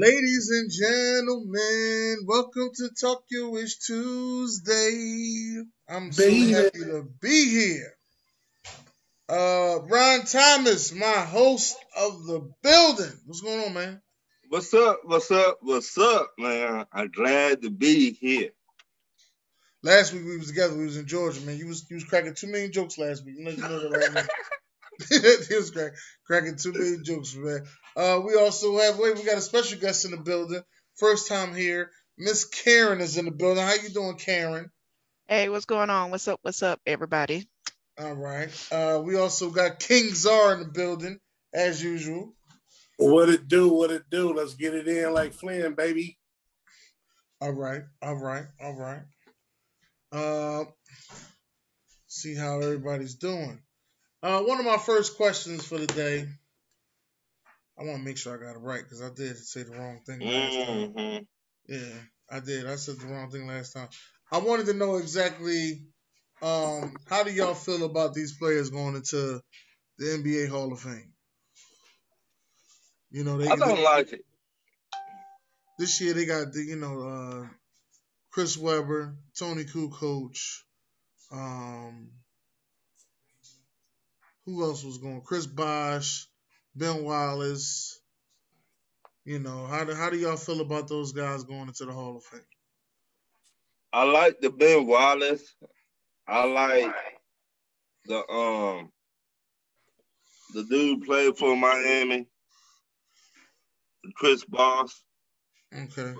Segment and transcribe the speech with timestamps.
[0.00, 5.60] Ladies and gentlemen, welcome to Talkurish Tuesday.
[5.88, 7.96] I'm so happy to be here.
[9.28, 13.12] Uh, Ron Thomas, my host of the building.
[13.26, 14.00] What's going on, man?
[14.50, 15.00] What's up?
[15.02, 15.58] What's up?
[15.62, 16.86] What's up, man?
[16.92, 18.50] I'm glad to be here.
[19.82, 20.76] Last week we was together.
[20.76, 21.58] We was in Georgia, man.
[21.58, 23.34] You was you was cracking two million jokes last week.
[23.36, 24.22] You know you know that right now.
[25.48, 25.92] he was crack,
[26.24, 27.64] cracking many jokes, man.
[27.98, 30.62] Uh, we also have wait, we got a special guest in the building.
[30.94, 31.90] First time here.
[32.16, 33.64] Miss Karen is in the building.
[33.64, 34.70] How you doing, Karen?
[35.26, 36.12] Hey, what's going on?
[36.12, 36.38] What's up?
[36.42, 37.48] What's up, everybody?
[38.00, 38.50] All right.
[38.70, 41.18] Uh, we also got King Czar in the building,
[41.52, 42.34] as usual.
[42.98, 43.68] What it do?
[43.68, 44.32] What it do?
[44.32, 46.18] Let's get it in like Flynn, baby.
[47.40, 47.82] All right.
[48.00, 48.44] All right.
[48.62, 49.02] All right.
[50.12, 50.64] Uh,
[52.06, 53.60] see how everybody's doing.
[54.22, 56.28] Uh, one of my first questions for the day.
[57.78, 60.00] I want to make sure I got it right because I did say the wrong
[60.04, 60.98] thing last mm-hmm.
[60.98, 61.26] time.
[61.68, 62.00] Yeah,
[62.30, 62.66] I did.
[62.66, 63.88] I said the wrong thing last time.
[64.32, 65.82] I wanted to know exactly
[66.40, 69.40] um, how do y'all feel about these players going into
[69.98, 71.12] the NBA Hall of Fame?
[73.10, 74.24] You know, they I don't they, like it.
[75.78, 77.46] This year they got the, you know uh,
[78.30, 80.36] Chris Webber, Toni Kukoc,
[81.32, 82.10] um,
[84.44, 85.22] who else was going?
[85.22, 86.26] Chris Bosh,
[86.78, 88.00] Ben Wallace.
[89.24, 92.16] You know, how do how do y'all feel about those guys going into the Hall
[92.16, 92.40] of Fame?
[93.92, 95.54] I like the Ben Wallace.
[96.26, 96.94] I like
[98.06, 98.90] the um
[100.54, 102.26] the dude played for Miami,
[104.16, 104.92] Chris Bosh.
[105.76, 106.14] Okay.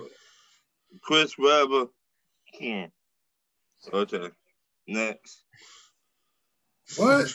[1.01, 1.87] Chris Webber.
[2.59, 2.85] Hmm.
[3.93, 4.29] Okay.
[4.87, 5.43] Next.
[6.97, 7.33] What?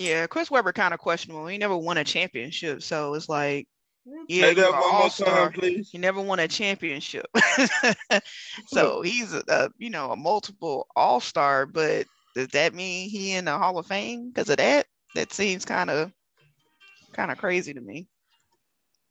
[0.00, 1.46] Yeah, Chris Webber kind of questionable.
[1.46, 3.68] He never won a championship, so it's like
[4.08, 4.24] mm-hmm.
[4.28, 5.50] Yeah, Say you that are one more all-star.
[5.50, 5.90] time, please.
[5.92, 7.26] He never won a championship.
[8.68, 13.32] so he's a, a you know a multiple all star, but does that mean he
[13.32, 14.86] in the Hall of Fame because of that?
[15.16, 16.10] That seems kind of
[17.12, 18.08] kind of crazy to me.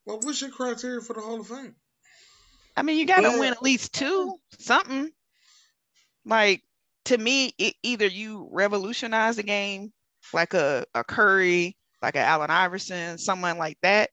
[0.07, 1.75] Well, what's your criteria for the Hall of Fame?
[2.75, 5.11] I mean, you got to Well- win at least two, something.
[6.25, 6.63] Like
[7.05, 9.93] to me, it, either you revolutionize the game,
[10.33, 14.09] like a, a Curry, like a Allen Iverson, someone like that,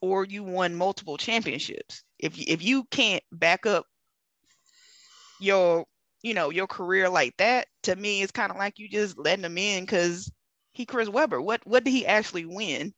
[0.00, 2.02] or you won multiple championships.
[2.18, 3.86] If you, if you can't back up
[5.40, 5.86] your
[6.22, 9.44] you know your career like that, to me, it's kind of like you just letting
[9.44, 10.30] him in because
[10.72, 11.40] he Chris Webber.
[11.40, 12.94] What what did he actually win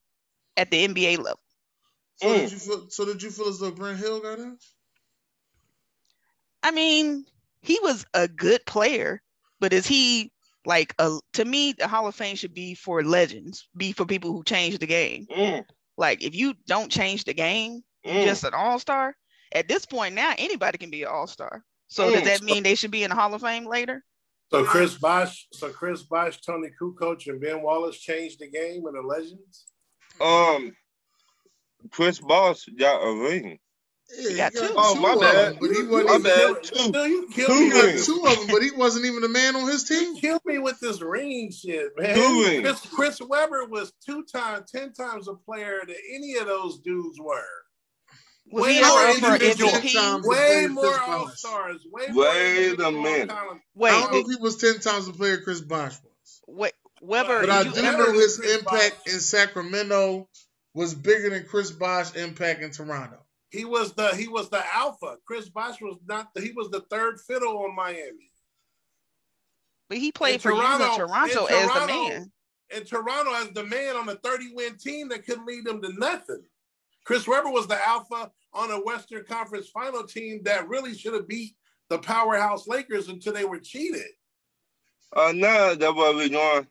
[0.56, 1.40] at the NBA level?
[2.16, 2.40] So Mm.
[2.40, 2.90] did you feel?
[2.90, 4.58] So did you feel as though Grant Hill got in?
[6.62, 7.24] I mean,
[7.62, 9.22] he was a good player,
[9.60, 10.32] but is he
[10.66, 14.32] like a to me the Hall of Fame should be for legends, be for people
[14.32, 15.26] who change the game.
[15.34, 15.64] Mm,
[15.96, 18.24] Like if you don't change the game, mm.
[18.24, 19.16] just an all-star.
[19.52, 21.64] At this point now, anybody can be an all-star.
[21.88, 22.24] So does Mm.
[22.24, 24.04] that mean they should be in the Hall of Fame later?
[24.50, 28.96] So Chris Bosh, so Chris Bosh, Toni Kukoc, and Ben Wallace changed the game and
[28.96, 29.66] the legends.
[30.20, 30.72] Um,
[31.90, 33.58] Chris Bosh got a ring.
[34.18, 34.68] Yeah, he got two.
[34.76, 35.34] Oh, my of bad.
[35.54, 36.10] them, but he wasn't.
[36.10, 36.62] even- bad.
[36.62, 36.74] Two.
[36.78, 37.72] Still, you killed Two me.
[37.74, 38.06] With rings.
[38.06, 40.14] two of them, but he wasn't even the man on his team.
[40.14, 42.14] You killed me with this ring shit, man.
[42.14, 42.62] Two rings.
[42.62, 47.18] Chris, Chris Webber was two times, ten times a player that any of those dudes
[47.20, 47.42] were.
[48.52, 49.92] Was Way he more ever up for individual MVP?
[49.92, 50.26] times.
[50.26, 51.84] Way more all stars.
[51.90, 52.24] Way more.
[52.26, 53.28] Wait a minute.
[53.28, 53.60] talent.
[53.82, 57.40] I don't know if he was ten times the player Chris Bosh was, wait, Webber,
[57.40, 59.14] but I do know his Chris impact Bosh.
[59.14, 60.28] in Sacramento
[60.74, 63.18] was bigger than Chris Bosh impact in Toronto.
[63.50, 65.16] He was the he was the alpha.
[65.26, 66.34] Chris Bosh was not.
[66.34, 68.30] The, he was the third fiddle on Miami.
[69.88, 72.32] but he played in for Toronto- you in Toronto in as the Toronto, man.
[72.70, 75.92] in Toronto as the man on a 30 win team that couldn't lead them to
[75.98, 76.42] nothing.
[77.04, 81.28] Chris Webber was the alpha on a Western Conference final team that really should have
[81.28, 81.54] beat
[81.88, 84.10] the powerhouse Lakers until they were cheated.
[85.14, 86.66] Uh, no, that's where we going.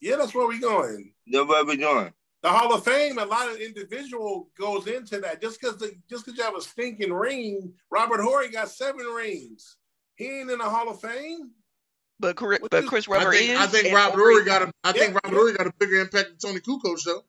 [0.00, 1.12] Yeah, that's where we going.
[1.26, 2.12] That's where we going.
[2.42, 5.42] The Hall of Fame, a lot of individual goes into that.
[5.42, 9.76] Just because just because you have a stinking ring, Robert Horry got seven rings.
[10.16, 11.50] He ain't in the Hall of Fame.
[12.20, 13.58] But Chris, What but is- Chris I think is.
[13.60, 15.34] I think Robert Horry- got a I think Yeah, Robert yeah.
[15.34, 17.22] Horry got a bigger impact than Toni Kukoc though.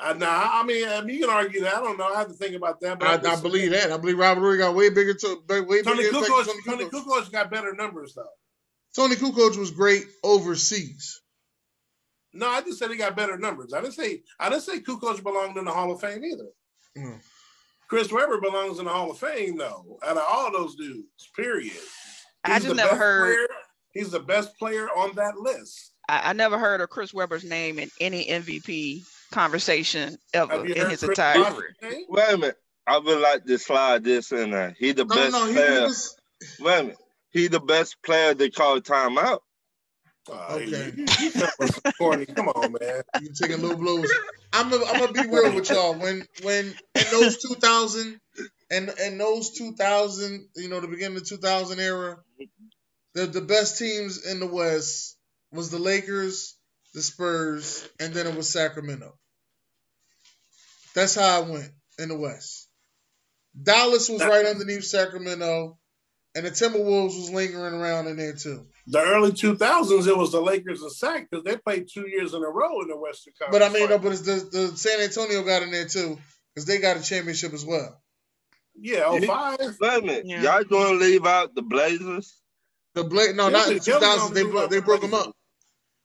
[0.00, 1.76] Uh, nah, I mean, I mean, you can argue that.
[1.76, 2.04] I don't know.
[2.12, 2.98] I have to think about that.
[2.98, 3.88] But I, I'm I believe saying.
[3.88, 3.92] that.
[3.92, 6.84] I believe Robert Horry got way bigger to way Tony impact Kukoc, than Tony Toni
[6.86, 7.04] Kukoc.
[7.24, 8.26] Kukoc got better numbers though.
[8.96, 11.21] Toni Kukoc was great overseas.
[12.34, 13.72] No, I just said he got better numbers.
[13.72, 16.48] I didn't say I didn't say Kukoc belonged in the Hall of Fame either.
[16.96, 17.20] Mm.
[17.88, 19.98] Chris Webber belongs in the Hall of Fame though.
[20.04, 21.06] Out of all those dudes,
[21.36, 21.72] period.
[22.44, 23.36] I He's just the never best heard.
[23.36, 23.58] player-
[23.92, 25.92] he's the best player on that list.
[26.08, 31.00] I, I never heard of Chris Webber's name in any MVP conversation ever in his
[31.00, 31.76] Chris entire career.
[31.82, 32.04] name?
[32.08, 32.56] Wait a minute.
[32.86, 34.74] I would like to slide this in there.
[34.78, 35.82] He the No, best no, he player.
[35.82, 36.16] was
[36.60, 36.96] Wait a minute.
[37.30, 39.40] He the best player they call timeout.
[40.30, 40.92] Oh, Okay.
[40.96, 42.26] you, you, you corny.
[42.26, 43.02] Come on, man.
[43.18, 44.10] you taking little blows.
[44.52, 45.94] I'm gonna I'm gonna be real with y'all.
[45.94, 48.20] When when in those 2000
[48.70, 52.16] and and those 2000, you know, the beginning of the 2000 era,
[53.14, 55.16] the the best teams in the West
[55.52, 56.56] was the Lakers,
[56.94, 59.14] the Spurs, and then it was Sacramento.
[60.94, 62.68] That's how I went in the West.
[63.60, 65.78] Dallas was right underneath Sacramento,
[66.34, 68.66] and the Timberwolves was lingering around in there too.
[68.86, 72.42] The early 2000s, it was the Lakers and Sac because they played two years in
[72.42, 73.58] a row in the Western Conference.
[73.58, 74.20] But I mean, no, Finals.
[74.22, 76.18] but it's the, the San Antonio got in there too
[76.54, 78.00] because they got a championship as well.
[78.74, 79.58] yeah, oh five.
[79.60, 80.22] Wait a minute.
[80.26, 80.42] Yeah.
[80.42, 82.38] Y'all gonna leave out the Blazers?
[82.94, 84.34] The Bla- no, Yeah, not in the 2000s.
[84.34, 85.34] They bro- they broke them up.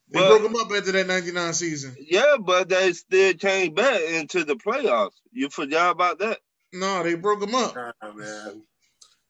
[0.10, 1.96] They But- broke them up after that '99 season.
[2.00, 5.16] Yeah, but they still came back into the playoffs.
[5.32, 6.40] You forgot about that?
[6.74, 7.76] No, they broke them up.
[7.76, 8.64] Nah, man.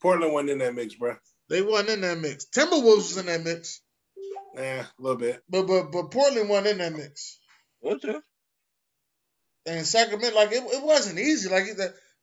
[0.01, 1.15] Portland wasn't in that mix, bro.
[1.49, 2.45] They wasn't in that mix.
[2.45, 3.81] Timberwolves was in that mix,
[4.55, 5.41] Nah, a little bit.
[5.49, 7.39] but but but Portland wasn't in that mix.
[7.83, 8.15] Okay.
[9.65, 11.49] And Sacramento, like it, it wasn't easy.
[11.49, 11.77] Like it,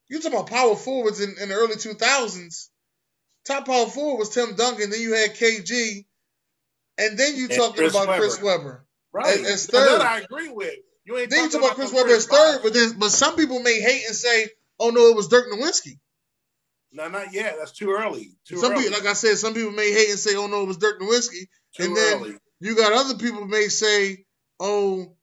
[0.08, 2.68] you talking about power forwards in, in the early 2000s.
[3.46, 4.90] Top power forward was Tim Duncan.
[4.90, 6.06] Then you had KG,
[6.98, 8.20] and then you And talking Chris about Webber.
[8.20, 8.86] Chris Webber.
[9.12, 9.26] Right.
[9.40, 10.00] As- as And that third.
[10.00, 10.74] I agree with.
[11.04, 13.10] You ain't Then you talking talk about Chris no Webber as third, but then but
[13.10, 14.48] some people may hate and say,
[14.80, 15.98] "Oh no, it was Dirk Nowitzki."
[16.94, 17.56] No, not yet.
[17.58, 18.36] That's too early.
[18.46, 18.84] Too some early.
[18.84, 21.00] people, like I said, some people may hate and say, "Oh no, it was Dirk
[21.00, 22.36] Nowitzki." too and then- early.
[22.60, 24.24] You got other people may say,
[24.60, 25.16] "Oh,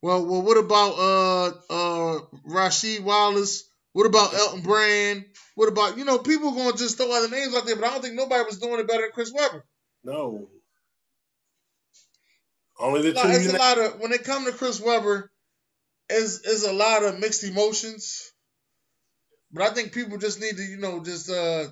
[0.00, 3.68] well, well, what about uh uh Rasheed Wallace?
[3.92, 5.26] What about Elton Brand?
[5.54, 7.90] What about you know people going to just throw other names out there?" But I
[7.90, 9.64] don't think nobody was doing it better than Chris Webber.
[10.02, 10.48] No.
[12.78, 13.28] Only the No, two.
[13.28, 15.30] it's a lot of when it comes to Chris Webber,
[16.08, 18.31] is is a lot of mixed emotions.
[19.52, 21.66] But I think people just need to, you know, just uh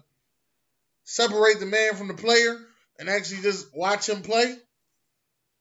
[1.05, 2.59] separate the man from the player
[2.99, 4.57] and actually just watch him play.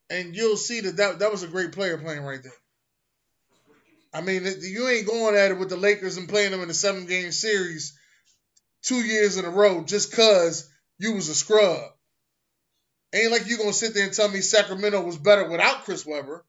[0.10, 2.52] And you'll see that that, that was a great player playing right there.
[4.14, 6.74] I mean, you ain't going at it with the Lakers and playing them in a
[6.74, 7.98] seven game series
[8.82, 11.80] two years in a row just because you was a scrub.
[13.14, 16.46] Ain't like you gonna sit there and tell me Sacramento was better without Chris Webber.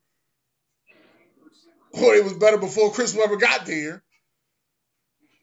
[1.93, 4.03] Or it was better before Chris Webber got there.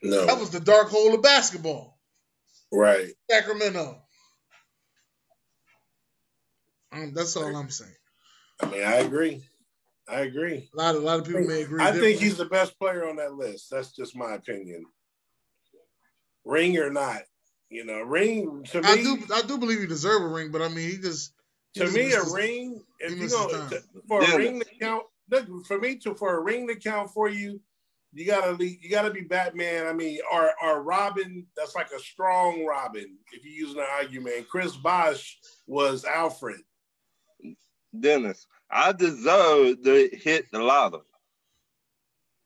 [0.04, 0.26] No.
[0.26, 1.98] That was the dark hole of basketball.
[2.72, 3.10] Right.
[3.30, 4.02] Sacramento.
[6.92, 7.92] Um, that's all I'm saying.
[8.62, 9.44] I mean, I agree.
[10.08, 10.70] I agree.
[10.74, 11.84] A lot of a lot of people may agree.
[11.84, 13.70] I think he's the best player on that list.
[13.70, 14.86] That's just my opinion.
[16.46, 17.24] Ring or not,
[17.70, 18.88] you know, ring to me.
[18.88, 21.34] I do I do believe he deserve a ring, but I mean he just
[21.74, 22.84] he to just me a misses- ring.
[23.00, 23.70] If you misses go time.
[23.70, 24.34] to- for Yeah.
[24.36, 27.60] a ring to count, look for me to for a ring to count for you,
[28.14, 29.86] you gotta lead, you gotta be Batman.
[29.88, 31.46] I mean, or or Robin.
[31.56, 33.18] That's like a strong Robin.
[33.32, 35.38] If you're using an argument, Chris Bosh
[35.68, 36.62] was Alfred.
[37.98, 41.04] Dennis, I deserve to hit the lotto,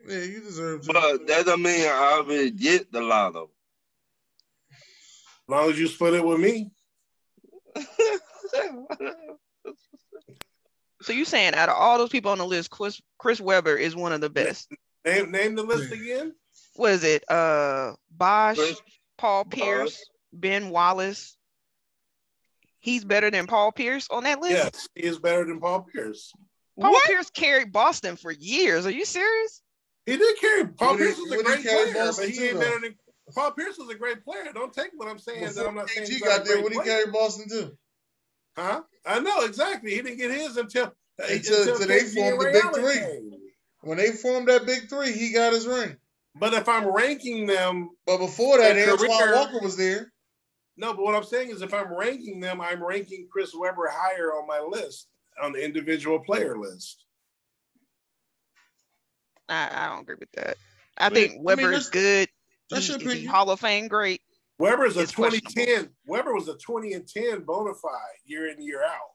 [0.07, 0.93] Yeah, you deserve to.
[0.93, 3.49] but that don't mean I will get the lotto.
[4.71, 4.77] As
[5.47, 6.71] long as you split it with me,
[11.03, 13.95] So you saying out of all those people on the list, Chris, Chris Webber is
[13.95, 14.71] one of the best.
[15.05, 16.33] Name name the list again.
[16.75, 17.29] What is it?
[17.29, 18.81] Uh, Bosh, Chris-
[19.17, 19.59] Paul Bosh.
[19.59, 21.37] Pierce, Ben Wallace.
[22.79, 24.53] He's better than Paul Pierce on that list.
[24.53, 26.31] Yes, he is better than Paul Pierce.
[26.79, 27.05] Paul What?
[27.05, 28.85] Pierce carried Boston for years.
[28.85, 29.61] Are you serious?
[30.05, 30.67] He did carry.
[30.67, 32.59] Paul Pierce was a great player, Boston but he ain't though?
[32.59, 32.95] better than
[33.35, 34.51] Paul Pierce was a great player.
[34.53, 35.53] Don't take what I'm saying.
[35.53, 36.55] that I'm not saying he got there.
[36.55, 37.01] great What he player.
[37.01, 37.77] carry Boston too?
[38.57, 38.81] Huh?
[39.05, 39.91] I know exactly.
[39.91, 42.93] He didn't get his until Until- until they formed the big three.
[42.95, 43.33] came.
[43.81, 45.97] When they formed that big three, he got his ring.
[46.35, 50.11] But if I'm ranking them, But before that, Their Antoine career- Walker was there.
[50.77, 50.93] no.
[50.93, 54.47] But what I'm saying is, if I'm ranking them, I'm ranking Chris Webber higher on
[54.47, 55.07] my list
[55.41, 57.05] on the individual player list.
[59.49, 60.57] I, I don't agree with that.
[60.97, 62.29] I mean- think I mean, Webber is good.
[62.69, 63.29] that's He- your is he opinion.
[63.31, 64.21] Hall of Fame great.
[64.59, 65.89] Webber's a 2010.
[66.05, 67.91] Webber was a 20 and 10 bona fide
[68.25, 69.09] year in year out.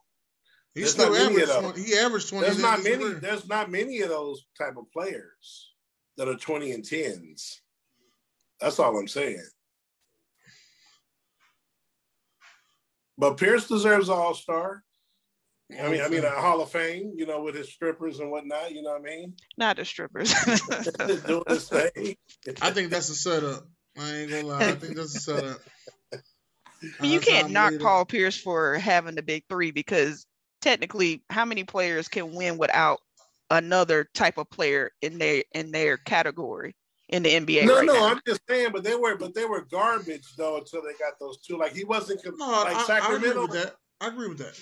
[0.77, 1.51] He There's still averaged.
[1.51, 2.45] 20, he averaged twenty.
[2.45, 2.97] There's not many.
[2.97, 3.13] career.
[3.15, 5.71] There's not many of those type of players
[6.17, 7.55] that are 20 and 10s.
[8.61, 9.43] That's all I'm saying.
[13.17, 14.83] But Pierce deserves All Star.
[15.81, 17.13] I mean, I mean, a Hall of Fame.
[17.15, 18.71] You know, with his strippers and whatnot.
[18.71, 19.33] You know what I mean?
[19.57, 20.31] Not the strippers.
[21.25, 22.15] Doing his thing.
[22.61, 23.67] I think that's a setup.
[23.97, 24.59] I ain't gonna lie.
[24.59, 25.59] I think that's a setup.
[26.13, 27.73] I you can't knock.
[27.79, 30.27] Paul Pierce for having the big three because
[30.61, 32.99] technically, how many players can win without
[33.49, 36.75] another type of player in their in their category
[37.09, 38.07] in the NBA No, right no, now?
[38.07, 38.69] I'm just saying.
[38.73, 41.57] But they were, but they were garbage though until they got those two.
[41.57, 43.41] Like he wasn't com- No, like I, I agree Sacramento.
[43.43, 43.75] with that.
[44.01, 44.59] I agree with that.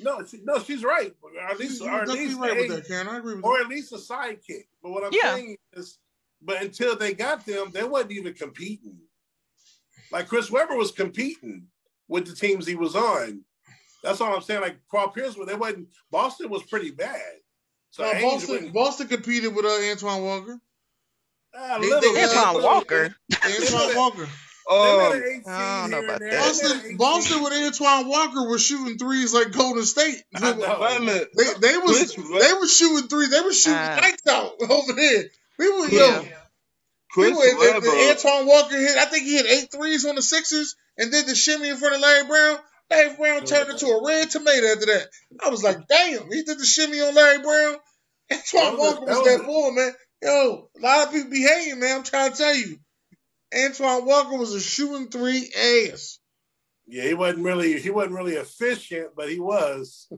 [0.00, 1.12] No, she, no, she's right.
[1.22, 3.08] Or at least, or at least right with a- that, Karen.
[3.08, 3.64] I agree with or that.
[3.64, 4.68] at least a sidekick.
[4.82, 5.34] But what I'm Yeah.
[5.34, 5.98] saying is,
[6.40, 8.96] but until they got them, they wasn't even competing.
[10.12, 11.66] Like Chris Webber was competing
[12.06, 13.44] with the teams he was on.
[14.02, 14.60] That's all I'm saying.
[14.60, 15.88] Like Paul Pierce, they wasn't.
[16.10, 17.20] Boston was pretty bad.
[17.90, 20.58] So No, Boston, wouldn't- Boston competed with uh, Antoine Walker.
[21.54, 22.28] A they- they- bit.
[22.36, 23.14] Antoine Walker.
[23.44, 24.28] Antoine Walker.
[24.70, 25.10] Oh,
[25.46, 26.20] I don't know about that.
[26.20, 26.30] there.
[26.30, 30.22] They made an Boston, Boston with Antoine Walker was shooting threes like Golden State.
[30.34, 30.78] I know.
[30.80, 31.28] wait a minute.
[31.34, 33.30] They they was Chris, they were shooting threes.
[33.30, 35.24] They were shooting Uh, lights out over there.
[35.58, 36.20] We were Yeah.
[36.20, 36.28] yo.
[37.10, 38.98] Chris we were, and- and Webber, Antoine Walker hit.
[38.98, 41.94] I think he hit eight threes on the Sixers and did the shimmy in front
[41.94, 42.58] of Larry Brown.
[42.90, 45.06] Larry Brown turned into a red tomato after that.
[45.44, 47.76] I was like, damn, he did the shimmy on Larry Brown.
[48.32, 49.92] Antoine That was a- Walker that was was that a- boy, man.
[50.22, 51.98] Yo, a lot of people be hating, man.
[51.98, 52.76] I'm trying to tell you.
[53.54, 55.50] Antoine Walker was a shooting three
[55.92, 56.18] ass.
[56.86, 60.08] Yeah, he wasn't really he wasn't really efficient, but he was.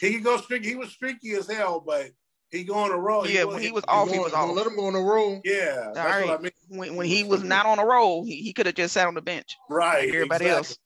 [0.00, 0.68] He could go streaky.
[0.70, 2.10] He was streaky as hell, but
[2.50, 3.26] he go on a roll.
[3.28, 4.54] Yeah, go- when he was off, he was off.
[4.54, 5.40] Let him go on a roll.
[5.44, 6.26] Yeah, that's right.
[6.26, 6.52] what I mean.
[6.68, 9.14] When, when he was not on a roll, he, he could have just sat on
[9.14, 9.56] the bench.
[9.70, 10.06] Right.
[10.06, 10.56] like everybody exactly.
[10.56, 10.78] else.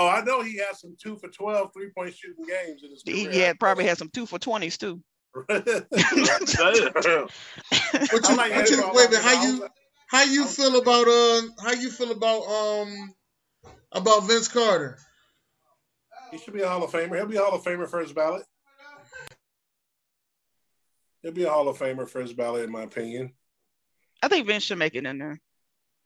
[0.00, 3.02] Oh, I know he had some two for 12 three point shooting games in his
[3.04, 3.32] He, career.
[3.32, 5.02] he had probably had some two for twenties too.
[5.48, 5.56] damn.
[8.10, 9.68] What you, like what you, wait a minute, how you
[10.08, 13.12] how you feel about uh how you feel about um
[13.92, 14.98] about Vince Carter?
[16.30, 17.16] He should be a Hall of Famer.
[17.16, 18.44] He'll be a Hall of Famer first ballot.
[21.22, 23.32] He'll be a Hall of Famer first ballot, in my opinion.
[24.22, 25.40] I think Vince should make it in there.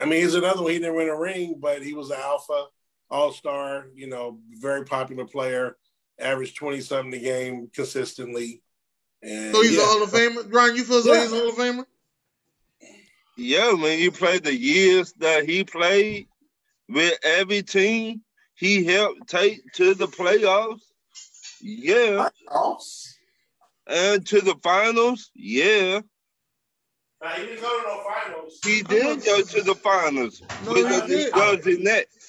[0.01, 0.73] I mean, he's another one.
[0.73, 2.67] He didn't win a ring, but he was an alpha,
[3.13, 5.77] all star, you know, very popular player,
[6.19, 8.63] averaged 20 something a game consistently.
[9.23, 9.83] And So he's yeah.
[9.83, 10.53] a Hall of Famer.
[10.53, 11.21] Ryan, you feel as though Yeah.
[11.23, 11.85] he's a Hall of Famer?
[13.37, 16.27] Yeah, when you play the years that he played
[16.89, 18.23] with every team,
[18.55, 20.83] he helped take to the playoffs.
[21.61, 23.09] Yeah, Playoffs?
[23.87, 25.31] and to the finals.
[25.35, 26.01] Yeah,
[27.23, 28.59] Nah, he didn't go to no finals.
[28.65, 31.35] he did go to the finals No, with he the did.
[31.35, 32.22] New Jersey Nets.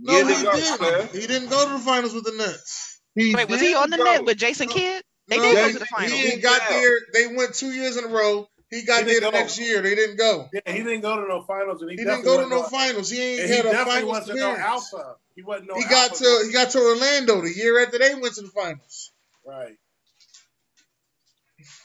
[0.00, 0.80] No, Get he didn't.
[0.80, 1.08] man.
[1.12, 3.00] He didn't go to the finals with the Nets.
[3.14, 4.04] He Wait, was he on the go.
[4.04, 4.74] net with Jason No.
[4.74, 5.02] Kidd?
[5.28, 6.12] They No, did go he- to the finals.
[6.12, 6.74] He did got go.
[6.74, 6.98] there.
[7.12, 8.48] They went two years in a row.
[8.70, 9.38] He got He there the go.
[9.38, 9.80] next year.
[9.82, 10.48] They didn't go.
[10.52, 12.72] Yeah, he didn't go to no finals, and he, He didn't go to no wasn't
[12.72, 13.10] finals.
[13.10, 15.14] He ain't And he had a definitely finals wasn't no alpha.
[15.34, 15.74] He wasn't no.
[15.76, 16.24] He got alpha.
[16.24, 19.12] to he got to Orlando the year after they went to the finals.
[19.46, 19.76] right.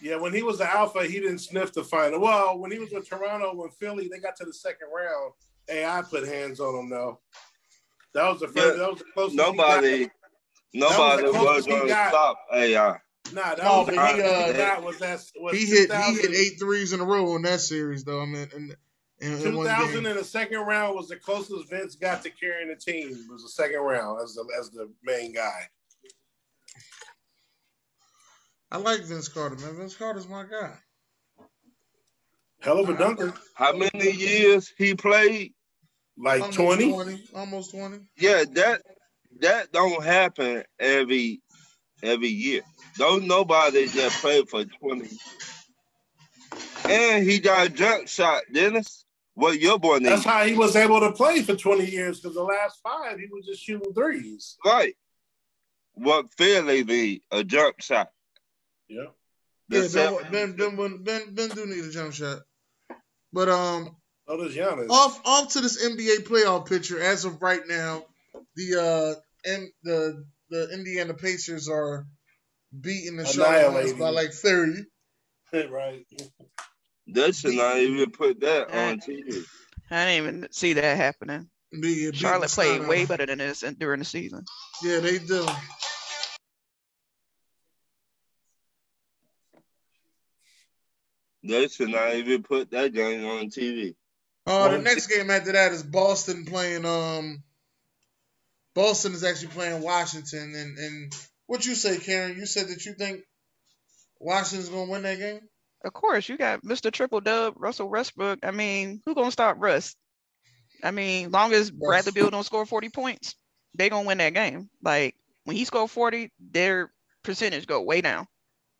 [0.01, 2.19] Yeah, when he was the alpha, he didn't sniff the final.
[2.19, 5.33] Well, when he was with Toronto, when Philly, they got to the second round.
[5.69, 7.19] AI put hands on him though.
[8.13, 8.57] That was the first.
[8.77, 9.37] Yeah, that was the closest.
[9.37, 10.09] Nobody,
[10.73, 12.65] nobody the was closest going to stop AI.
[12.67, 12.99] He got.
[13.31, 15.31] Nah, that No, was the but he, closest uh, he got was that.
[15.39, 18.21] Was He hit he hit eight threes in a row in that series though.
[18.21, 18.75] I mean, in,
[19.21, 22.67] in, in one 2000 in the second round was the closest Vince got to carrying
[22.67, 23.09] the team.
[23.09, 25.69] It Was the second round as the as the main guy.
[28.71, 29.77] I like Vince Carter, man.
[29.77, 30.73] Vince Carter's my guy.
[32.61, 35.53] Hell of a dunker, How many years he played?
[36.17, 37.23] Like Almost 20.
[37.35, 37.99] almost twenty.
[38.17, 38.81] Yeah, that
[39.39, 41.41] that don't happen every
[42.01, 42.61] every year.
[42.97, 45.09] Don't nobody that play for twenty.
[46.85, 49.05] And he got a jump shot, Dennis.
[49.35, 52.43] What your boy That's how he was able to play for 20 years because the
[52.43, 54.57] last five he was just shooting threes.
[54.63, 54.95] right?
[55.93, 58.09] What Philly need a jump shot.
[58.87, 59.05] Yeah.
[59.69, 62.41] The Yeah, seven- Ben, ben, ben, ben, ben do need a jump shot.
[63.31, 63.95] But um,
[64.27, 64.89] So does Giannis.
[64.89, 66.99] off off to this NBA playoff picture.
[66.99, 68.03] As of right now,
[68.55, 72.05] the uh and the the Indiana Pacers are
[72.79, 74.85] beating the Charlotte by like thirty.
[75.53, 76.05] right.
[77.05, 79.43] They should not even put that on TV.
[79.91, 81.49] I didn't even see that happening.
[81.71, 84.45] Be- beating Charlotte played snot way better than this during the season.
[84.81, 85.45] Yeah, they do.
[91.43, 93.95] They should not even put that game on TV.
[94.45, 96.85] Uh, the next game after that is Boston playing.
[96.85, 97.43] Um,
[98.73, 101.15] Boston is actually playing Washington, and and
[101.47, 102.37] what you say, Karen?
[102.37, 103.21] You said that you think
[104.19, 105.39] Washington's gonna win that game.
[105.85, 106.91] Of course, you got Mr.
[106.91, 108.39] Triple Dub, Russell Westbrook.
[108.43, 109.95] I mean, who gonna stop Russ?
[110.83, 113.35] I mean, long as Bradley Beal don't score 40 points,
[113.75, 114.69] they gonna win that game.
[114.81, 116.91] Like when he scored 40, their
[117.23, 118.27] percentage go way down.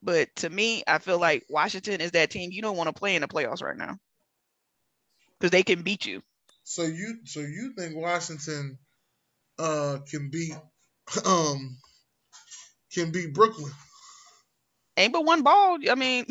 [0.02, 3.16] But to me, I feel like Washington is that team you don't want to play
[3.16, 3.98] in the playoffs right now.
[5.44, 6.22] Because they can beat you.
[6.64, 8.78] So you so you think Washington
[9.60, 10.54] uh can beat
[11.26, 11.78] um
[12.94, 13.74] can beat Brooklyn?
[14.96, 15.80] Ain't but one ball.
[15.92, 16.26] I mean,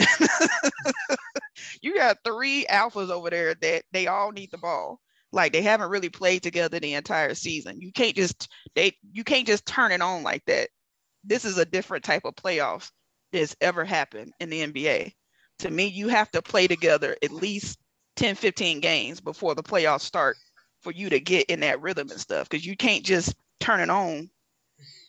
[1.82, 4.98] you got three alphas over there that they all need the ball.
[5.30, 7.82] Like they haven't really played together the entire season.
[7.82, 10.70] You can't just they you can't just turn it on like that.
[11.22, 12.90] This is a different type of playoffs
[13.30, 15.12] that's ever happened in the NBA.
[15.58, 17.78] To me, you have to play together at least
[18.16, 20.36] 10, 15 games before the playoffs start
[20.80, 22.48] for you to get in that rhythm and stuff.
[22.48, 24.28] Because you can't just turn it on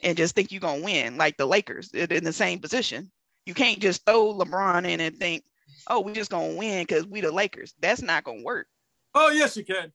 [0.03, 3.11] and just think you're gonna win like the Lakers they're in the same position.
[3.45, 5.43] You can't just throw LeBron in and think,
[5.87, 7.73] oh, we're just gonna win because we the Lakers.
[7.79, 8.67] That's not gonna work.
[9.15, 9.91] Oh, yes, you can.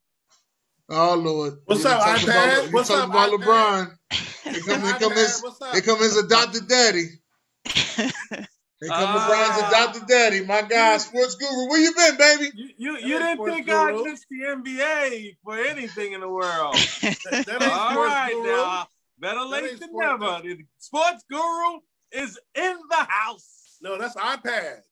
[0.90, 1.58] Oh Lord!
[1.66, 2.22] What's You up, iPad?
[2.62, 3.44] About, What's talking up, about iPad?
[3.44, 4.52] LeBron?
[4.52, 5.72] Here come, here come his, What's up?
[5.72, 7.08] here come his adopted daddy.
[8.80, 9.68] Here come LeBron's Ah.
[9.68, 11.68] adopted daddy, my guy, sports guru.
[11.68, 12.50] Where you been, baby?
[12.54, 14.04] You you, you didn't sports think I guru.
[14.04, 16.74] missed the NBA for anything in the world.
[17.02, 18.46] That ain't All sports right, guru.
[18.46, 18.88] now.
[19.18, 20.42] Better late than sports never.
[20.42, 21.80] The sports guru
[22.12, 23.76] is in the house.
[23.82, 24.82] No, that's iPad.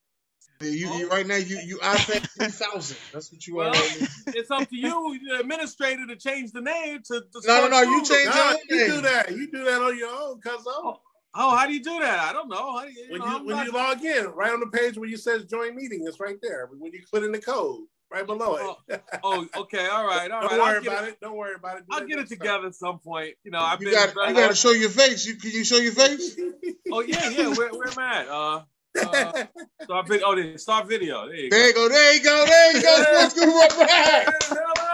[0.60, 2.96] You, you right now you you iPad three thousand.
[3.12, 3.70] That's what you are.
[3.70, 7.68] Well, Right it's up to you, the administrator, to change the name to the No,
[7.68, 8.04] no, Sports no, you Guru.
[8.04, 8.90] change- Nah, your you name.
[8.96, 9.30] do that.
[9.32, 10.98] You do that on your own, cuz Oh,
[11.36, 12.18] oh, how do you do that?
[12.18, 12.78] I don't know.
[12.78, 14.60] How do you, you when know, you I'm when not- you log in, right on
[14.60, 16.68] the page where you says join meeting, it's right there.
[16.76, 19.02] When you put in the code, right below it.
[19.22, 20.58] oh, okay, all right, all Don't right.
[20.60, 21.10] worry I'll get about it.
[21.10, 21.20] it.
[21.20, 21.84] Don't worry about it.
[21.88, 22.38] Do I'll get it next time.
[22.38, 23.34] together at some point.
[23.44, 23.94] You know, I've You been.
[23.94, 25.26] got very- you got to show your face.
[25.26, 26.38] You can you show your face?
[26.92, 27.48] Oh yeah, yeah.
[27.52, 28.28] Where, where am I at?
[28.28, 28.62] Uh,
[28.96, 29.44] uh,
[29.82, 30.26] start video.
[30.28, 31.26] Oh, there, start video.
[31.26, 31.88] There you go.
[31.88, 32.44] There you go.
[32.46, 33.02] There you go.
[33.02, 33.28] There you go.
[33.28, 34.34] Sports guru, I'm back.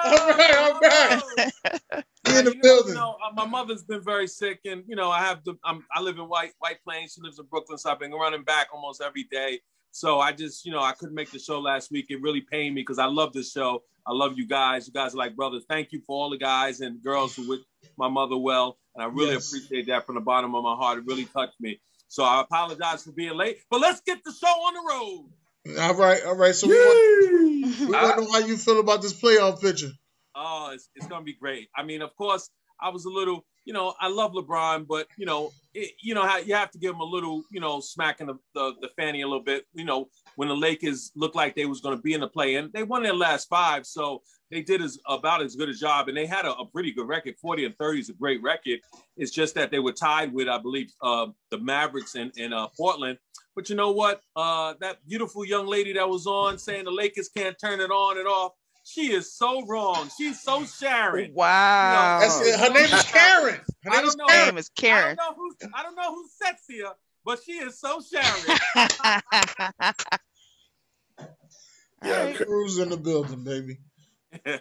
[0.04, 2.06] All right, I'm back.
[2.32, 4.96] He in the You know- You know, uh, my mother's been very sick, and you
[4.96, 5.58] know, I have to.
[5.64, 7.12] I'm, I live in White White Plains.
[7.14, 9.60] She lives in Brooklyn, so I've been running back almost every day.
[9.94, 12.06] So I just, you know, I couldn't make the show last week.
[12.08, 13.82] It really pained me because I love this show.
[14.06, 14.86] I love you guys.
[14.86, 15.64] You guys are like brothers.
[15.68, 17.60] Thank you for all the guys and girls who wish
[17.98, 19.48] my mother well, and I really Yes.
[19.48, 20.98] appreciate that from the bottom of my heart.
[20.98, 21.80] It really touched me.
[22.08, 25.78] So I apologize for being late, but let's get the show on the road.
[25.80, 26.54] All right, all right.
[26.54, 27.90] So we want, we Yay!
[27.92, 29.90] want to know how you feel about this playoff picture.
[30.34, 31.68] Oh, it's, it's gonna be great.
[31.76, 35.24] I mean, of course, I was a little, you know, I love LeBron, but you
[35.24, 38.26] know, it, you know how you have to give him a little, you know, smacking
[38.26, 39.66] the, the the fanny a little bit.
[39.72, 42.56] You know, when the Lakers looked like they was going to be in the play,
[42.56, 46.08] and they won their last five, so they did as about as good a job,
[46.08, 47.36] and they had a, a pretty good record.
[47.40, 48.80] Forty and thirty is a great record.
[49.16, 52.66] It's just that they were tied with, I believe, uh, the Mavericks in in uh,
[52.76, 53.18] Portland.
[53.54, 54.22] But you know what?
[54.34, 58.18] Uh, that beautiful young lady that was on saying the Lakers can't turn it on
[58.18, 58.52] and off.
[58.92, 60.10] She is so wrong.
[60.18, 61.32] She's so Sharon.
[61.32, 62.18] Wow.
[62.20, 62.60] That's it.
[62.60, 63.60] Her name is Karen.
[63.84, 64.24] Her I name is don't know.
[64.26, 64.48] Her Karen.
[64.48, 65.18] name is Karen.
[65.18, 66.92] I don't know who's I don't know who's sexier,
[67.24, 68.58] but she is so Sharon.
[72.04, 72.36] Yeah, right.
[72.36, 73.78] Cruz in the building, baby.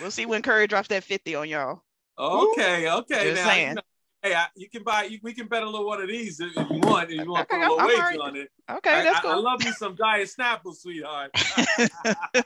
[0.00, 1.80] We'll see when Curry drops that 50 on y'all.
[2.18, 3.30] okay, okay.
[3.30, 3.68] Just now, saying.
[3.70, 3.82] you know,
[4.22, 5.04] hey, I, you can buy.
[5.04, 7.10] You, we can bet a little one of these if, if you want.
[7.10, 8.18] If you want to Okay, put a little I'm wager alright.
[8.20, 8.48] on it.
[8.70, 11.30] Okay, I, that's I, I love you some diet Snapple, sweetheart.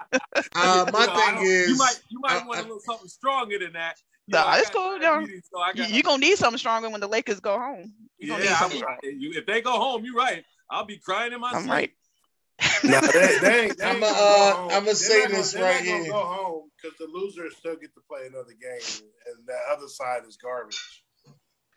[0.55, 2.81] Uh, my You know, thing is, you might you might I- want I- a little
[2.81, 3.97] something stronger than that.
[4.27, 5.01] You Nah, know, I it's cool, yo.
[5.01, 7.93] diabetes, so I You, got- you gonna need something stronger when the Lakers go home.
[8.19, 10.45] You gonna need yeah, something I'm- you, if they go home, you're right.
[10.71, 11.71] I'll be crying in my I'm sleep.
[11.71, 11.91] right.
[12.85, 14.69] Nah, they, they ain't, they I'ma, uh.
[14.73, 16.13] I'ma say not gonna- this they're right not gonna here.
[16.13, 20.23] Go home because the losers still get to play another game, and that other side
[20.27, 21.05] is garbage.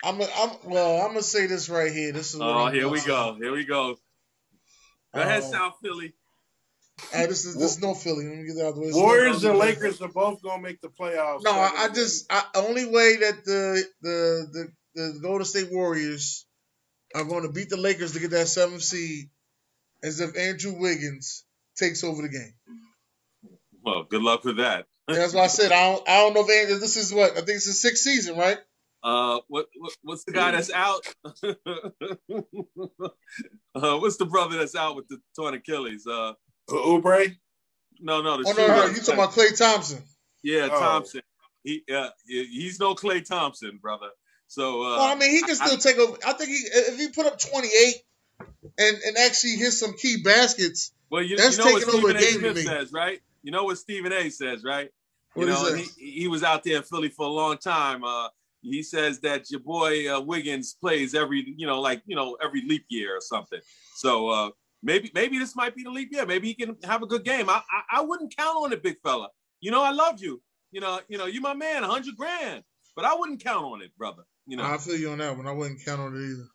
[0.04, 1.02] I'm, a, I'm well.
[1.02, 2.12] I'm gonna say this right here.
[2.12, 3.36] This is Oh, I'm here we go.
[3.40, 3.98] Here we go.
[5.14, 6.14] Go ahead, Um, South Philly.
[7.14, 8.26] Uh, this is this is no Philly.
[8.26, 8.92] Let me get that out of the way.
[8.94, 11.44] Warriors and Lakers are both gonna make the playoffs.
[11.44, 16.46] No, I, I just I, only way that the the the the Golden State Warriors
[17.16, 19.30] are going to beat the Lakers to get that seventh seed
[20.02, 21.46] is if Andrew Wiggins
[21.78, 22.54] takes over the game.
[23.84, 24.86] Well, good luck with that.
[25.08, 27.36] That's why I said I don't I don't know if Andrew, this is what I
[27.42, 28.58] think it's the sixth season, right?
[29.02, 31.06] Uh, what, what what's the guy that's out?
[33.76, 36.06] uh, what's the brother that's out with the torn Achilles?
[36.06, 36.34] Uh,
[36.70, 37.36] Oubre.
[38.00, 40.04] no, no, the Oh no, no, you talking about Klay Thompson?
[40.44, 40.80] yeah, Oh.
[40.80, 41.22] Thompson.
[41.64, 44.10] He uh, he's no Klay Thompson, brother.
[44.48, 46.18] So uh, well, I mean, he can still take over.
[46.26, 47.96] I think he, if he put up 28
[48.78, 52.10] and and actually hit some key baskets, well, you, that's you know what taking over
[52.10, 52.32] Stephen a A.
[52.32, 52.62] game to me.
[52.62, 53.20] says, right?
[53.44, 54.30] You know what Stephen A.
[54.30, 54.90] says, right?
[55.34, 58.04] What you he know, he, he was out there in Philly for a long time.
[58.04, 58.30] Uh,
[58.62, 62.64] he says that your boy uh, Wiggins plays every, you know, like you know, every
[62.68, 63.60] leap year or something.
[63.96, 64.50] So uh,
[64.84, 66.26] maybe maybe this might be the leap year.
[66.26, 67.50] Maybe he can have a good game.
[67.50, 69.30] I I, I wouldn't count on it, big fella.
[69.62, 70.42] You know, I love you.
[70.72, 72.64] You know, you know, you my man, hundred grand.
[72.96, 74.24] But I wouldn't count on it, brother.
[74.46, 75.48] You know, I feel you on that one.
[75.48, 76.48] I wouldn't count on it either.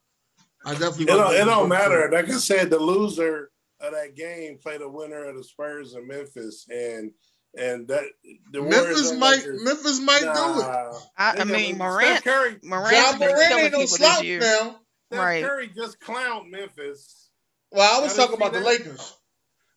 [0.66, 1.04] I definitely.
[1.04, 2.10] It don't, it don't matter.
[2.12, 6.06] Like I said, the loser of that game played the winner of the Spurs in
[6.06, 7.10] Memphis, and
[7.58, 8.04] and that
[8.50, 11.02] the Memphis and might Lakers- Memphis might do it.
[11.16, 14.24] I, I mean, got- Morant, Steph Curry, Morant's John been Moran killing ain't no slouch
[14.24, 14.40] now.
[14.40, 14.76] Steph
[15.10, 15.44] Right.
[15.44, 17.30] Curry just clowned Memphis.
[17.70, 18.64] Well, I was Y'all talking about see the?
[18.66, 19.16] Lakers.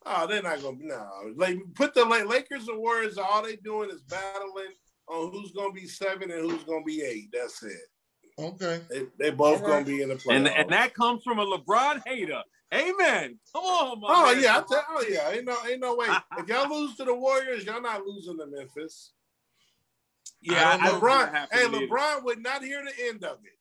[0.06, 0.78] Oh, they're not gonna.
[0.80, 3.18] No, like put the La- Lakers and Warriors.
[3.18, 4.72] All they doing is battling
[5.10, 7.30] on who's gonna be seven and who's gonna be eight.
[7.34, 7.74] That's it.
[8.40, 8.82] Okay.
[8.90, 9.86] They, they both All right.
[9.86, 10.36] gonna be in the playoffs.
[10.38, 12.42] and and that comes from a LeBron hater.
[12.74, 13.40] Amen.
[13.54, 14.44] Come on, my Oh man.
[14.44, 16.08] yeah, I tell, oh yeah, ain't no ain't no way.
[16.38, 19.12] if y'all lose to the Warriors, y'all not losing to Memphis.
[20.42, 20.70] yeah.
[20.70, 21.32] I, I don't think LeBron.
[21.34, 21.78] that Hey, either.
[21.88, 23.58] LeBron would not hear the end of it.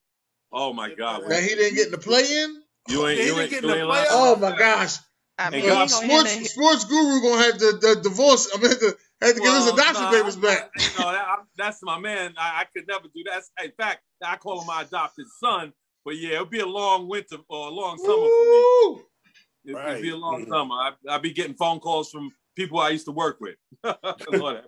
[0.52, 1.22] Oh my God.
[1.28, 2.62] That he didn't get in the play in.
[2.88, 4.06] You ain't you didn't ain't, get you the ain't lying.
[4.10, 4.96] Oh my gosh.
[5.38, 8.50] I mean, Hey, God, Sports sports guru gonna have to the divorce.
[8.54, 10.70] I mean, the, had to give his Well, adoption nah, papers back.
[10.76, 12.34] I- you that, I- that's my man.
[12.38, 13.42] I, I could never do that.
[13.64, 15.72] In fact, I call him my adopted son.
[16.04, 19.02] But yeah, it'll be a long winter or a long summer for me.
[19.66, 20.00] It'll, Right.
[20.00, 20.48] be a long Mhm.
[20.48, 20.74] summer.
[20.76, 23.56] I, I'll be getting phone calls from people I used to work with.
[24.32, 24.62] Lord.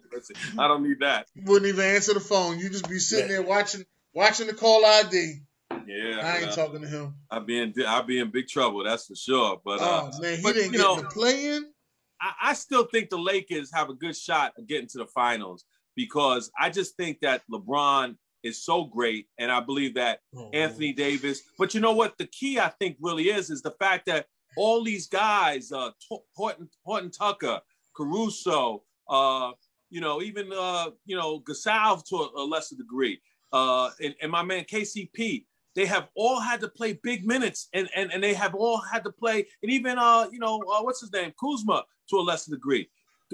[0.58, 1.28] I don't need that.
[1.36, 2.58] You wouldn't even answer the phone.
[2.58, 5.40] You just be sitting there watching watching the call ID.
[5.86, 6.50] Yeah, I ain't yeah.
[6.50, 7.14] talking to him.
[7.30, 8.82] I'll be in I'll be in big trouble.
[8.82, 9.60] That's for sure.
[9.64, 11.72] But uh, Oh man, he but, didn't get know- the play in.
[12.20, 15.64] I, I still think the Lakers have a good shot of getting to the finals
[15.96, 20.92] because I just think that LeBron is so great, and I believe that Oh, Anthony
[20.92, 21.42] Davis.
[21.58, 22.16] But you know what?
[22.18, 24.26] The key I think really is is the fact that
[24.56, 25.90] all these guys, uh,
[26.36, 27.60] Horton, Horton Tucker,
[27.96, 29.52] Caruso, uh,
[29.90, 33.20] you know, even uh, you know Gasol to a, a lesser degree,
[33.52, 35.44] uh, and, and my man KCP.
[35.74, 39.04] They have all had to play big minutes, and and, and they have all had
[39.04, 42.52] to play, and even uh, you know, uh, what's his name, Kuzma to a lesser
[42.52, 42.88] degree.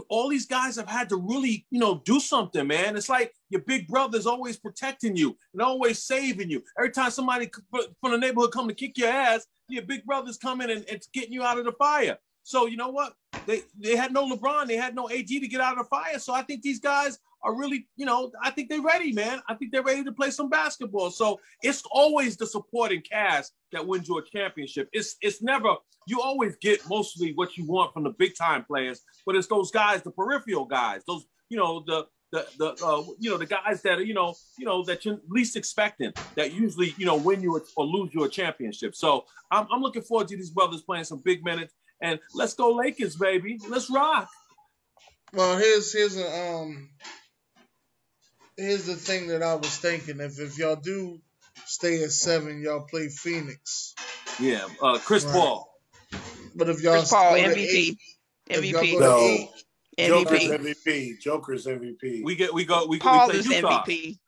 [0.09, 2.97] All these guys have had to really, you know, do something, man.
[2.97, 6.65] It's like your big brother's always protecting you and always saving you.
[6.77, 10.71] Every time somebody from the neighborhood come to kick your ass, your big brother's coming
[10.71, 12.19] and it's getting you out of the fire.
[12.43, 13.15] So you know what?
[13.47, 16.19] They they had no LeBron, they had no AD to get out of the fire.
[16.19, 19.41] So I think these guys are really, you know, I think they're ready, man.
[19.49, 21.11] I think they're ready to play some basketball.
[21.11, 24.89] So it's always the supporting cast that wins you a championship.
[24.93, 25.75] It's it's never
[26.07, 29.71] you always get mostly what you want from the big time players, but it's those
[29.71, 33.83] guys, the peripheral guys, those you know the the the uh, you know the guys
[33.83, 37.41] that are you know you know that you're least expecting that usually you know win
[37.41, 38.95] you or lose you a championship.
[38.95, 42.71] So I'm, I'm looking forward to these brothers playing some big minutes and let's go
[42.73, 43.59] Lakers, baby.
[43.69, 44.29] Let's rock.
[45.33, 46.91] Well, here's here's a um
[48.57, 50.21] here's the thing that I was thinking.
[50.21, 51.21] If if y'all do
[51.67, 53.95] stay at seven, y'all play Phoenix.
[54.41, 55.35] Yeah, uh, Chris right.
[55.35, 55.71] Paul.
[56.55, 57.99] But if y'all Chris Paul MVP, eight,
[58.51, 59.19] MVP, no.
[59.19, 59.51] Eight,
[59.99, 62.25] MVP, Joker's MVP, Joker's MVP.
[62.25, 64.19] We get we go we, Paul we is MVP.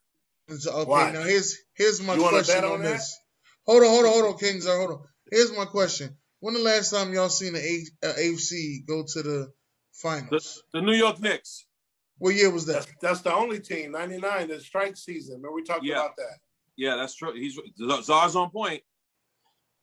[0.51, 1.15] okay, Watch.
[1.15, 3.19] now here's here's my you question on, on this.
[3.67, 4.67] Hold on, hold on, hold on, Kings.
[4.67, 5.01] Hold on.
[5.31, 6.17] Here's my question.
[6.39, 9.53] When the last time y'all seen the A- uh, AFC go to the
[9.93, 10.63] finals?
[10.73, 11.66] The, the, New York Knicks.
[12.19, 12.87] What year was that?
[12.87, 15.37] That's, that's the only team, 99, the strike season.
[15.37, 15.97] Remember we talked yeah.
[15.97, 16.39] about that.
[16.77, 17.35] Yeah, that's true.
[17.35, 17.59] He's
[18.03, 18.83] Czar's on point.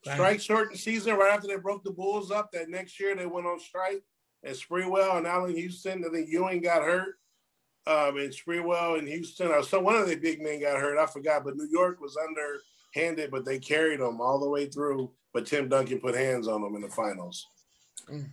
[0.04, 2.52] Strike shortened season right after they broke the Bulls up.
[2.52, 4.04] That next year they went on strike.
[4.43, 7.15] And Sprewell and Allan Houston, I think Ewing got hurt.
[7.88, 10.98] Um, and Sprewell and Houston, or so one of the big men got hurt.
[10.98, 15.12] I forgot, but New York was underhanded, but they carried them all the way through
[15.34, 17.48] but Tim Duncan put hands on them in the finals.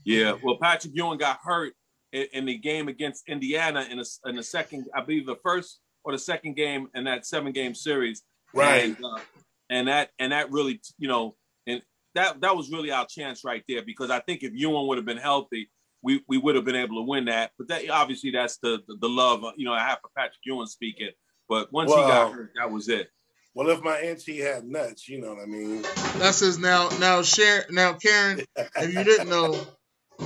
[0.04, 1.72] Yeah, well, Patrick Ewing got hurt
[2.12, 5.80] in, in the game against Indiana in, a, in the second, I believe, the first
[6.04, 8.22] or the second game in that seven-game series.
[8.54, 8.84] Right.
[8.84, 9.20] And, uh,
[9.68, 11.82] and that and that really, you know, and
[12.14, 15.06] that that was really our chance right there because I think if Ewing would have
[15.06, 15.70] been healthy,
[16.02, 17.52] we, we would have been able to win that.
[17.56, 20.66] But that obviously that's the the, the love, you know, I have for Patrick Ewing
[20.66, 21.10] speaking.
[21.48, 23.10] But once well, he got hurt, that was it.
[23.54, 25.82] Well, if my auntie had nuts, you know what I mean.
[25.82, 28.40] That says now, now, share now, Karen.
[28.56, 29.60] if you didn't know,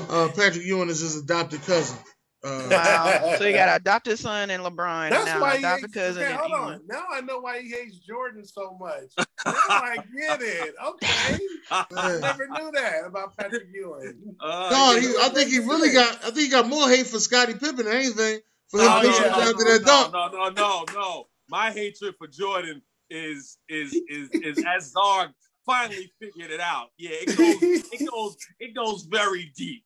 [0.09, 1.98] uh, Patrick Ewing is his adopted cousin.
[2.44, 3.35] Uh, wow.
[3.38, 5.11] So you got adopted son and LeBron.
[5.11, 6.22] That's now why adopted hates, cousin.
[6.22, 6.80] Okay, hold on.
[6.87, 9.04] Now I know why he hates Jordan so much.
[9.46, 10.74] now I get it.
[10.87, 11.38] Okay.
[11.70, 14.37] I never knew that about Patrick Ewing.
[14.40, 16.16] Uh, no, he, I think he really got.
[16.18, 19.37] I think he got more hate for Scottie Pippen than anything for him oh, yeah.
[19.37, 20.12] after that dunk.
[20.12, 21.26] No, no, no, no.
[21.48, 25.33] My hatred for Jordan is is is is as Czar
[25.64, 26.88] finally figured it out.
[26.98, 29.85] Yeah, it goes it goes it goes very deep.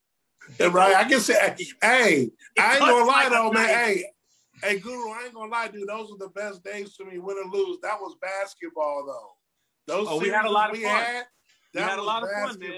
[0.59, 0.97] Yeah, right.
[0.97, 1.35] I can say,
[1.83, 3.69] hey, I ain't gonna lie though, man.
[3.69, 4.05] Hey,
[4.63, 5.89] hey, Guru, I ain't gonna lie, dude.
[5.89, 7.79] Those were the best days for me, win or lose.
[7.83, 9.95] That was basketball though.
[9.95, 10.91] Those oh, we had a lot of fun.
[10.91, 11.25] Had,
[11.75, 12.71] we had a lot of fun, man.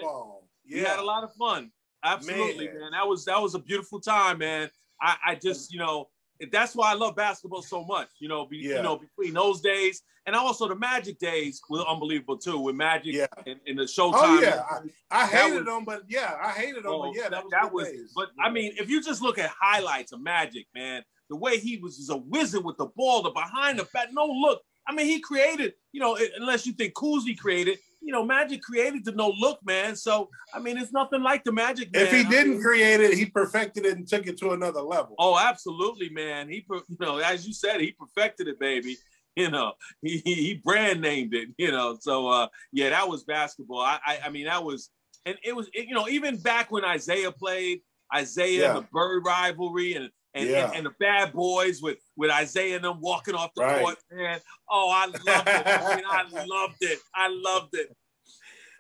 [0.64, 0.76] Yeah.
[0.76, 1.70] We had a lot of fun.
[2.04, 2.80] Absolutely, man.
[2.80, 2.90] man.
[2.92, 4.70] That was that was a beautiful time, man.
[5.02, 6.08] I, I just, you know,
[6.52, 8.08] that's why I love basketball so much.
[8.18, 8.76] You know, be, yeah.
[8.76, 12.56] you know, between those days and also the Magic days were unbelievable too.
[12.60, 13.26] With Magic yeah.
[13.48, 14.12] and, and the Showtime.
[14.14, 14.62] Oh yeah,
[15.10, 17.50] I, I hated was, them, but yeah, I hated them, but oh, yeah, that, was
[17.50, 17.88] that was.
[18.14, 18.44] But yeah.
[18.44, 22.08] I mean, if you just look at highlights of Magic, man, the way he was
[22.10, 24.62] a wizard with the ball, the behind the back, no look.
[24.86, 25.74] I mean, he created.
[25.90, 29.96] You know, unless you think Cousy created, you know, Magic created the no look, man.
[29.96, 31.92] So I mean, it's nothing like the Magic.
[31.92, 32.02] Man.
[32.02, 34.80] If he didn't I mean, create it, he perfected it and took it to another
[34.80, 35.16] level.
[35.18, 36.48] Oh, absolutely, man.
[36.48, 38.96] He, you know, as you said, he perfected it, baby.
[39.36, 41.50] You know, he he brand named it.
[41.56, 43.80] You know, so uh, yeah, that was basketball.
[43.80, 44.90] I, I, I mean, that was,
[45.24, 47.80] and it was, it, you know, even back when Isiah played,
[48.14, 48.72] Isiah yeah.
[48.74, 50.66] the Bird rivalry, and and, yeah.
[50.66, 53.80] and, and, the bad boys with with Isiah and them walking off the right.
[53.80, 54.40] court, man.
[54.68, 55.66] Oh, I loved it.
[55.66, 56.98] I, mean, I loved it.
[57.14, 57.96] I loved it.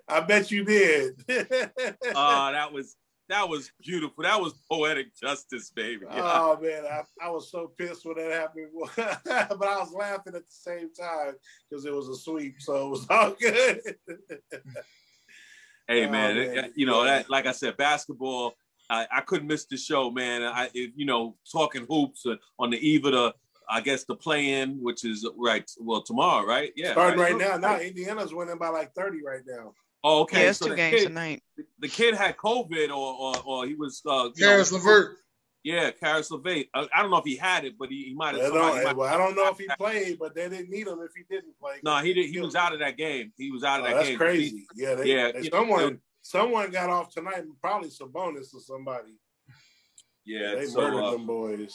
[0.08, 1.14] I bet you did.
[2.12, 2.96] Oh, uh, that was
[3.30, 4.22] that was beautiful.
[4.22, 6.06] That was poetic justice, baby.
[6.10, 10.46] Oh man, I, I was so pissed when that happened, but I was laughing at
[10.46, 11.34] the same time
[11.68, 13.80] because it was a sweep, so it was all good.
[15.88, 16.72] hey man, oh, man.
[16.76, 18.54] you know that like I said, basketball
[18.90, 20.42] I, I couldn't miss the show, man.
[20.42, 22.26] I, you know, talking hoops
[22.58, 23.34] on the eve of the,
[23.68, 25.70] I guess the play-in, which is right.
[25.78, 26.72] Well, tomorrow, right?
[26.74, 26.92] Yeah.
[26.92, 27.56] Starting right, right now.
[27.56, 29.74] Now Indiana's winning by like thirty right now.
[30.02, 30.44] Oh, okay.
[30.44, 31.42] Yeah, so two games kid, tonight.
[31.78, 34.02] The kid had COVID, or or, or he was.
[34.06, 35.16] Uh, Caris LeVert.
[35.62, 36.66] Yeah, Caris LeVert.
[36.74, 38.50] I, I, don't know if he had it, but he, he might have.
[38.52, 41.10] Well, I, well, I don't know if he played, but they didn't need him if
[41.14, 41.76] he didn't play.
[41.82, 42.30] No, he did.
[42.30, 43.32] He was out of that game.
[43.36, 44.18] He was out of oh, that that's game.
[44.18, 44.66] That's crazy.
[44.74, 45.32] Yeah, they, yeah.
[45.32, 49.18] They, someone someone got off tonight, probably Sabonis or somebody.
[50.24, 51.74] Yeah, they so, murdered uh, them boys.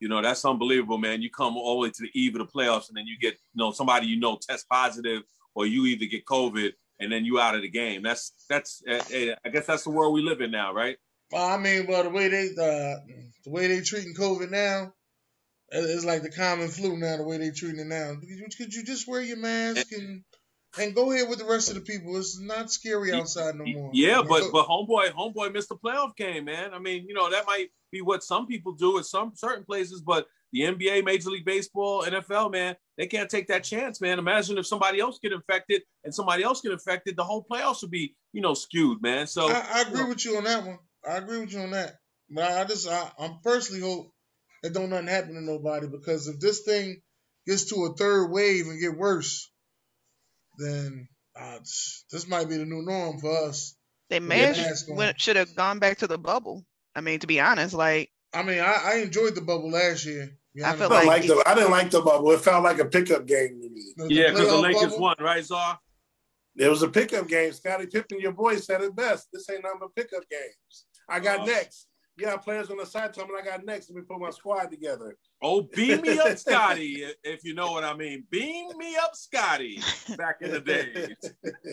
[0.00, 1.20] You know that's unbelievable, man.
[1.20, 3.34] You come all the way to the eve of the playoffs, and then you get
[3.34, 5.22] you know somebody you know test positive,
[5.54, 8.02] or you either get COVID, and then you out of the game.
[8.02, 10.96] That's that's uh, I guess that's the world we live in now, right?
[11.30, 12.96] Well, I mean, well, the way they uh,
[13.44, 14.92] the way they treating COVID now,
[15.70, 17.16] it's like the common flu now.
[17.16, 18.14] The way they treating it now,
[18.56, 20.24] could you just wear your mask and
[20.78, 22.16] and go ahead with the rest of the people.
[22.16, 23.90] It's not scary outside no more.
[23.92, 26.74] Yeah, but but homeboy, homeboy missed the playoff game, man.
[26.74, 30.00] I mean, you know that might be what some people do at some certain places,
[30.00, 34.18] but the NBA, Major League Baseball, NFL, man, they can't take that chance, man.
[34.18, 37.90] Imagine if somebody else get infected and somebody else get infected, the whole playoffs would
[37.90, 39.26] be, you know, skewed, man.
[39.26, 40.78] So I, I agree with you on that one.
[41.08, 41.96] I agree with you on that.
[42.30, 44.10] But I, I just I, I'm personally hope
[44.62, 47.00] that don't nothing happen to nobody because if this thing
[47.46, 49.50] gets to a third wave and get worse,
[50.58, 51.08] then
[51.38, 51.58] uh,
[52.10, 53.76] this might be the new norm for us.
[54.10, 56.64] They may Yeah, have that's going- went, should have gone back to the bubble.
[56.94, 60.30] I mean, to be honest, like I mean, I, I enjoyed the bubble last year.
[60.54, 62.30] You I know, I, didn't like like the, I didn't like the bubble.
[62.32, 63.82] It felt like a pickup game to me.
[63.96, 65.78] the- the yeah, because the playoff Lakers bubble, won, right, Czar?
[66.56, 67.52] It was a pickup game.
[67.52, 69.28] Scottie Pippen, your boy, said it best.
[69.32, 70.86] This ain't nothing but pickup games.
[71.08, 71.44] I got Oh.
[71.44, 71.86] next.
[72.18, 73.90] Yeah, players on the side told me I got next.
[73.90, 75.16] Let me put my squad together.
[75.40, 78.24] Oh, beam me up, Scotty, if you know what I mean.
[78.28, 79.80] Beam me up, Scotty,
[80.16, 81.14] back in the days.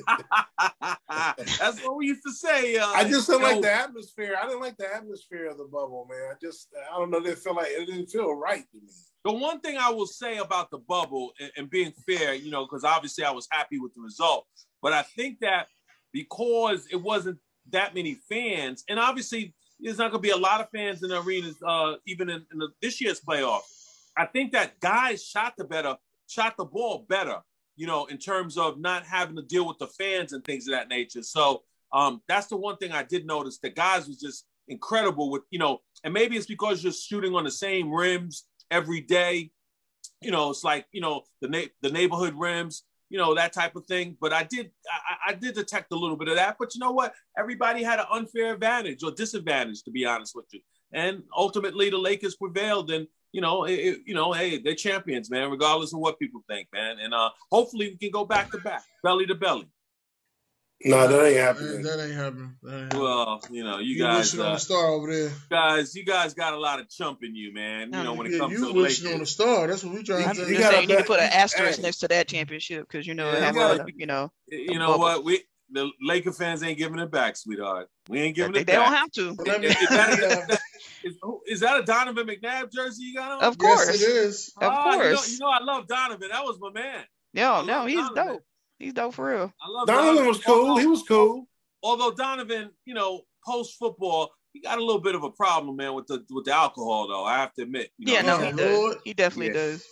[1.59, 2.77] That's what we used to say.
[2.77, 4.35] Uh, I just didn't like know, the atmosphere.
[4.39, 6.29] I didn't like the atmosphere of the bubble, man.
[6.31, 7.17] I just, I don't know.
[7.17, 8.87] It didn't feel like it didn't feel right to me.
[9.23, 12.65] The one thing I will say about the bubble and, and being fair, you know,
[12.65, 14.45] because obviously I was happy with the result,
[14.83, 15.67] but I think that
[16.13, 17.39] because it wasn't
[17.71, 21.09] that many fans, and obviously there's not going to be a lot of fans in
[21.09, 23.61] the arenas, uh, even in, in the, this year's playoff.
[24.17, 27.39] I think that guys shot the better, shot the ball better,
[27.75, 30.71] you know, in terms of not having to deal with the fans and things of
[30.71, 31.21] that nature.
[31.21, 33.59] So um, that's the one thing I did notice.
[33.59, 37.43] The guys was just incredible with, you know, and maybe it's because you're shooting on
[37.43, 39.51] the same rims every day.
[40.21, 43.75] You know, it's like you know the na- the neighborhood rims, you know that type
[43.75, 44.17] of thing.
[44.19, 46.57] But I did I, I did detect a little bit of that.
[46.59, 47.13] But you know what?
[47.37, 50.61] Everybody had an unfair advantage or disadvantage, to be honest with you.
[50.93, 55.49] And ultimately, the Lakers prevailed, and you know, it, you know, hey, they're champions, man,
[55.51, 56.97] regardless of what people think, man.
[56.99, 59.67] And uh, hopefully, we can go back to back, belly to belly.
[60.83, 61.81] No, that ain't happening.
[61.83, 62.55] that ain't happening.
[62.61, 63.01] That ain't happening.
[63.01, 65.31] Well, you know, you you guys, wishing on uh, a star over there.
[65.49, 67.93] guys, you guys got a lot of chump in you, man.
[67.93, 69.15] You know, when it Yeah, comes you to the wishing Lakers.
[69.15, 69.67] on a star.
[69.67, 70.61] That's what we trying I'm to just you say.
[70.61, 71.81] gotta saying you need to put an asterisk hey.
[71.83, 74.87] next to that championship because you know Yeah, have you gotta- you know You know
[74.89, 74.99] bubble.
[74.99, 75.23] what?
[75.23, 77.87] We the Laker fans ain't giving it back, sweetheart.
[78.07, 78.85] We ain't giving they, it they back.
[78.85, 79.33] don't have to.
[79.35, 80.25] But let me- Is, is that, yeah.
[80.41, 80.59] is, that,
[81.05, 83.43] is, who- is that a Donovan McNabb jersey you got on?
[83.43, 83.87] Of course.
[83.87, 84.53] Yes, it is.
[84.57, 85.31] Of Ah, you know- course.
[85.31, 86.27] You know, I love Donovan.
[86.31, 87.03] That was my man.
[87.33, 88.25] No, no, he's Donovan.
[88.33, 88.43] dope.
[88.79, 89.53] He's dope for real.
[89.61, 90.77] I love Donovan was cool.
[90.77, 91.47] He was cool.
[91.83, 95.93] Although Donovan, you know, post football, he got a little bit of a problem, man,
[95.93, 97.23] with the with the alcohol, though.
[97.23, 97.91] I have to admit.
[97.97, 98.93] You know, Yeah, no, he Lord.
[98.93, 99.01] does.
[99.05, 99.53] He definitely Yeah.
[99.53, 99.85] does.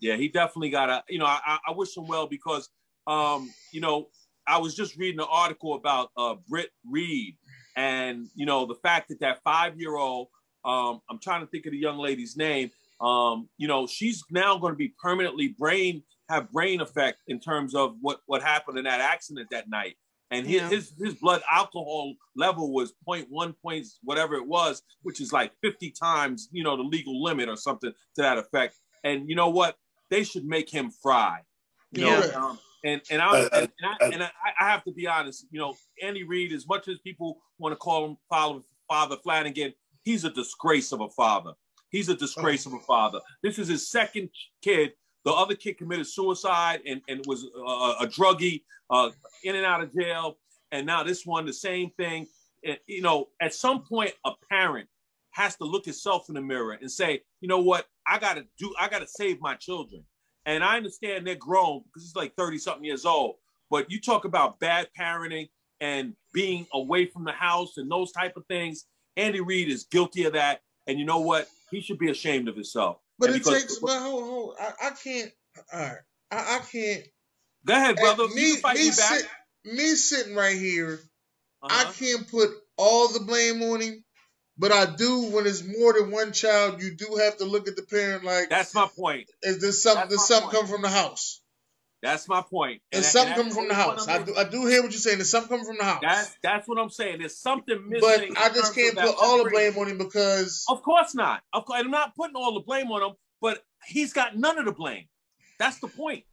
[0.00, 1.02] Yeah, he definitely got a.
[1.08, 2.68] You know, I, I- I wish him well because,
[3.06, 4.08] um, you know,
[4.46, 7.36] I was just reading an article about uh, Britt Reid,
[7.76, 10.28] and you know the fact that that five year old,
[10.64, 12.70] um, I'm trying to think of the young lady's name.
[13.00, 17.74] Um, you know, she's now going to be permanently brain have brain effect in terms
[17.74, 19.96] of what what happened in that accident that night.
[20.30, 20.68] And his, Yeah.
[20.68, 25.90] his his blood alcohol level was 0.1 points, whatever it was, which is like 50
[25.90, 28.76] times, you know, the legal limit or something to that effect.
[29.04, 29.76] And you know what?
[30.10, 31.40] They should make him fry.
[31.92, 32.26] You know, Yeah.
[32.44, 35.06] um, and and I Uh, and, and, I, uh, and I, I have to be
[35.06, 35.46] honest.
[35.50, 39.72] You know, Andy Reid, as much as people want to call him Father Father Flanagan,
[40.02, 41.52] he's a disgrace of a father.
[41.90, 43.20] He's a disgrace of a father.
[43.42, 44.28] This is his second
[44.62, 44.92] kid.
[45.24, 49.10] The other kid committed suicide and, and was uh, a druggie, uh,
[49.44, 50.38] in and out of jail.
[50.72, 52.26] And now this one, the same thing.
[52.64, 54.88] And, you know, at some point, a parent
[55.30, 58.74] has to look himself in the mirror and say, you know what, I gotta do,
[58.78, 60.04] I gotta save my children.
[60.46, 63.36] And I understand they're grown because it's like 30 something years old.
[63.70, 65.48] But you talk about bad parenting
[65.80, 68.86] and being away from the house and those type of things.
[69.16, 70.62] Andy Reid is guilty of that.
[70.86, 71.48] And you know what?
[71.70, 72.98] He should be ashamed of himself.
[73.18, 73.78] But And it because- takes.
[73.78, 74.54] But hold, hold.
[74.60, 75.30] I, I can't.
[75.72, 75.98] All right.
[76.30, 77.04] I, I can't.
[77.66, 78.28] Go ahead, brother.
[78.28, 79.26] me, can fight me, sit,
[79.64, 81.00] me sitting right here.
[81.62, 81.88] Uh-huh.
[81.88, 84.04] I can't put all the blame on him,
[84.56, 86.80] but I do when it's more than one child.
[86.82, 89.28] You do have to look at the parent like, That's my point.
[89.42, 90.02] is this something?
[90.08, 90.56] that's Does something point.
[90.56, 91.37] come from the house?
[92.00, 92.80] That's my point.
[92.92, 94.06] And Is that- something and coming from the house?
[94.06, 94.34] I do.
[94.36, 95.18] I do hear what you're saying.
[95.18, 95.98] There's something coming from the house.
[96.00, 97.18] That's that's what I'm saying.
[97.18, 98.34] There's something missing.
[98.34, 101.42] but I just can't put all the blame on him because Of course not.
[101.52, 104.64] Of course, I'm not putting all the blame on him, but he's got none of
[104.64, 105.06] the blame.
[105.58, 106.24] That's the point.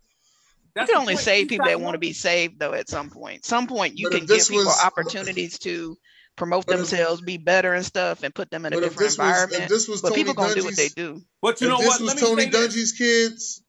[0.78, 1.23] You can only point.
[1.25, 2.73] save He's people got that want to be saved, though.
[2.73, 5.97] At some point, some point, you But can give this people was- opportunities to
[6.36, 9.18] promote But if- themselves, be better and stuff, and put them in a different this
[9.18, 9.70] was environment.
[9.70, 11.22] this was But Tony people gonna do what they do.
[11.41, 12.01] But you if know this what?
[12.01, 12.76] was Let me Tony say this.
[12.76, 13.61] Dungy's kids,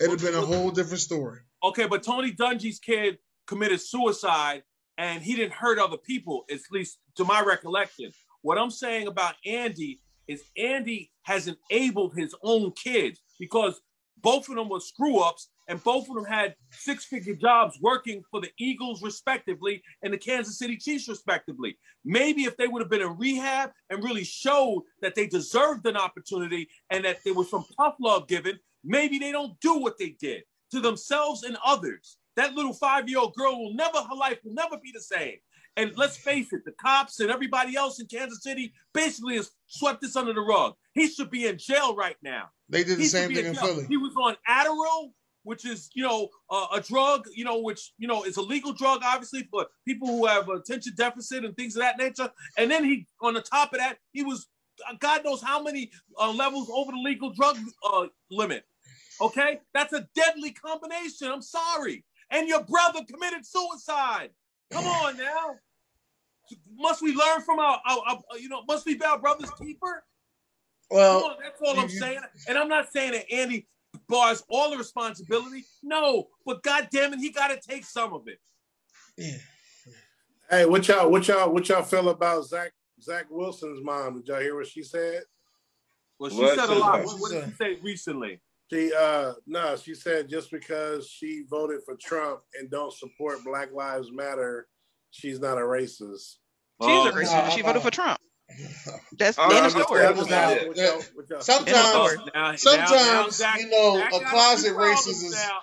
[0.00, 1.40] it'd have been a whole different story.
[1.62, 4.62] Okay, but Tony Dungy's kid committed suicide
[4.98, 8.12] and he didn't hurt other people, at least to my recollection.
[8.42, 13.80] What I'm saying about Andy is Andy has enabled his own kids because
[14.22, 18.22] Both of them were screw ups, and both of them had six figure jobs working
[18.30, 21.76] for the Eagles, respectively, and the Kansas City Chiefs, respectively.
[22.04, 25.96] Maybe if they would have been in rehab and really showed that they deserved an
[25.96, 30.16] opportunity and that there was some tough love given, maybe they don't do what they
[30.20, 32.18] did to themselves and others.
[32.36, 35.36] That little five year old girl will never, her life will never be the same.
[35.76, 40.00] And let's face it, the cops and everybody else in Kansas City basically has swept
[40.00, 40.74] this under the rug.
[40.94, 42.48] He should be in jail right now.
[42.68, 43.66] They did the He same thing in jail.
[43.66, 43.86] Philly.
[43.86, 45.10] He was on Adderall,
[45.42, 48.72] which is you know uh, a drug, you know, which you know is a legal
[48.72, 52.30] drug, obviously for people who have attention deficit and things of that nature.
[52.56, 54.46] And then he, on the top of that, he was
[54.88, 58.64] uh, God knows how many uh, levels over the legal drug uh, limit.
[59.20, 61.28] Okay, that's a deadly combination.
[61.28, 62.04] I'm sorry.
[62.30, 64.30] And your brother committed suicide.
[64.72, 65.56] Come on now.
[66.76, 70.04] Must we learn from our, our, our you know, must we be our brother's keeper?
[70.90, 72.20] Come Well, on, that's all I'm you- saying.
[72.48, 73.66] And I'm not saying that Andy
[74.08, 75.64] bars all the responsibility.
[75.82, 78.38] No, but God damn it, he got to take some of it.
[79.16, 79.38] yeah.
[80.50, 82.70] Hey, what y'all, what y'all, what y'all feel about Zach
[83.02, 84.14] Zach Wilson's mom?
[84.14, 85.22] Did y'all hear what she said?
[86.20, 87.04] Well, she What said a lot.
[87.04, 88.40] What, what did she say recently?
[88.72, 93.72] She uh no, she said just because she voted for Trump and don't support Black
[93.72, 94.66] Lives Matter,
[95.10, 96.00] she's not a racist.
[96.00, 96.38] She's
[96.80, 97.30] Oh, a racist.
[97.44, 98.18] but she voted for Trump.
[99.18, 100.04] That's the Oh, end of the story.
[100.06, 101.74] I'm Now, What y'all- what y'all- Sometimes-
[102.34, 105.60] now- now- Sometimes, you know, Zach a closet racist is- now.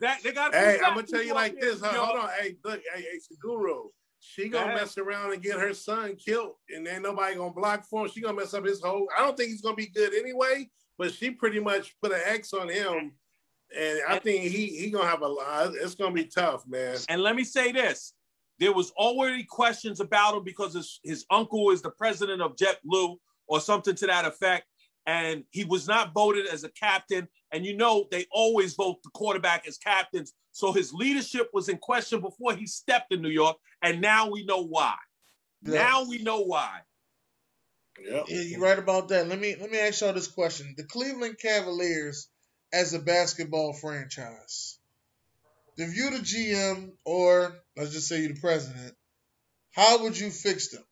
[0.00, 1.80] Zach, they got a Hey, I'm gonna tell you like this.
[1.80, 1.92] Huh?
[1.92, 2.28] Hold on.
[2.38, 3.88] Hey, look, hey, hey, Guru.
[4.20, 7.84] She gonna Go mess around and get her son killed, and ain't nobody gonna block
[7.88, 8.10] for him.
[8.10, 9.08] She gonna mess up his whole.
[9.16, 12.52] I don't think he's gonna be good anyway, but she pretty much put an X
[12.52, 13.12] on him,
[13.76, 15.74] and I think he he gonna have a lot.
[15.74, 16.96] It's gonna be tough, man.
[17.08, 18.14] And let me say this:
[18.58, 23.16] there was already questions about him because his, his uncle is the president of JetBlue
[23.46, 24.66] or something to that effect,
[25.06, 27.28] and he was not voted as a captain.
[27.52, 31.78] And you know they always vote the quarterback as captains, so his leadership was in
[31.78, 34.94] question before he stepped in New York, and now we know why.
[35.62, 35.82] Yeah.
[35.82, 36.80] Now we know why.
[37.98, 38.24] Yep.
[38.28, 39.28] Yeah, you're right about that.
[39.28, 42.28] Let me let me ask y'all this question: The Cleveland Cavaliers,
[42.72, 44.78] as a basketball franchise,
[45.76, 48.94] if you the GM or let's just say you the president,
[49.72, 50.84] how would you fix them?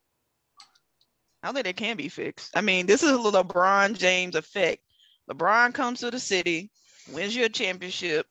[1.43, 2.57] I don't think it can be fixed.
[2.57, 4.83] I mean, this is a LeBron James effect.
[5.29, 6.71] LeBron comes to the city,
[7.13, 8.27] wins your championship,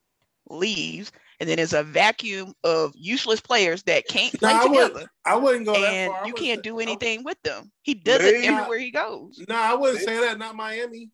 [0.50, 1.12] leaves,
[1.42, 5.12] and then there's a vacuum of useless players that can't play No, I wouldn't- together,
[5.26, 6.24] I wouldn't go that and far.
[6.24, 7.72] I you can't say- do I- anything with them.
[7.82, 9.44] He does it everywhere he goes.
[9.50, 10.38] No, I wouldn't say that.
[10.38, 11.10] Not Miami.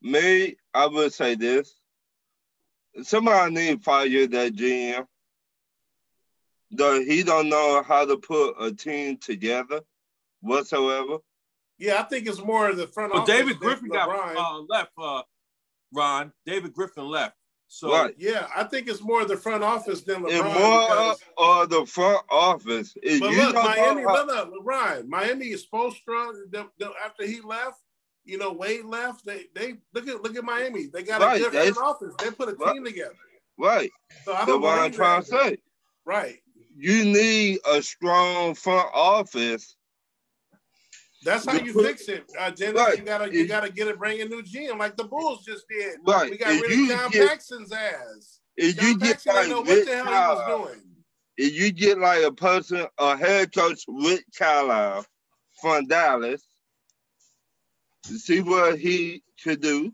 [0.00, 1.74] Me, I would say this.
[3.02, 5.06] Somebody need to fire that GM.
[6.70, 9.82] The, he don't know how to put a team together
[10.40, 11.18] whatsoever.
[11.78, 13.34] Yeah, I think it's more of the front Well, office.
[13.34, 14.92] David Griffin got uh, left.
[14.98, 15.22] Uh,
[15.92, 17.36] Ron, David Griffin left.
[17.70, 18.14] So Right.
[18.18, 20.32] Yeah, I think it's more the front office than LeBron.
[20.32, 22.94] And more because- of the front office.
[23.02, 27.26] If But look, Miami, how- look, look, Ryan, Miami is supposed to the, the, after
[27.26, 27.80] he left.
[28.24, 29.24] You know, Wade left.
[29.24, 30.86] They they look at look at Miami.
[30.86, 32.14] They got Right, a good front office.
[32.18, 32.74] They put a Right.
[32.74, 33.14] team together.
[33.58, 33.90] right.
[34.24, 35.58] So I That's what I'm trying to say.
[36.04, 36.40] Right.
[36.76, 39.76] You need a strong front office.
[41.24, 42.80] That's how you Put- fix it, uh, Dennis.
[42.80, 42.98] Right.
[42.98, 45.64] You gotta you If- gotta get it, bring a new GM like the Bulls just
[45.68, 45.98] did.
[46.06, 46.30] Right.
[46.30, 48.40] We got If rid you of John get- Paxson's ass.
[48.56, 50.94] If John you get Paxson didn't know like what the hell he was doing.
[51.36, 55.06] if you get like a person, a head coach Rick Carlisle
[55.60, 56.44] from Dallas,
[58.04, 59.92] to see what he could do,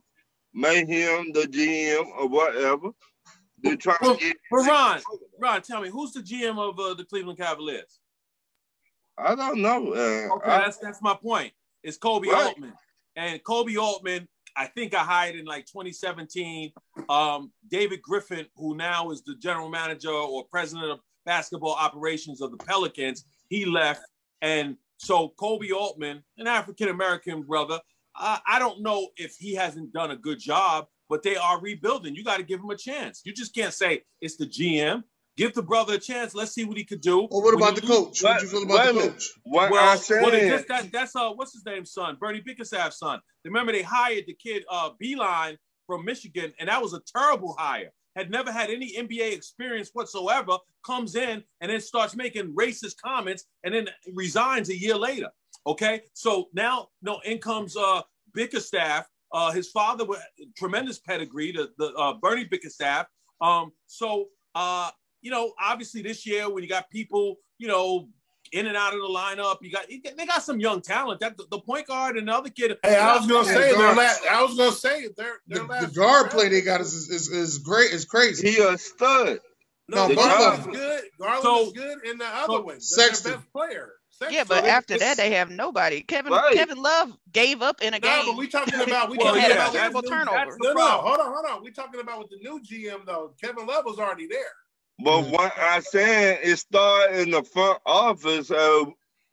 [0.53, 2.91] make him the GM or whatever.
[3.65, 4.37] To try Well, to get.
[4.51, 5.01] but Ron,
[5.41, 7.99] Ron, tell me who's the GM of uh, the Cleveland Cavaliers?
[9.19, 9.93] I don't know.
[9.93, 11.53] Uh, Okay, I- that's that's my point.
[11.83, 12.47] It's Koby Right.
[12.49, 12.73] Altman,
[13.17, 14.29] and Koby Altman.
[14.57, 16.73] I think I hired in like 2017.
[17.09, 22.51] Um, David Griffin, who now is the general manager or president of basketball operations of
[22.53, 24.03] the Pelicans, he left,
[24.43, 27.81] and so Koby Altman, an African American brother,
[28.15, 32.15] uh, I don't know if he hasn't done a good job, but they are rebuilding.
[32.15, 33.23] You got to give him a chance.
[33.25, 35.03] You just can't say it's the GM.
[35.37, 36.35] Give the brother a chance.
[36.35, 37.23] Let's see what he could do.
[37.23, 38.23] Or what about the lose- coach?
[38.23, 39.31] What you feel about a the coach?
[39.43, 42.99] what well, I'm saying, well, just, that, that's uh, what's his name, son, Bernie Bickerstaff's
[42.99, 43.21] son.
[43.45, 45.57] Remember, they hired the kid uh, Beilein
[45.87, 47.91] from Michigan, and that was a terrible hire.
[48.17, 50.57] Had never had any NBA experience whatsoever.
[50.87, 55.31] Comes in and then starts making racist comments, and then resigns a year later.
[55.67, 59.09] Okay, so now no, in comes uh, Bickerstaff.
[59.33, 60.21] Uh, his father was
[60.57, 63.07] tremendous pedigree, the, the uh, Bernie Bickerstaff.
[63.41, 64.91] Um, so uh,
[65.25, 68.09] you know, obviously this year when you got people, you know,
[68.53, 69.57] in and out of the lineup.
[69.63, 71.19] You got they got some young talent.
[71.21, 72.77] That the point guard and the other kid.
[72.85, 74.23] Hey, I was gonna say the their last.
[74.31, 77.29] I was gonna say their The, their the last guard play they got is is,
[77.31, 77.91] is great.
[77.93, 78.51] Is crazy.
[78.53, 79.41] He a stud.
[79.89, 80.75] No, No, both Garland of is them.
[80.75, 81.03] good.
[81.21, 83.33] Garland So- is good, and the other so one, that's Sexton.
[83.33, 83.93] best player.
[84.11, 84.35] Sexton.
[84.35, 86.01] Yeah, but they- after that they have nobody.
[86.03, 86.55] Kevin Right.
[86.55, 88.27] Kevin Love gave up in a no, game.
[88.27, 90.73] but we talking about we Well, talking yeah, about that's- with- terrible that's the no,
[90.75, 91.63] no, hold on, hold on.
[91.65, 93.35] We talking about with the new GM though.
[93.43, 94.53] Kevin Love was already there.
[94.99, 95.31] But Mhm.
[95.33, 98.85] what I said is start in the front office uh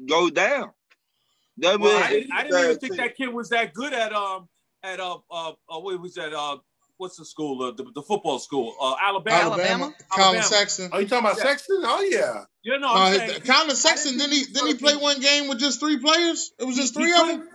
[0.07, 0.71] go down.
[1.57, 4.13] That Well, mean I, didn't- I didn't even think that kid was that good at
[4.13, 4.49] um
[4.83, 6.57] at uh uh, uh what was that uh
[6.97, 9.37] what's the school uh, the, the football school uh Alabama.
[9.37, 9.95] Alabama, Alabama?
[10.09, 10.43] Collin Alabama.
[10.43, 10.89] Sexton.
[10.93, 11.43] Oh, you talking about Yeah.
[11.43, 11.81] Sexton?
[11.83, 12.45] Oh yeah.
[12.63, 15.19] You know, Uh, I'm saying, Collin Sexton I didn't he think didn't he play one
[15.19, 16.51] game with just three players?
[16.59, 17.47] It was just he three of them.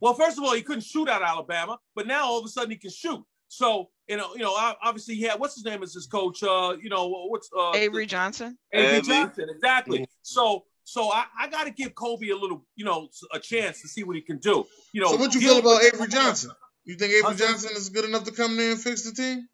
[0.00, 2.70] Well, first of all, he couldn't shoot out Alabama, but now all of a sudden
[2.70, 3.22] he can shoot.
[3.48, 4.52] So you know, you know,
[4.82, 6.42] obviously he had what's his name as his coach.
[6.42, 8.58] Uh, you know, what's uh, Avery Johnson.
[8.72, 9.02] Avery Avery.
[9.02, 10.08] Johnson, exactly.
[10.22, 13.88] So, so I, I got to give Koby a little, you know, a chance to
[13.88, 14.66] see what he can do.
[14.92, 16.50] You know, So what you feel about Avery Johnson?
[16.84, 19.46] You think Avery Johnson is good enough to come in and fix the team?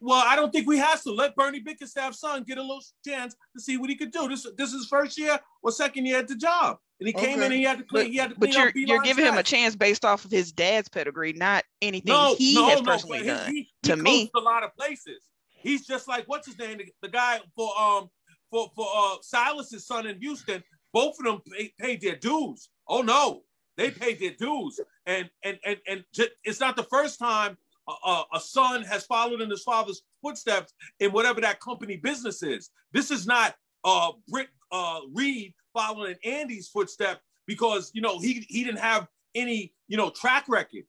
[0.00, 3.36] Well, I don't think we have to let Bernie Bickerstaff's son get a little chance
[3.54, 4.28] to see what he could do.
[4.28, 7.38] This this is his first year or second year at the job, and he came
[7.38, 8.10] in and he had to clean.
[8.12, 10.88] he had to But you're you're giving him a chance based off of his dad's
[10.88, 12.92] pedigree, not anything No, he no, has no.
[12.92, 13.52] personally but he- done.
[13.52, 15.22] He, To me- a lot of places.
[15.48, 18.10] He's just like what's his name, the, the guy for um
[18.50, 20.62] for for uh Silas's son in Houston.
[20.92, 22.68] Both of them pay, paid their dues.
[22.88, 23.42] Oh no,
[23.76, 26.04] they paid their dues, and and and and
[26.44, 27.56] it's not the first time
[27.88, 32.42] a, a, a son has followed in his father's footsteps in whatever that company business
[32.42, 32.70] is.
[32.92, 38.46] This is not uh Britt uh Reid following in Andy's footstep because you know he
[38.48, 40.84] he didn't have any you know track record.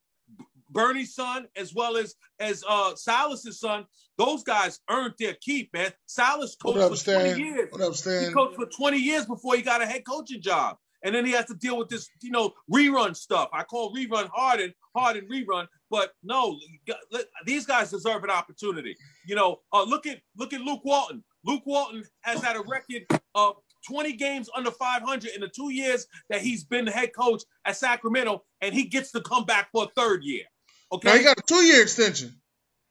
[0.69, 3.85] Bernie's son, as well as as uh Silas's son,
[4.17, 5.91] those guys earned their keep, man.
[6.05, 7.69] Silas coached up, for 20 years.
[7.71, 8.27] What up, Stan?
[8.27, 10.77] He coached for 20 years before he got a head coaching job.
[11.03, 13.49] And then he has to deal with this, you know, rerun stuff.
[13.53, 18.31] I call rerun Harden, Harden rerun, but no, you got- let- these guys deserve an
[18.31, 18.95] opportunity.
[19.27, 21.23] You know, uh, look at look at Luke Walton.
[21.45, 23.05] Luke Walton has had a record
[23.35, 23.57] of
[23.87, 27.77] 20 games under 500 in the two years that he's been the head coach at
[27.77, 30.43] Sacramento, and he gets to come back for a third year.
[30.91, 31.09] Okay.
[31.09, 32.35] Now he got a two year extension.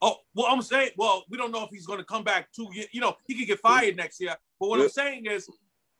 [0.02, 2.68] Oh, well, I'm saying, well, we don't know if he's going to come back two
[2.74, 2.88] years.
[2.92, 4.36] You know, he could get fired next year.
[4.60, 5.48] But what I'm saying is,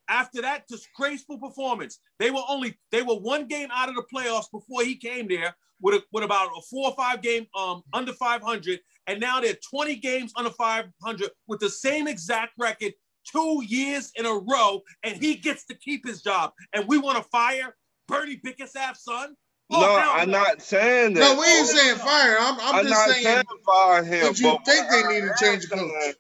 [0.08, 4.50] after that disgraceful performance, they were only they were one game out of the playoffs
[4.52, 8.12] before he came there with a, with about a four or five game um under
[8.12, 12.92] 500, and now they're 20 games under 500 with the same exact record
[13.30, 16.52] two years in a row, and he gets to keep his job.
[16.72, 17.74] And we want to fire
[18.08, 19.34] Bernie Bickerstaff's son?
[19.70, 20.42] Oh, no, I'm no.
[20.42, 21.20] not saying that.
[21.20, 22.36] No, we ain't saying fire.
[22.38, 23.24] I'm, I'm, I'm just not saying.
[23.24, 24.20] saying fire him.
[24.26, 25.90] that you but think they what need to change the coach.
[26.02, 26.14] saying-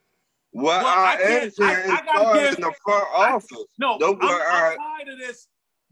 [0.52, 3.64] What Well, I, I am saying I- is I gotta in the front I- office.
[3.78, 5.46] No, Don't I'm, I'm tired of this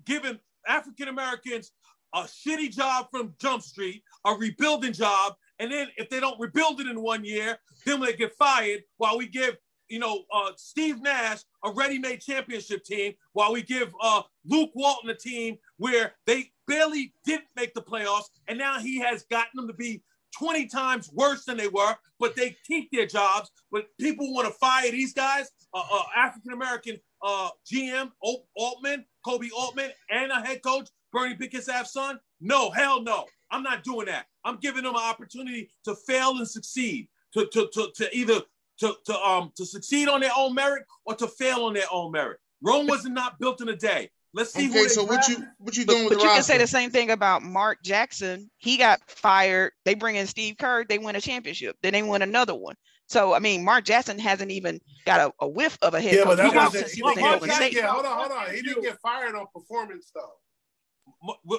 [0.06, 1.72] giving African Americans
[2.14, 6.80] a shitty job from Jump Street, a rebuilding job, and then if they don't rebuild
[6.80, 8.80] it in one year, then they get fired.
[8.96, 9.56] While we give,
[9.93, 15.11] you know, uh, Steve Nash a ready-made championship team, while we give uh, Luke Walton
[15.11, 19.68] a team where they barely didn't make the playoffs, and now he has gotten them
[19.68, 20.03] to be
[20.38, 23.51] 20 times worse than they were, but they keep their jobs.
[23.70, 28.11] But people want to fire these guys, uh, uh, African American uh, GM
[28.57, 32.18] Altman, Koby Altman, and a head coach, Bernie Bickerstaff's son.
[32.40, 33.26] No, hell no.
[33.51, 34.24] I'm not doing that.
[34.43, 38.40] I'm giving them an opportunity to fail and succeed, to, to, to, to either
[38.83, 42.12] to, to um to succeed on their own merit or to fail on their own
[42.12, 42.39] merit.
[42.61, 44.11] Rome wasn't not built in a day.
[44.35, 46.28] Let's see who Okay, they so what you what you doing But, with but the
[46.28, 48.51] you can say the same thing about Mark Jackson.
[48.59, 49.72] He got fired.
[49.85, 50.85] They bring in Steve Kerr.
[50.85, 51.76] They win a championship.
[51.83, 52.74] Then they win another one.
[53.09, 56.24] So I mean, Mark Jackson hasn't even got a, a whiff of a head Yeah,
[56.24, 56.91] but coach that job wasn't.
[56.91, 58.55] He he was didn't Mark get, Jackson- yeah, hold on, hold on.
[58.55, 60.33] He didn't get fired on performance though.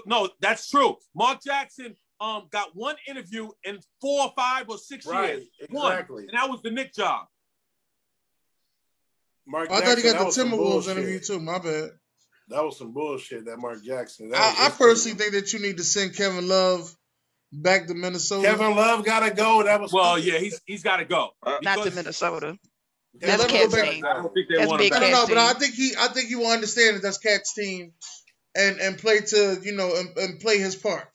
[0.05, 0.97] No, that's true.
[1.15, 5.47] Mark Jackson um got one interview in four or five or six Right, years.
[5.69, 5.91] One.
[5.91, 6.23] exactly.
[6.27, 7.27] And that was the Knick job.
[9.45, 10.97] Mark Oh, I thought he got that the was some Timberwolves bullshit.
[10.97, 11.39] interview too.
[11.39, 11.89] My bad.
[12.49, 13.45] That was some bullshit.
[13.45, 14.29] That Mark Jackson.
[14.29, 16.95] That I, I just- personally think that you need to send Kevin Love
[17.51, 18.47] back to Minnesota.
[18.47, 19.63] Kevin Love gotta go.
[19.63, 21.31] That was Well, yeah, he's he's got to go.
[21.45, 22.57] Uh, Not to Minnesota.
[23.19, 24.01] Kevin That's Love Cat's gotta team.
[24.01, 24.07] go.
[24.09, 25.09] I don't think they That's want big him I back.
[25.11, 25.55] don't Cat's know, but.
[25.55, 27.91] I think he I think he will understand that that's Cat's team,
[28.55, 31.05] and and play to you know and, and play his part.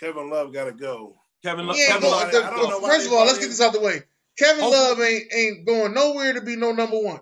[0.00, 1.16] Kevin Love gotta go.
[1.42, 2.32] Kevin, Lo- Yeah, Kevin Love.
[2.32, 4.02] the- I don't know first of all, let's get this out the way.
[4.36, 4.70] Kevin Oh.
[4.70, 7.20] Love ain't ain't going nowhere to be no number one.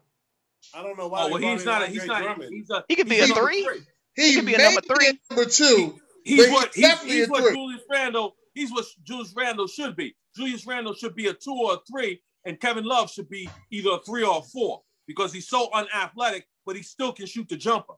[0.75, 1.23] I don't know why.
[1.23, 1.83] Oh well, brought he's not.
[1.83, 2.23] A, Andre he's not.
[2.23, 2.53] Drummond.
[2.53, 2.85] He's a.
[2.89, 3.83] He could be he's a number three.
[4.17, 5.19] He, could be a number three.
[5.31, 5.99] number two.
[6.25, 7.53] He's what he's he's, definitely he's a what three.
[7.55, 8.37] Julius Randle.
[8.55, 10.17] He's what Julius Randle should be.
[10.35, 13.91] Julius Randle should be a two or a three, and Kevin Love should be either
[13.91, 17.57] a three or a four because he's so unathletic, but he still can shoot the
[17.57, 17.95] jumper.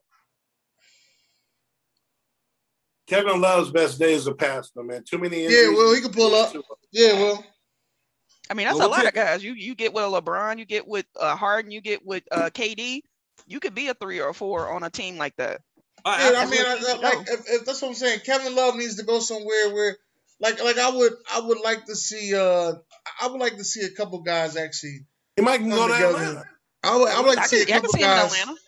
[3.09, 5.03] Kevin Love's best days are past him, man.
[5.09, 5.63] Too many injuries.
[5.71, 6.55] Yeah, well, he can pull up.
[6.93, 7.45] Yeah, well,
[8.51, 9.43] I mean, that's Well, a lot of guys.
[9.43, 12.51] You you get with a LeBron, you get with uh, Harden, you get with uh,
[12.51, 13.01] KD.
[13.47, 15.61] You could be a three or a four on a team like that.
[16.05, 16.29] I- yeah.
[16.29, 18.21] I that's mean, what I, he needs to like if, if that's what I'm saying.
[18.25, 19.97] Kevin Love needs to go somewhere where,
[20.41, 22.35] like, like I would, I would like to see.
[22.35, 22.75] Uh,
[23.21, 25.01] I would like to see a couple guys actually.
[25.37, 26.19] He might can go to Together.
[26.19, 26.45] Atlanta.
[26.85, 28.33] I would, I would like I to see a can, I couple see guys.
[28.41, 28.59] Atlanta.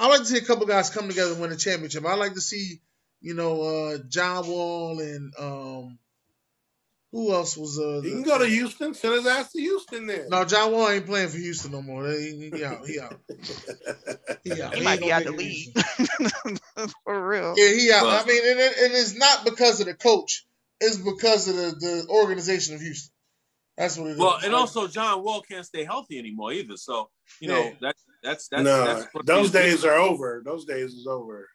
[0.00, 2.06] I like to see a couple guys come together and win a championship.
[2.06, 2.80] I like to see,
[3.20, 5.98] you know, uh, John Wall and um,
[7.12, 8.00] who else was uh?
[8.04, 8.94] He can go to Houston.
[8.94, 10.28] Send his ass to Houston then.
[10.28, 12.06] No, John Wall ain't playing for Houston no more.
[12.08, 12.86] He, he out.
[12.86, 13.14] He out.
[14.44, 14.72] He out.
[14.74, 15.74] He ain't might be gonna out the league
[17.04, 17.54] for real.
[17.56, 18.04] Yeah, he out.
[18.04, 20.44] Well- I mean, and, it, and it's not because of the coach.
[20.80, 23.12] It's because of the, the organization of Houston.
[23.76, 24.18] That's what it is.
[24.18, 26.76] Well, and also John Wall can't stay healthy anymore either.
[26.76, 27.10] So
[27.40, 27.70] you know Yeah.
[27.80, 30.42] that that's that's no, that's those he's- days are over.
[30.44, 31.48] Those days is over.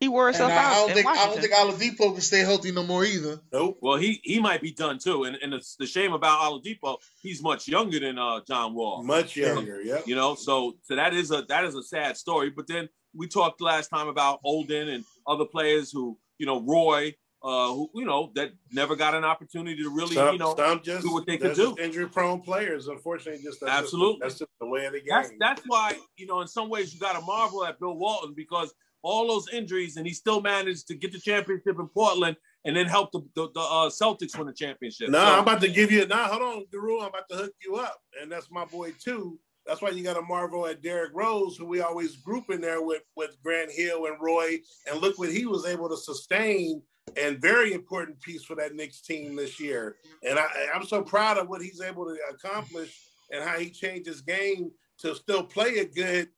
[0.00, 1.52] He wore and himself I, out I don't in think I don't think
[1.98, 3.40] Oladipo can stay healthy no more either.
[3.52, 3.78] Nope.
[3.80, 6.98] Well, he he might be done too, and and it's the shame about Oladipo.
[7.20, 9.02] He's much younger than uh John Wall.
[9.02, 9.80] Much younger.
[9.82, 10.00] yeah.
[10.06, 12.50] You know, so so that is a that is a sad story.
[12.50, 17.16] But then we talked last time about Oden and other players who you know Roy,
[17.42, 20.54] uh, who you know that never got an opportunity to really some, you know.
[20.56, 21.76] some just do what they could do.
[21.76, 24.20] Injury-prone players, unfortunately, just that's Absolutely.
[24.20, 25.08] Just, that's just the way of the game.
[25.10, 28.34] That's that's why you know in some ways you got to marvel at Bill Walton
[28.36, 28.72] because
[29.02, 32.86] all those injuries and he still managed to get the championship in Portland and then
[32.86, 35.08] help the the, the uh, Celtics win the championship.
[35.10, 36.06] No, So- I'm about to give you.
[36.06, 37.00] Nah, hold on, Guru.
[37.00, 39.38] I'm about to hook you up, and that's my boy too.
[39.66, 42.82] That's why you got to marvel at Derrick Rose, who we always group in there
[42.82, 44.58] with with Grant Hill and Roy,
[44.90, 46.82] and look what he was able to sustain.
[47.16, 49.96] And very important piece for that Knicks team this year.
[50.28, 52.94] And I, I'm so proud of what he's able to accomplish
[53.32, 56.28] and how he changed his game to still play a good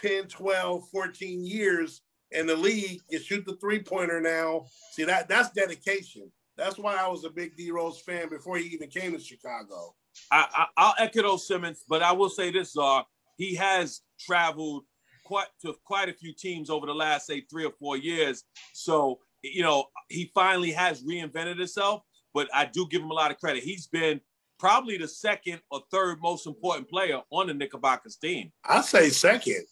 [0.00, 2.00] 10, 12, 14 years
[2.34, 3.00] in the league.
[3.08, 4.66] You shoot the three pointer now.
[4.92, 6.30] See that that's dedication.
[6.56, 9.94] That's why I was a big D Rose fan before he even came to Chicago.
[10.30, 13.06] I, I, I'll echo those Simmons, but I will say this: Czar,
[13.36, 14.84] he has traveled
[15.24, 18.44] quite to quite a few teams over the last say three or four years.
[18.72, 22.02] So you know he finally has reinvented himself.
[22.34, 23.62] But I do give him a lot of credit.
[23.62, 24.20] He's been
[24.58, 28.52] probably the second or third most important player on the Knickerbockers team.
[28.64, 29.64] I say second.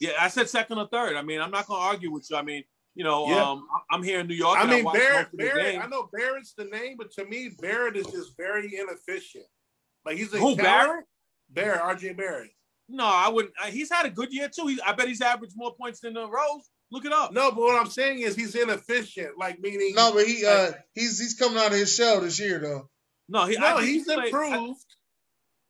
[0.00, 1.16] Yeah, I said second or third.
[1.16, 2.36] I mean, I'm not going to argue with you.
[2.36, 3.42] I mean, you know, Yeah.
[3.50, 4.58] um, I- I'm here in New York.
[4.58, 5.14] I and mean watch Barrett.
[5.16, 5.82] most of the Barrett.
[5.82, 9.44] I know Barrett's the name, but to me, Barrett is just very inefficient.
[10.04, 11.04] Like he's a Who talent- Barrett?
[11.50, 12.50] Barrett, RJ Barrett.
[12.88, 13.54] No, I wouldn't.
[13.60, 14.66] uh, He's had a good year too.
[14.68, 16.70] He, I bet he's averaged more points than the Rose.
[16.92, 17.32] Look it up.
[17.32, 19.36] No, but what I'm saying is he's inefficient.
[19.36, 22.60] Like meaning No, but he uh he's he's coming out of his shell this year
[22.60, 22.88] though.
[23.28, 24.84] No, he, no, I think he's played- I- improved.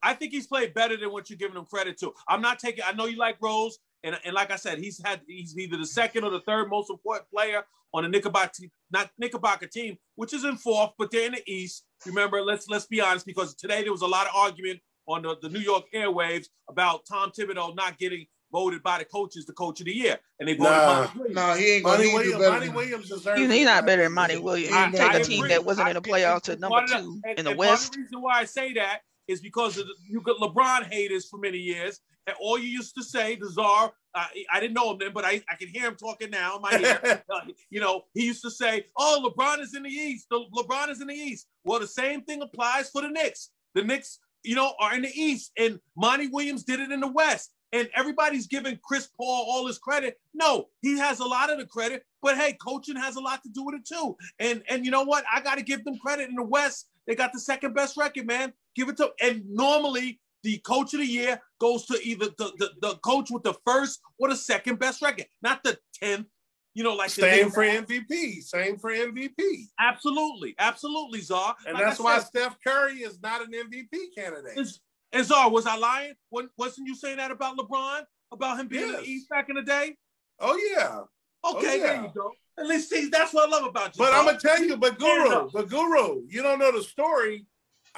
[0.03, 2.13] I think he's played better than what you're giving him credit to.
[2.29, 2.85] I'm not taking.
[2.87, 5.87] I know you like Rose, and, and like I said, he's had he's either the
[5.87, 10.33] second or the third most important player on the Knickerbocker team, not Knickerbocker team, which
[10.33, 11.85] is in fourth, but they're in the East.
[12.07, 15.37] Remember, let's let's be honest, because today there was a lot of argument on the,
[15.43, 19.81] the New York airwaves about Tom Thibodeau not getting voted by the coaches the coach
[19.81, 20.73] of the year, and they voted.
[20.73, 21.09] Nah.
[21.15, 21.35] Monty Williams.
[21.37, 22.39] No, he ain't gonna Monty he ain't Williams.
[22.43, 22.51] better.
[22.53, 23.41] Monty Williams deserves.
[23.41, 24.73] He's, he's not better than Monty Williams.
[24.73, 25.49] I- You take I a team agree.
[25.51, 27.59] that wasn't in the playoffs to number part of that- two and- in the and
[27.59, 27.93] part of West.
[27.93, 31.39] the reason why I say that is because of the, you got LeBron haters for
[31.39, 33.93] many years, and all you used to say, the czar.
[34.15, 36.63] Uh, I didn't know him then, but I, I can hear him talking now in
[36.63, 37.23] my ear.
[37.33, 40.27] Uh, you know, he used to say, "Oh, LeBron is in the East.
[40.31, 43.51] The, LeBron is in the East." Well, the same thing applies for the Knicks.
[43.75, 47.09] The Knicks, you know, are in the East, and Monty Williams did it in the
[47.09, 47.53] West.
[47.73, 50.19] And everybody's giving Chris Paul all his credit.
[50.33, 53.49] No, he has a lot of the credit, but hey, coaching has a lot to
[53.51, 54.17] do with it too.
[54.39, 55.25] And and you know what?
[55.33, 56.29] I got to give them credit.
[56.29, 58.53] In the West, they got the second best record, man.
[58.75, 59.11] Give it to.
[59.21, 63.43] And normally, the coach of the year goes to either the the, the coach with
[63.43, 66.27] the first or the second best record, not the tenth.
[66.75, 68.43] You know, like Same for MVP.
[68.43, 69.39] Same for MVP.
[69.81, 71.57] Absolutely, absolutely, Czar.
[71.67, 74.59] And Like that's why Steph Curry is not an MVP candidate.
[74.59, 74.79] Is,
[75.11, 76.13] and Czar, was I lying?
[76.31, 78.03] Wasn't you saying that about LeBron?
[78.31, 79.01] About him being in Yes.
[79.01, 79.97] the East back in the day?
[80.39, 81.01] Oh yeah.
[81.45, 81.87] Oh, okay, yeah.
[81.87, 82.33] there you go.
[82.59, 84.05] At least see, that's what I love about you.
[84.05, 84.13] But.
[84.13, 87.47] I'm gonna tell you, but Guru, but Guru, you don't know the story.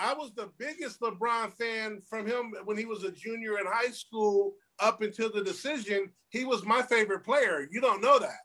[0.00, 3.90] I was the biggest LeBron fan from him when he was a junior in high
[3.90, 6.10] school up until the decision.
[6.30, 7.68] He was my favorite player.
[7.70, 8.38] You don't know that.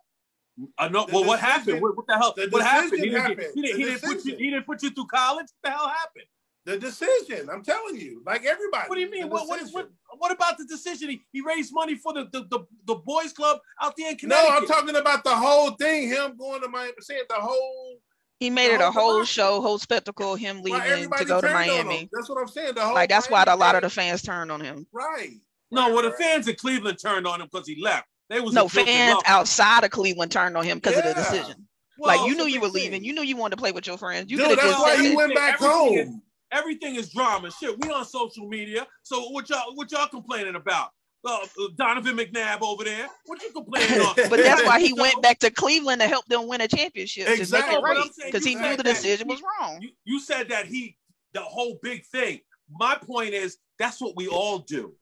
[0.77, 1.05] I know.
[1.05, 1.81] The well, what happened?
[1.81, 2.33] What, what the hell?
[2.35, 2.99] the what happened?
[2.99, 3.47] He didn't, happened.
[3.55, 4.35] he didn't, he didn't put you.
[4.37, 5.47] He didn't put you through college.
[5.61, 6.25] What the hell happened?
[6.65, 8.87] The decision, I'm telling you, like everybody.
[8.87, 9.29] What do you mean?
[9.29, 11.09] What, what, what, what about the decision?
[11.09, 14.49] He, he raised money for the, the, the, the boys club out there in Connecticut.
[14.49, 16.07] No, I'm talking about the whole thing.
[16.07, 17.97] Him going to Miami, saying the whole.
[18.39, 19.25] He made it a whole whole debacle.
[19.25, 21.87] show, whole spectacle, him leaving to go to turned on him.
[21.87, 22.09] Miami.
[22.11, 22.75] That's what I'm saying.
[22.75, 22.93] The whole.
[22.93, 24.85] Like that's why a lot of the fans turned on him.
[24.91, 25.31] Right.
[25.71, 28.07] no, right, well, the fans in Cleveland turned on him because he left.
[28.29, 31.15] They was No fans outside of Cleveland turned on him because of the Yeah.
[31.15, 31.67] decision.
[31.99, 32.83] like you knew you big were thing.
[32.83, 33.03] leaving.
[33.05, 34.29] You knew you wanted to play with your friends.
[34.31, 35.15] You Dude, could have that's just why said he it.
[35.15, 36.21] went back Everything is- home.
[36.51, 37.49] Everything is drama.
[37.51, 38.85] Shit, we on social media.
[39.03, 40.89] So what y'all what y'all complaining about?
[41.25, 41.37] Uh,
[41.77, 43.07] Donovan McNabb over there.
[43.25, 44.13] What you complaining on?
[44.15, 47.27] But that's why he So- went back to Cleveland to help them win a championship
[47.27, 47.75] to Exactly.
[47.75, 49.81] make it right because he knew the decision he- was wrong.
[49.81, 50.97] You, you said that he
[51.33, 52.41] the whole big thing.
[52.69, 54.93] My point is that's what we all do.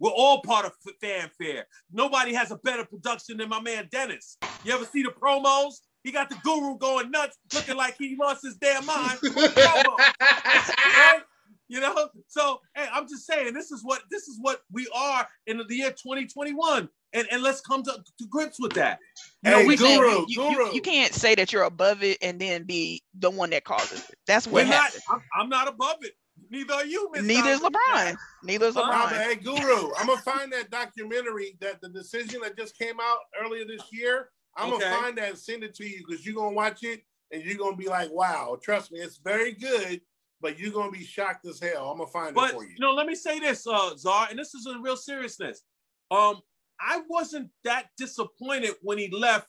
[0.00, 1.66] We're all part of f- fanfare.
[1.92, 4.36] Nobody has a better production than my man Dennis.
[4.64, 5.74] You ever see the promos?
[6.02, 9.18] He got the guru going nuts, looking like he lost his damn mind.
[9.22, 9.84] right?
[11.72, 15.26] You know, so hey, I'm just saying this is what this is what we are
[15.46, 18.98] in the year 2021, and and let's come to, to grips with that.
[19.42, 20.74] You know, Hey, we Guru, you, you, Guru.
[20.74, 24.16] you can't say that you're above it and then be the one that causes it.
[24.26, 24.82] That's we're what not.
[24.84, 25.02] happened.
[25.10, 26.12] I'm, I'm not above it.
[26.50, 27.08] Neither are you.
[27.10, 27.80] Miss Neither is Donovan.
[27.94, 28.16] LeBron.
[28.44, 28.82] Neither is Huh?
[28.82, 29.10] LeBron.
[29.10, 33.18] but hey, Guru, I'm gonna find that documentary that the decision that just came out
[33.42, 34.28] earlier this year.
[34.58, 34.84] I'm Okay.
[34.84, 37.00] gonna find that and send it to you because you're gonna watch it
[37.30, 40.02] and you're gonna be like, wow, trust me, it's very good,
[40.42, 41.90] but you're gonna be shocked as hell.
[41.90, 42.70] I'm gonna find But it for you.
[42.70, 45.62] you know, let me say this, uh, Czar, and this is a real seriousness.
[46.10, 46.40] Um,
[46.80, 49.46] I wasn't that disappointed when he left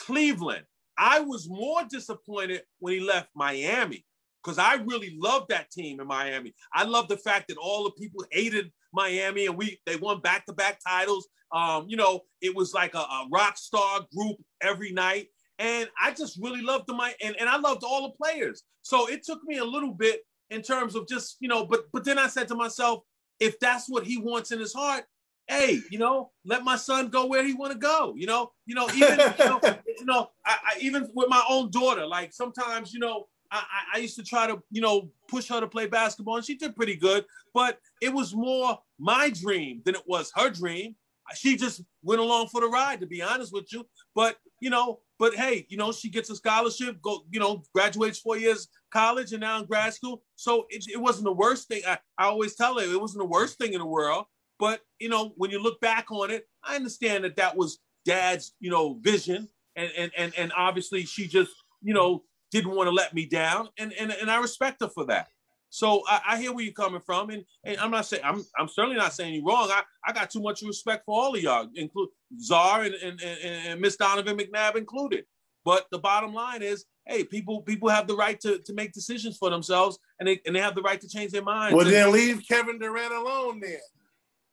[0.00, 0.64] Cleveland.
[0.96, 4.04] I was more disappointed when he left Miami
[4.42, 6.54] because I really loved that team in Miami.
[6.72, 10.78] I love the fact that all the people hated Miami and we they won back-to-back
[10.86, 11.28] titles.
[11.52, 15.28] Um, you know, it was like a, a rock star group every night.
[15.58, 18.62] And I just really loved the my and, and I loved all the players.
[18.82, 22.04] So it took me a little bit in terms of just, you know, but but
[22.04, 23.02] then I said to myself,
[23.40, 25.04] if that's what he wants in his heart,
[25.48, 28.14] hey, you know, let my son go where he want to go.
[28.16, 29.60] You know, you know, even you know,
[29.98, 33.98] you know, I, I even with my own daughter, like sometimes, you know, I- I
[33.98, 36.96] used to try to, you know, push her to play basketball, and she did pretty
[36.96, 37.24] good.
[37.52, 40.96] But it was more my dream than it was her dream.
[41.36, 43.86] She just went along for the ride, to be honest with you.
[44.14, 48.18] But you know, but hey, you know, she gets a scholarship, go, you know, graduates
[48.18, 50.22] four years college and now in grad school.
[50.36, 51.82] So it, it wasn't the worst thing.
[51.86, 54.26] I, I always tell her it wasn't the worst thing in the world.
[54.58, 58.54] But you know, when you look back on it, I understand that that was dad's,
[58.60, 61.50] you know, vision, and and and and obviously she just,
[61.82, 65.06] you know, didn't want to let me down, and and and I respect her for
[65.06, 65.28] that.
[65.74, 68.68] So I, I hear where you're coming from, and, and I'm not saying I'm I'm
[68.68, 69.68] certainly not saying you're wrong.
[69.72, 72.10] I, I got too much respect for all of y'all, include
[72.40, 75.24] Czar and and, and, and Miss Donovan McNabb included.
[75.64, 79.36] But the bottom line is, hey, people people have the right to, to make decisions
[79.36, 81.74] for themselves, and they and they have the right to change their minds.
[81.74, 83.80] Well, And then leave Kevin Durant alone then.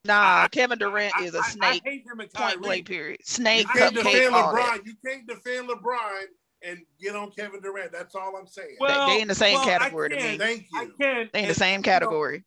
[0.06, 1.82] Nah, I- Kevin Durant I- is a I- I snake.
[1.86, 2.58] I, hate him and Point Kyrie.
[2.62, 2.88] blank.
[2.88, 3.18] Period.
[3.20, 4.34] You Snake, can't cupcake, defend.
[4.34, 4.86] LeBron.
[4.88, 6.24] You can't defend LeBron
[6.64, 7.92] and get on Kevin Durant.
[7.92, 8.78] That's all I'm saying.
[8.80, 10.22] Well, they in the same well, category to me.
[10.22, 10.94] can't- Thank I you.
[11.00, 11.30] can.
[11.34, 12.44] They in the and, same you know, category.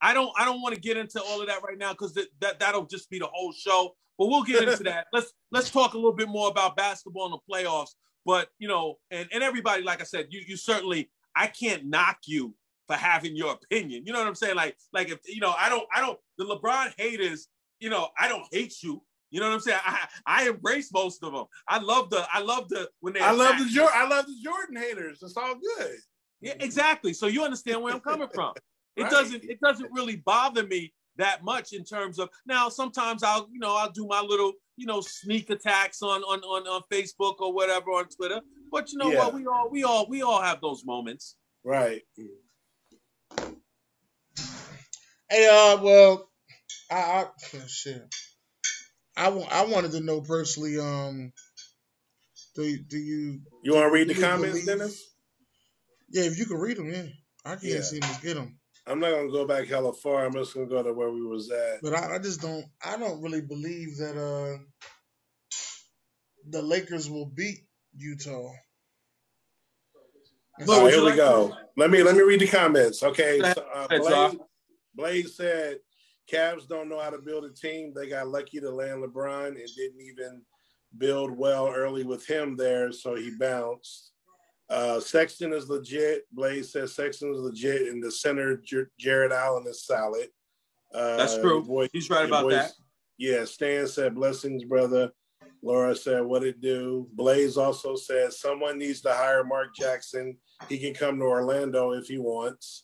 [0.00, 2.26] I don't I don't want to get into all of that right now because that,
[2.40, 3.94] that that'll just be the whole show.
[4.18, 5.06] But we'll get into that.
[5.12, 7.90] Let's let's talk a little bit more about basketball in the playoffs.
[8.26, 12.18] But you know, and, and everybody, like I said, you you certainly I can't knock
[12.26, 12.54] you
[12.86, 14.04] for having your opinion.
[14.04, 14.56] You know what I'm saying?
[14.56, 17.48] Like like if you know, I don't I don't the LeBron haters,
[17.80, 19.02] you know, I don't hate you.
[19.34, 19.80] You know what I'm saying?
[19.84, 21.46] I I embrace most of them.
[21.66, 23.70] I love the I love the when they I love the you.
[23.80, 23.94] Jordan.
[23.96, 25.18] I love the Jordan haters.
[25.24, 25.96] It's all good.
[26.40, 27.12] Yeah, exactly.
[27.12, 28.54] So you understand where I'm coming from.
[28.96, 29.10] It Right.
[29.10, 33.58] doesn't it doesn't really bother me that much in terms of now sometimes I'll you
[33.58, 37.52] know I'll do my little you know sneak attacks on on on, on Facebook or
[37.52, 38.40] whatever on Twitter.
[38.70, 39.18] But you know Yeah.
[39.18, 39.34] what?
[39.34, 41.34] We all we all we all have those moments.
[41.64, 42.02] Right.
[45.28, 46.30] Hey, uh, well,
[46.88, 47.26] I, I
[47.66, 48.04] shit.
[49.16, 51.32] I, wa- I wanted to know personally, um,
[52.56, 53.40] do do you?
[53.62, 55.02] You want to read the comments, believe- Dennis?
[56.10, 57.06] Yeah, if you can read them, yeah,
[57.44, 57.80] I can't Yeah.
[57.82, 58.58] seem to get them.
[58.86, 60.24] I'm not gonna go back hella far.
[60.26, 61.80] I'm just gonna go to where we was at.
[61.82, 62.64] But I, I just don't.
[62.84, 64.58] I don't really believe that uh
[66.50, 67.60] the Lakers will beat
[67.96, 68.50] Utah.
[70.58, 71.48] And Look, All would right, you here we like go.
[71.48, 73.02] to- Let me let me read the comments.
[73.02, 74.36] Okay, so, uh, ahead, Blaze,
[74.94, 75.78] Blaze said,
[76.30, 77.92] "Cavs don't know how to build a team.
[77.94, 80.42] They got lucky to land LeBron and didn't even
[80.98, 84.12] build well early with him there, so he bounced."
[84.70, 86.24] Uh, Sexton is legit.
[86.32, 90.28] Blaze says Sexton is legit, and the center J- Jarrett Allen is solid.
[90.94, 91.62] Uh, That's true.
[91.62, 92.72] boy- He's right about boys- that.
[93.18, 95.12] Yeah, Stan said blessings, brother.
[95.62, 97.08] Laura said what it do.
[97.12, 100.36] Blaze also said someone needs to hire Mark Jackson.
[100.68, 102.83] He can come to Orlando if he wants.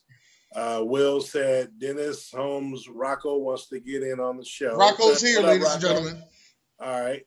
[0.53, 4.75] Uh, Will said Dennis Holmes Rocco wants to get in on the show.
[4.75, 6.23] Rocco's here, ladies and gentlemen.
[6.79, 7.23] All right.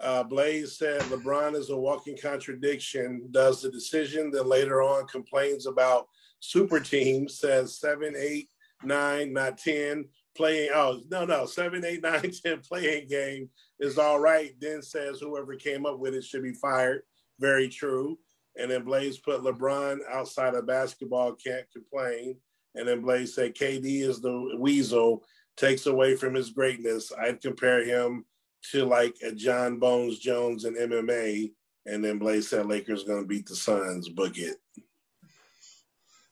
[0.00, 5.66] Uh, Blaze said LeBron is a walking contradiction, does the decision, then later on complains
[5.66, 6.08] about
[6.40, 8.48] super teams, says seven, eight,
[8.82, 10.06] nine, not 10,
[10.36, 10.70] playing.
[10.74, 13.48] Oh, no, no, seven, eight, nine, 10 playing game
[13.78, 14.52] is all right.
[14.60, 17.02] Then says whoever came up with it should be fired.
[17.38, 18.18] Very true.
[18.56, 22.36] And then Blaze put LeBron outside of basketball, can't complain.
[22.74, 25.24] And then Blaze said KD is the weasel,
[25.56, 27.12] takes away from his greatness.
[27.12, 28.24] I'd compare him
[28.72, 31.52] to like a Jon Bones Jones in MMA.
[31.86, 34.08] And then Blaze said Lakers gonna beat the Suns.
[34.08, 34.56] Book it.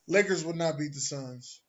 [0.08, 1.60] Lakers would not beat the Suns.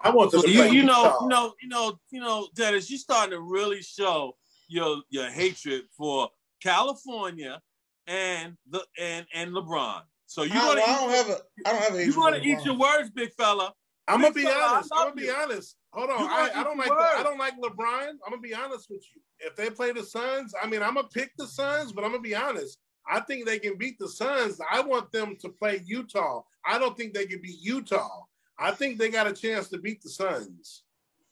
[0.00, 1.22] I want them to you, you know, Utah.
[1.22, 4.36] you know, you know, you know, Dennis, you're starting to really show
[4.68, 6.28] your your hatred for
[6.62, 7.60] California
[8.06, 10.02] and the and and LeBron.
[10.26, 11.38] So you I, gonna I don't eat, have a.
[11.66, 12.04] I don't have a.
[12.04, 13.72] you gonna eat your words, big fella.
[14.06, 14.90] I'm gonna be fella, honest.
[14.94, 15.76] I'm gonna be honest.
[15.92, 16.20] Hold on.
[16.20, 18.08] I, I don't like the, I don't like LeBron.
[18.08, 19.22] I'm gonna be honest with you.
[19.40, 22.22] If they play the Suns, I mean, I'm gonna pick the Suns, but I'm gonna
[22.22, 22.78] be honest.
[23.08, 24.60] I think they can beat the Suns.
[24.70, 26.42] I want them to play Utah.
[26.66, 28.24] I don't think they can beat Utah.
[28.58, 30.84] I think they got a chance to beat the Suns.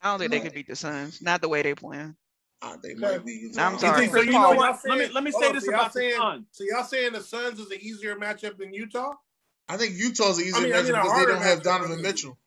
[0.02, 1.22] I don't think they could beat the Suns.
[1.22, 2.16] Not the way they playing.
[2.64, 3.50] Ah, they might be.
[3.58, 4.52] I'm You sorry, think- Chris you Paul.
[4.54, 4.78] know what?
[4.86, 6.46] Let me- let me say on, this so y'all about the saying, Suns.
[6.52, 9.14] So y'all saying the Suns is an easier matchup than Utah?
[9.68, 11.98] I think Utah's an easier I mean, I mean, matchup because they don't have Donovan
[11.98, 12.02] I.
[12.02, 12.38] Mitchell.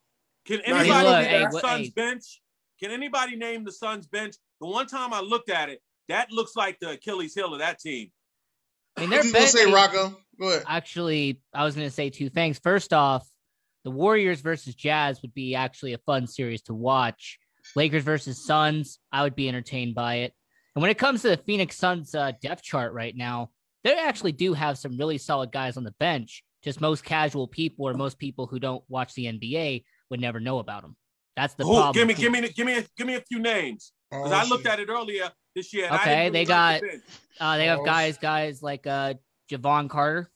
[0.45, 1.93] Can anybody he- name Look, the hey, what- Suns hey.
[1.95, 2.41] bench?
[2.79, 4.35] Can anybody name the Suns bench?
[4.61, 7.79] The one time I looked at it, that looks like the Achilles heel of that
[7.79, 8.11] team.
[8.97, 10.17] I mean, they're you gonna say, Rocco?
[10.39, 10.63] Go ahead.
[10.67, 12.59] Actually, I was going to say two things.
[12.59, 13.27] First off,
[13.83, 17.39] the Warriors versus Jazz would be actually a fun series to watch.
[17.75, 20.33] Lakers versus Suns, I would be entertained by it.
[20.75, 23.49] And when it comes to the Phoenix Suns uh, depth chart right now,
[23.83, 26.43] they actually do have some really solid guys on the bench.
[26.63, 30.59] Just most casual people or most people who don't watch the NBA would never know
[30.59, 30.95] about them.
[31.35, 31.73] That's the Who?
[31.75, 31.93] problem.
[31.93, 34.43] Give me, give me, give me, a, give me a few names because Oh, I
[34.45, 34.71] looked shit.
[34.71, 35.89] at it earlier this year.
[35.91, 37.01] Okay, they got- the.
[37.39, 39.13] Uh, they have Oh, guys, guys like uh,
[39.51, 40.31] Jevon Carter.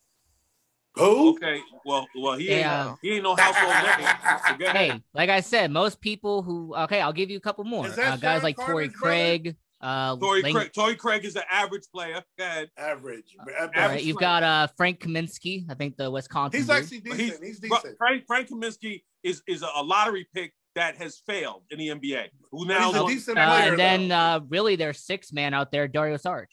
[1.00, 1.30] Who?
[1.32, 2.89] Okay, well, well, he Yeah.
[2.89, 4.08] ain't, he ain't no household name.
[4.47, 4.76] So go ahead.
[4.91, 7.88] Hey, like I said, most people who okay, I'll give you a couple more.
[7.88, 9.56] Is that Uh, guys Sean like Torrey Craig.
[9.82, 12.22] Uh, Torrey Lang- Craig, Torrey Craig is an average player.
[12.38, 12.70] Go ahead.
[12.78, 13.34] Average.
[13.58, 14.28] average right, you've player.
[14.28, 15.64] got uh Frank Kaminsky.
[15.70, 16.60] I think the Wisconsin.
[16.60, 16.76] He's dude.
[16.76, 17.43] actually decent.
[17.43, 17.97] He's, Bro, decent.
[17.97, 22.26] Frank Frank Kaminsky is is a, a lottery pick that has failed in the NBA.
[22.52, 22.88] Who now?
[22.91, 23.70] he's a Uh, decent uh, player.
[23.72, 26.47] and then uh, really there's six man out there, Dario Saric.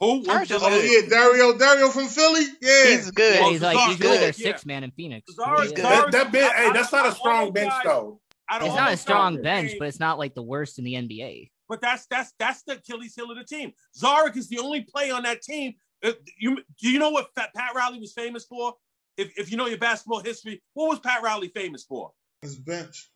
[0.00, 0.24] Who?
[0.24, 2.44] Sarge Oh yeah, Dario, Dario from Philly.
[2.62, 3.34] Yeah, He's good.
[3.34, 4.58] Yeah, Well, he's like Sarge he's really their good, yeah.
[4.64, 5.34] man in Phoenix.
[5.34, 5.84] Sarge- He good.
[5.84, 8.20] That, that bench, I- hey, that's not a strong all bench though.
[8.52, 11.50] It's not a strong guys, bench, but it's not like the worst in the NBA.
[11.68, 13.72] But that's that's that's the Achilles heel of the team.
[13.96, 15.74] Saric is the only player on that team.
[16.02, 18.74] Uh, you do you know what Pat, Pat Riley was famous for?
[19.16, 22.10] If, if you know your basketball history, what was Pat Riley famous for?
[22.42, 23.10] his bench.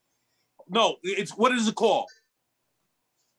[0.68, 2.08] No, it's what is it called?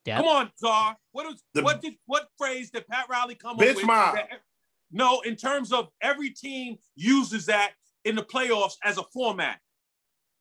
[0.05, 0.19] Depth.
[0.23, 0.97] Come on, Czar.
[1.11, 3.85] What is The- what did what phrase did Pat Riley come Bench up with?
[3.87, 4.15] mob.
[4.15, 4.41] that-
[4.91, 7.73] no, in terms of every team uses that
[8.05, 9.59] in the playoffs as a format.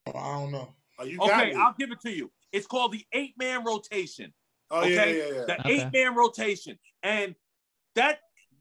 [0.07, 0.75] I don't know.
[0.99, 1.55] Oh, you Okay, me.
[1.55, 2.31] I'll give it to you.
[2.53, 4.33] It's called the eight man rotation.
[4.71, 5.17] oh okay.
[5.19, 5.45] yeah, yeah, yeah.
[5.47, 5.81] The Okay.
[5.81, 6.79] eight man rotation.
[7.03, 7.35] And
[7.95, 8.21] that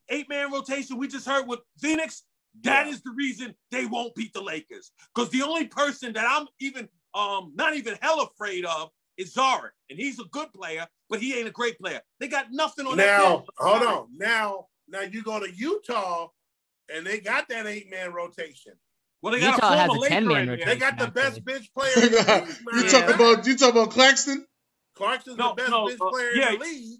[0.09, 2.23] eight man rotation we just heard with Phoenix,
[2.61, 3.01] That is Yeah.
[3.05, 4.91] the reason they won't beat the Lakers.
[5.13, 9.71] Because the only person that I'm even um not even hell afraid of is Saric.
[9.89, 12.01] And he's a good player, but he ain't a great player.
[12.19, 13.49] They got nothing on that Now, bench.
[13.57, 14.07] hold on.
[14.17, 16.27] Now, now you go to Utah,
[16.93, 18.73] and they got that eight man rotation.
[19.21, 20.67] Well, they got Utah a has a 10-man rotation.
[20.69, 21.41] They got the best actually.
[21.53, 21.93] bench player.
[21.95, 24.45] In the league, you talking about you talking about Claxton?
[24.95, 26.53] Clarkson's No, the best no, bench uh, player yeah.
[26.53, 26.99] in the league.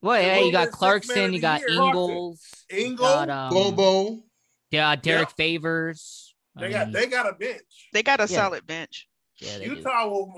[0.00, 1.68] Well, yeah, you got are Clarkson, you got year.
[1.70, 4.24] Ingles, you got um, Bobo.
[4.70, 5.36] yeah, Derrick Yep.
[5.36, 6.34] Favors.
[6.58, 7.88] they I got they got a bench.
[7.92, 8.26] They got a Yeah.
[8.44, 9.06] solid bench.
[9.38, 9.74] yeah, they do.
[9.76, 10.32] Utah will.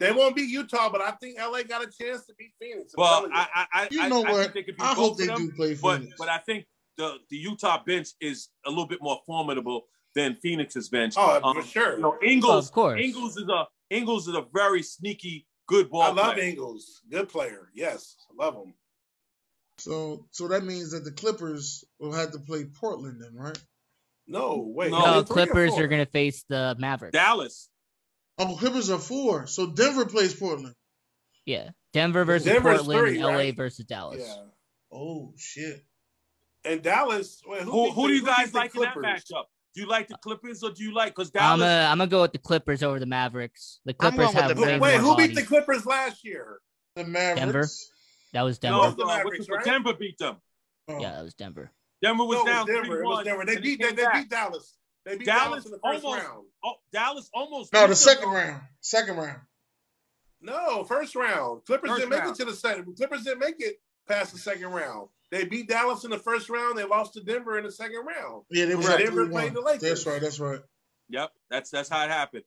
[0.00, 2.94] They won't beat Utah, but I think LA got a chance to beat Phoenix.
[2.96, 3.34] I'm Well, you.
[3.34, 4.40] I, I, I, You I- know I what?
[4.42, 6.16] think they could beat I hope they them, do play But Phoenix.
[6.18, 6.64] but I think
[6.96, 9.84] the the Utah bench is a little bit more formidable
[10.14, 11.14] than Phoenix's bench.
[11.16, 11.96] oh, Um, for sure.
[11.96, 13.00] You know, Ingles, Of course.
[13.00, 16.48] Ingles is a Ingles is a very sneaky good ball I love player.
[16.48, 17.02] Ingles.
[17.10, 17.70] Good player.
[17.74, 18.74] Yes, I love him.
[19.78, 23.58] So so that means that the Clippers will have to play Portland then, right?
[24.26, 24.90] No, wait.
[24.90, 27.12] No, is No, it three or Clippers are going to face the Mavericks.
[27.14, 27.68] Dallas.
[28.40, 29.46] Oh, Clippers are four.
[29.46, 30.74] So Denver plays Portland.
[31.44, 33.56] Yeah, Denver versus Denver's Portland, three, LA right?
[33.56, 34.24] versus Dallas.
[34.26, 34.44] Yeah.
[34.92, 35.84] Oh shit.
[36.64, 37.42] And Dallas.
[37.46, 39.44] Wait, who, Who, who do you guys like in that matchup?
[39.74, 41.60] Do you like the Clippers or do you like because I'm Dallas?
[41.60, 43.80] gonna I'm gonna go with the Clippers over the Mavericks.
[43.84, 46.60] The Clippers have the way Who, more wait, who beat the Clippers last year?
[46.96, 47.40] The Mavericks.
[47.40, 47.68] Denver.
[48.32, 48.96] That was no, Denver.
[48.96, 49.64] the uh, Mavericks, what's right?
[49.64, 50.36] Denver beat them.
[50.88, 50.98] Oh.
[50.98, 51.70] Yeah, that was Denver.
[52.02, 53.00] Denver was No, it down was Denver.
[53.00, 53.44] It was 3-1, Denver.
[53.46, 53.82] They beat.
[53.82, 54.76] They, they beat Dallas.
[55.06, 56.46] They beat Dallas Dallas in the first almost- round.
[56.64, 57.72] Oh, Dallas almost.
[57.72, 58.34] No, the second though.
[58.36, 58.62] round.
[58.80, 59.40] Second round.
[60.42, 61.64] No, first round.
[61.66, 62.34] Clippers First didn't make round.
[62.34, 62.94] it to the second.
[62.96, 65.08] Clippers didn't make it past the second round.
[65.30, 66.76] They beat Dallas in the first round.
[66.78, 68.44] They lost to Denver in the second round.
[68.50, 68.94] Yeah, they was Right.
[68.94, 69.82] up Denver played the Lakers.
[69.82, 70.60] That's right, that's right.
[71.10, 72.44] Yep, that's that's how it happened.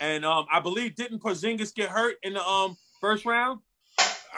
[0.00, 3.60] And um, I believe didn't Porzingis get hurt in the um first round?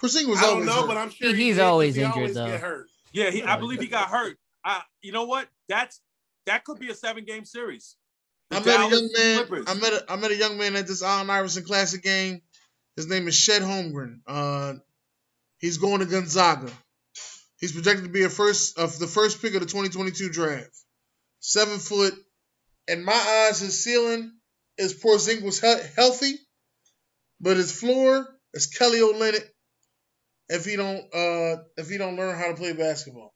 [0.02, 0.86] Porzingis was I don't know, hurt.
[0.88, 2.46] but I'm sure He- he he's did 'cause always he injured, always though.
[2.46, 2.86] Get hurt.
[3.12, 4.38] Yeah, he, I believe he got hurt.
[4.64, 5.48] I, you know what?
[5.68, 6.00] That's
[6.46, 7.96] that could be a seven game series.
[8.50, 9.46] The I met a young man.
[9.46, 9.64] Clippers.
[9.68, 12.40] I met a, I met a young man at this Allen Iverson Classic game.
[12.96, 14.20] His name is Chet Holmgren.
[14.26, 14.74] Uh,
[15.58, 16.70] he's going to Gonzaga.
[17.60, 20.70] He's projected to be a first of the first pick of the 2022 draft.
[21.40, 22.14] Seven foot.
[22.88, 24.32] In my eyes, his ceiling
[24.78, 26.34] is Porzingis he- healthy,
[27.40, 29.42] but his floor is Kelly Olynyk.
[30.48, 33.34] If he don't, uh, if he don't learn how to play basketball,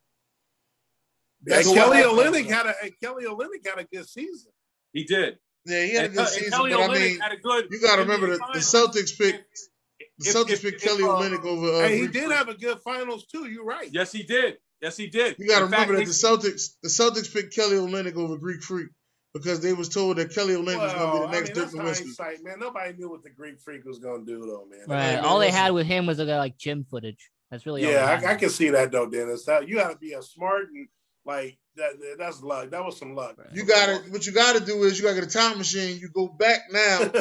[1.47, 4.51] Kelly what Olynyk had a and Kelly Olynyk had a good season.
[4.93, 5.37] he did.
[5.65, 6.51] yeah, he had a good and season.
[6.51, 7.67] Kelly But I mean, had a good.
[7.71, 9.43] you got to remember that the Celtics picked
[10.19, 11.67] the If- Celtics if- picked if, Kelly uh, Olynyk over.
[11.83, 12.35] Uh, Hey, he Greek did Freak.
[12.37, 13.45] have a good finals too.
[13.49, 13.89] You're right.
[13.91, 14.57] Yes, he did.
[14.81, 15.35] Yes, he did.
[15.39, 18.35] You got to In fact, remember that the Celtics, the Celtics picked Kelly Olynyk over
[18.37, 18.87] Greek Freak
[19.33, 21.73] because they was told that Kelly Olynyk was going to be the next mean, Dirk
[21.73, 21.97] Nowitzki.
[22.03, 22.59] hindsight, man.
[22.59, 24.79] Nobody knew what the Greek Freak was going to do, though, man.
[24.87, 25.13] Right.
[25.15, 25.61] man, all they listen.
[25.61, 27.29] had with him was like gym footage.
[27.51, 27.91] That's really all.
[27.91, 28.23] Yeah, they had.
[28.25, 29.45] I, I can see that though, Dennis.
[29.45, 30.87] That you got to be a smart and
[31.25, 31.91] like that.
[32.17, 32.71] That's luck.
[32.71, 33.37] That was some luck.
[33.53, 35.57] You got to what you got to do is you got to get a time
[35.57, 35.97] machine.
[35.99, 36.99] You go back now.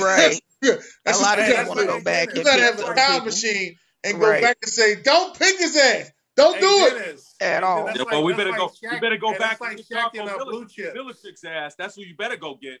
[0.00, 0.40] Right.
[1.04, 2.34] That's a lot of you them gotta want to go back.
[2.34, 3.24] You got to have a time people.
[3.26, 6.10] machine and go back and say, "Don't pick his ass.
[6.36, 7.84] Don't Hey, do it." At all.
[7.86, 9.84] that's Yeah, well, we that's better go- we better go back That's like and Shaq
[9.84, 11.44] start in on Blue Chips.
[11.44, 11.74] Ass.
[11.76, 12.80] That's who you better go get.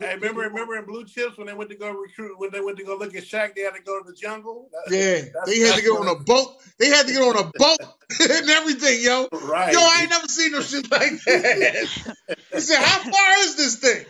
[0.00, 2.78] Hey, remember, remember in Blue Chips when they went to go recruit, when they went
[2.78, 4.70] to go look at Shaq, they had to go to the jungle.
[4.90, 6.54] Yeah, That's- they had to get on a boat.
[6.78, 7.78] They had to get on a boat
[8.20, 9.26] and everything, yo.
[9.32, 9.72] Right.
[9.72, 12.14] Yo, I ain't never seen no shit like that.
[12.52, 14.04] He said, "How far is this thing?"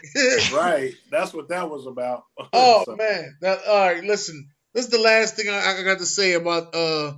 [0.56, 0.92] right.
[1.10, 2.24] That's what that was about.
[2.52, 4.04] Oh So- man, that, all right.
[4.04, 7.12] Listen, this is the last thing I, I got to say about uh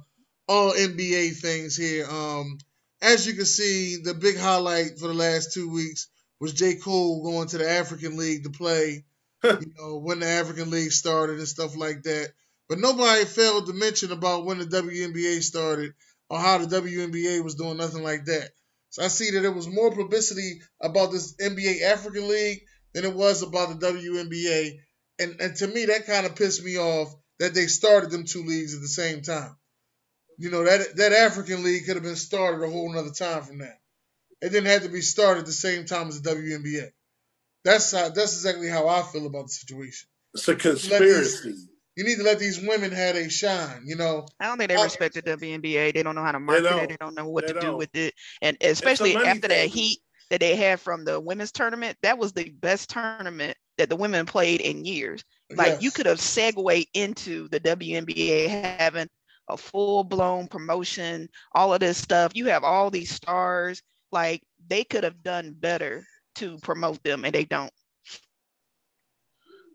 [0.49, 2.07] all NBA things here.
[2.09, 2.59] Um,
[3.03, 6.09] as you can see, the big highlight for the last two weeks
[6.41, 6.77] was J.
[6.77, 9.05] Cole going to the African League to play.
[9.45, 12.33] you know, when the African League started and stuff like that.
[12.69, 15.95] But nobody failed to mention about when the WNBA started
[16.29, 18.51] or how the WNBA was doing nothing like that.
[18.91, 22.63] So I see that there was more publicity about this NBA African League
[22.93, 24.79] than it was about the WNBA.
[25.19, 28.45] And and to me that kind of pissed me off that they started them two
[28.45, 29.57] leagues at the same time.
[30.39, 33.59] You know, that that African League could have been started a whole nother time from
[33.59, 33.73] now.
[34.43, 36.91] It didn't have to be started at the same time as the WNBA.
[37.65, 40.09] That's how, that's exactly how I feel about the situation.
[40.35, 41.55] It's a conspiracy.
[41.97, 43.83] You need to let these women have a shine.
[43.85, 45.93] You know, I don't think they respect the WNBA.
[45.93, 46.85] They don't know how to market don't.
[46.85, 46.89] it.
[46.89, 47.79] They don't know what They to do don't.
[47.79, 48.15] with it.
[48.41, 49.99] And especially money after that heat
[50.31, 54.25] that they had from the women's tournament, that was the best tournament that the women
[54.25, 55.25] played in years.
[55.55, 59.09] Like you could have segued into the WNBA having
[59.49, 62.33] a full blown promotion, all of this stuff.
[62.35, 63.83] You have all these stars.
[64.13, 66.05] Like they could have done better
[66.37, 67.73] to promote them, and they don't.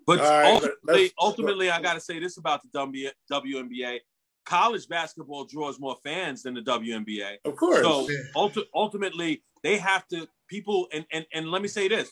[0.08, 4.00] But All right, but ultimately, ultimately, I got to say this about the W- WNBA:
[4.46, 7.38] college basketball draws more fans than the WNBA.
[7.44, 7.82] Of course.
[7.82, 8.18] So Yeah.
[8.36, 12.12] ulti- ultimately, they have to people and and and let me say this,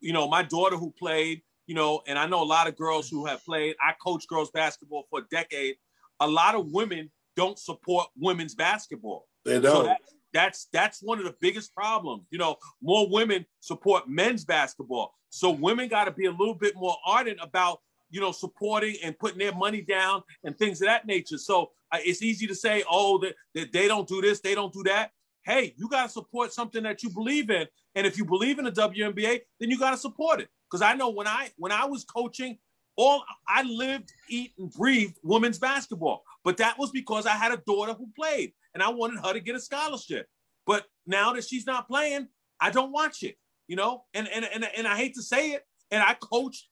[0.00, 3.08] you know, my daughter who played, you know, and I know a lot of girls
[3.08, 3.76] who have played.
[3.80, 5.76] I coach girls basketball for a decade.
[6.20, 9.26] A lot of women don't support women's basketball.
[9.46, 9.84] they don't.
[9.84, 10.02] that,
[10.32, 12.24] that's that's one of the biggest problems.
[12.30, 15.14] You know, more women support men's basketball.
[15.30, 19.18] So women got to be a little bit more ardent about you know supporting and
[19.18, 21.38] putting their money down and things of that nature.
[21.38, 24.72] So uh, it's easy to say, oh, that, that they don't do this, they don't
[24.72, 25.10] do that.
[25.42, 28.66] Hey, you got to support something that you believe in, and if you believe in
[28.66, 30.48] the WNBA, then you got to support it.
[30.70, 32.58] Because I know when I when I was coaching,
[32.96, 36.22] all I lived, eat, and breathed women's basketball.
[36.44, 39.40] But that was because I had a daughter who played, and I wanted her to
[39.40, 40.26] get a scholarship.
[40.66, 42.28] But now that she's not playing,
[42.60, 43.36] I don't watch it.
[43.66, 46.66] You know, and and and, and I hate to say it, and I coached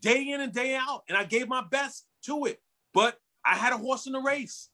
[0.00, 2.60] day in and day out, and I gave my best to it.
[2.92, 4.70] But I had a horse in the race,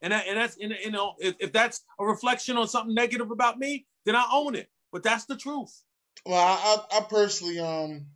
[0.00, 3.30] and I, and that's and, you know if, if that's a reflection on something negative
[3.30, 4.68] about me, then I own it.
[4.92, 5.82] But that's the truth.
[6.24, 8.06] Well, I, I, I personally, um,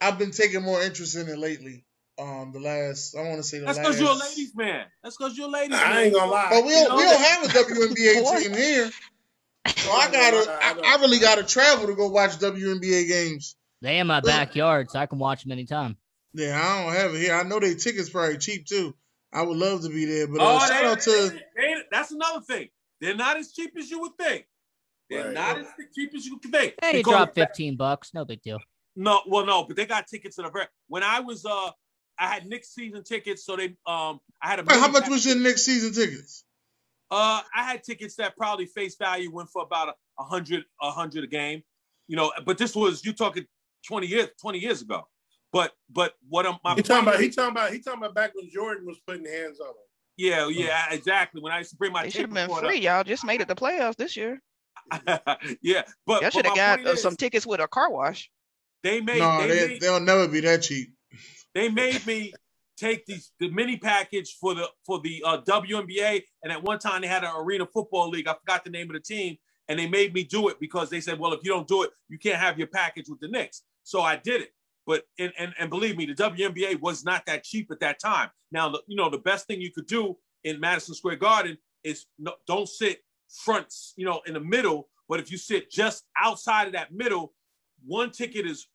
[0.00, 1.85] I've been taking more interest in it lately.
[2.18, 3.86] Um, the last, I want to say the That's last.
[3.88, 4.86] because you're a ladies man.
[5.02, 5.92] That's because you're a ladies man.
[5.92, 6.46] I ain't gonna lie.
[6.50, 8.90] But we don't, we You know, don't have a WNBA team here,
[9.76, 13.56] so I gotta, I, I really gotta travel to go watch WNBA games.
[13.82, 15.96] They in my backyard, so I can watch them anytime.
[16.32, 17.34] Yeah, I don't have it here.
[17.34, 18.94] I know they tickets probably cheap too.
[19.32, 21.82] I would love to be there, but uh, Oh, shout they, out to they- they-
[21.90, 22.68] that's another thing.
[23.00, 24.46] They're not as cheap as you would think.
[25.10, 25.34] They're Right.
[25.34, 26.74] not as cheap as you could think.
[26.80, 28.58] They drop 15 bucks, no big deal.
[28.96, 30.66] No, well, no, but they got tickets that are very.
[30.88, 31.70] When I was, uh,
[32.18, 34.62] I had Knicks season tickets, so they, um, I had a.
[34.62, 36.44] Wait, how much was your next season tickets?
[37.10, 40.90] Uh, I had tickets that probably face value went for about a, a hundred, a
[40.90, 41.62] hundred a game,
[42.08, 42.32] you know.
[42.44, 43.46] But this was you talking
[43.86, 45.06] twenty years, twenty years ago.
[45.52, 48.32] But but what I'm my He talking about he talking about he talking about back
[48.34, 49.74] when Jordan was putting hands on him.
[50.16, 51.42] Yeah, yeah, exactly.
[51.42, 52.80] When I used to bring my They should have been recorder- free.
[52.80, 54.40] Y'all just made it the playoffs this year.
[55.62, 58.30] yeah, but, Y'all should have got uh, is, some tickets with a car wash.
[58.82, 60.92] They made no, they, they, made, they'll never be that cheap.
[61.56, 62.32] They made me
[62.76, 67.00] take these the mini package for the for the uh, WNBA, and at one time
[67.00, 68.28] they had an arena football league.
[68.28, 69.36] I forgot the name of the team,
[69.68, 71.90] and they made me do it because they said, "Well, if you don't do it,
[72.08, 74.50] you can't have your package with the Knicks." So I did it.
[74.86, 78.30] But and and, and believe me, the WNBA was not that cheap at that time.
[78.52, 82.06] Now, the, you know, the best thing you could do in Madison Square Garden is
[82.18, 83.00] no, don't sit
[83.44, 84.88] fronts, you know, in the middle.
[85.08, 87.32] But if you sit just outside of that middle,
[87.84, 88.68] one ticket is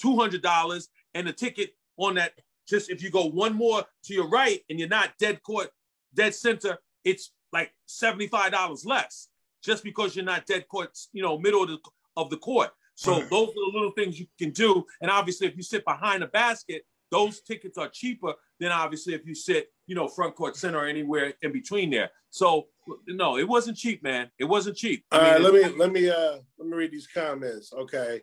[0.00, 2.32] two hundred dollars, and the ticket on that
[2.68, 5.68] just if you go one more to your right and you're not dead court,
[6.14, 9.28] dead center, it's like seventy five dollars less,
[9.62, 11.78] just because you're not dead court, you know, middle of the,
[12.16, 12.70] of the court.
[12.96, 13.30] So Right.
[13.30, 14.84] those are the little things you can do.
[15.00, 16.82] And obviously, if you sit behind the basket,
[17.12, 20.86] those tickets are cheaper than obviously if you sit, you know, front court center or
[20.86, 22.10] anywhere in between there.
[22.30, 22.66] So
[23.06, 24.30] no, it wasn't cheap, man.
[24.38, 25.04] It wasn't cheap.
[25.12, 27.72] I All right, mean, let me let me uh let me read these comments.
[27.72, 28.22] Okay.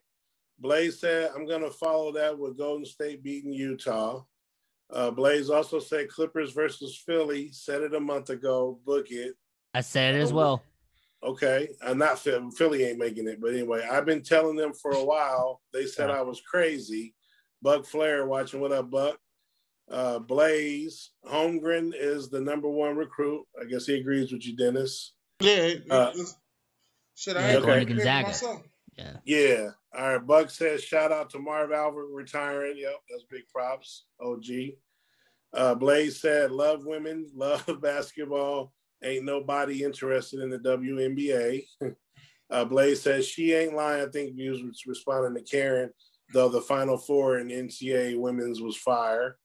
[0.64, 4.24] Blaze said, I'm gonna follow that with Golden State beating Utah.
[4.90, 7.52] Uh, Blaze also said Clippers versus Philly.
[7.52, 8.80] Said it a month ago.
[8.86, 9.36] Book it.
[9.74, 10.64] I said it as well.
[11.22, 11.68] Okay.
[11.82, 12.50] I'm not Philly.
[12.58, 15.62] Philly ain't making it, but anyway, I've been telling them for a while.
[15.74, 17.14] They said I was crazy.
[17.62, 18.62] Buck Flair watching.
[18.62, 19.20] What up, Buck?
[19.92, 23.46] Uh, Blaze Holmgren is the number one recruit.
[23.62, 25.14] I guess he agrees with you, Dennis.
[25.42, 25.74] Yeah.
[25.90, 26.14] Uh,
[27.16, 28.28] Shit, yeah, I ain't going to Gonzaga.
[28.28, 28.62] myself.
[28.98, 29.18] Yeah.
[29.26, 29.70] Yeah.
[29.96, 30.26] All right.
[30.26, 32.76] Buck says shout out to Marv Albert retiring.
[32.78, 34.06] Yep, that's big props.
[34.22, 34.46] OG.
[35.54, 38.74] Uh, Blaze said love women, love basketball.
[39.04, 41.66] Ain't nobody interested in the WNBA.
[42.50, 44.08] uh, Blaze says she ain't lying.
[44.08, 45.92] I think he was responding to Karen,
[46.34, 49.38] though the Final Four in NCAA women's was fire.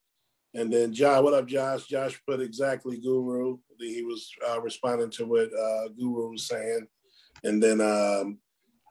[0.55, 1.87] And then Josh, what up, Josh?
[1.87, 3.59] Josh put exactly Guru.
[3.79, 6.87] He was uh, responding to what uh, Guru was saying.
[7.45, 8.39] And then um,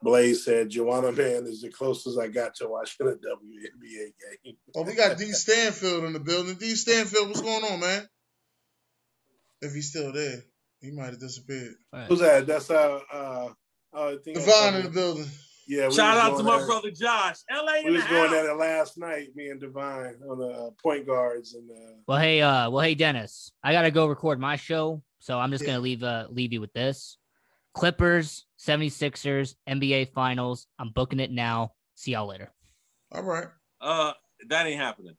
[0.01, 4.55] Blaze said, Joanna Man is the closest I got to watching a WNBA game.
[4.75, 6.55] Oh, we got D Stanfield in the building.
[6.55, 8.07] D Stanfield, what's going on, man?
[9.61, 10.43] If he's still there,
[10.81, 11.75] he might have disappeared.
[11.91, 12.09] All right.
[12.09, 12.45] Who's that?
[12.45, 13.49] That's uh uh
[13.93, 14.11] oh, I
[14.77, 15.25] in the building.
[15.67, 17.37] Yeah, we shout out to my at- brother Josh.
[17.51, 18.37] LA in We was going house.
[18.37, 22.19] at it last night, me and Divine on the uh, point guards and uh Well,
[22.19, 25.71] hey, uh, well, hey, Dennis, I gotta go record my show, so I'm just Yeah.
[25.71, 27.17] gonna leave uh leave you with this.
[27.73, 30.67] Clippers, 76ers, NBA Finals.
[30.79, 31.73] I'm booking it now.
[31.95, 32.51] See y'all later.
[33.11, 33.47] All right.
[33.81, 34.13] Uh,
[34.49, 35.15] that ain't happening.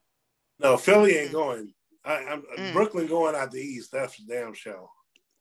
[0.61, 1.73] no Philly ain't going.
[2.05, 2.73] I, I'm Mm.
[2.73, 3.91] Brooklyn going out the East.
[3.93, 4.91] That's for damn show.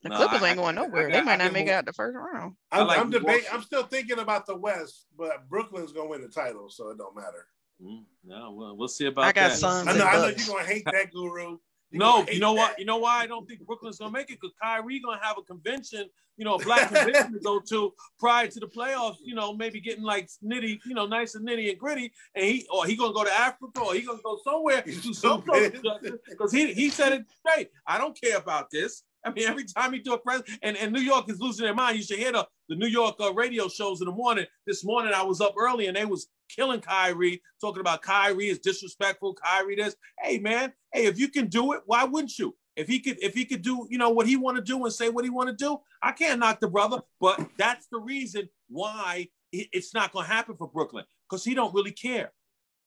[0.04, 1.08] The No, Clippers I- ain't going I- I nowhere.
[1.08, 2.56] got- they I might not can make it out the first round.
[2.72, 3.48] I I'm, like I'm debating.
[3.52, 7.16] I'm still thinking about the West, but Brooklyn's gonna win the title, so it don't
[7.16, 7.48] matter.
[7.82, 9.58] Mm, no, well, we'll see about I got that.
[9.58, 10.06] Suns I and know.
[10.06, 11.58] I know you're gonna hate that, Guru.
[11.92, 12.78] No, you know what?
[12.78, 14.40] You know why I don't think Brooklyn's gonna make it?
[14.42, 18.48] Because Kyrie gonna have a convention, you know, a black convention to go to prior
[18.48, 19.18] to the playoffs.
[19.24, 22.68] You know, maybe getting like nitty, you know, nice and nitty and gritty, and he
[22.70, 25.66] or he gonna go to Africa or he gonna go somewhere You some sort of
[25.66, 25.84] stupid.
[25.84, 27.70] justice because he he said it straight.
[27.88, 29.04] I don't care about this.
[29.26, 31.74] I mean, every time he do a press, and, and New York is losing their
[31.74, 31.98] mind.
[31.98, 34.46] You should hear the, the New York uh, radio shows in the morning.
[34.66, 38.60] This morning I was up early and they was killing Kyrie, talking about Kyrie is
[38.60, 39.34] disrespectful.
[39.34, 39.96] Kyrie this.
[40.22, 42.56] Hey man, hey, if you can do it, why wouldn't you?
[42.76, 44.94] If he could, if he could do, you know, what he want to do and
[44.94, 47.02] say what he want to do, I can't knock the brother.
[47.20, 51.74] But that's the reason why it's not going to happen for Brooklyn because he don't
[51.74, 52.32] really care.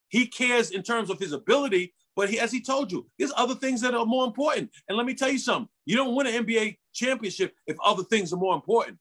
[0.07, 3.55] He cares in terms of his ability, but he, as he told you, there's other
[3.55, 4.69] things that are more important.
[4.87, 8.33] And let me tell you something: you don't win an NBA championship if other things
[8.33, 8.97] are more important.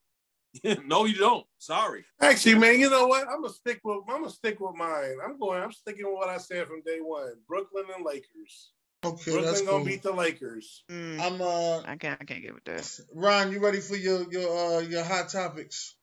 [0.84, 1.46] no, you don't.
[1.58, 2.04] Sorry.
[2.20, 3.28] Actually, man, you know what?
[3.28, 3.98] I'm gonna stick with.
[4.08, 5.16] I'm gonna stick with mine.
[5.24, 5.62] I'm going.
[5.62, 7.34] I'm sticking with what I said from day one.
[7.46, 8.72] Brooklyn and Lakers.
[9.04, 9.84] Okay, Brooklyn that's gonna cool.
[9.84, 10.84] beat the Lakers.
[10.90, 12.20] Mm, I'm uh I can't.
[12.20, 13.00] I can't get with that.
[13.14, 15.94] Ron, you ready for your your uh your hot topics?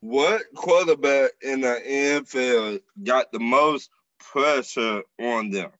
[0.00, 3.88] What quarterback in the NFL got the most
[4.32, 5.70] pressure on them?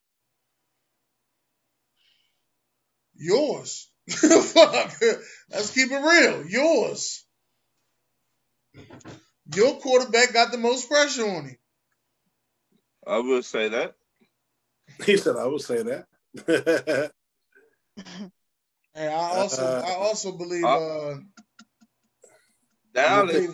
[3.17, 3.89] Yours.
[4.09, 4.93] Fuck.
[5.51, 6.47] Let's keep it real.
[6.47, 7.25] Yours.
[9.55, 11.57] Your quarterback got the most pressure on him.
[13.07, 13.95] I will say that.
[15.05, 17.13] He said, "I will say that."
[18.97, 21.19] And I also Uh, I also believe uh, uh I
[22.93, 23.51] Dallas, believe,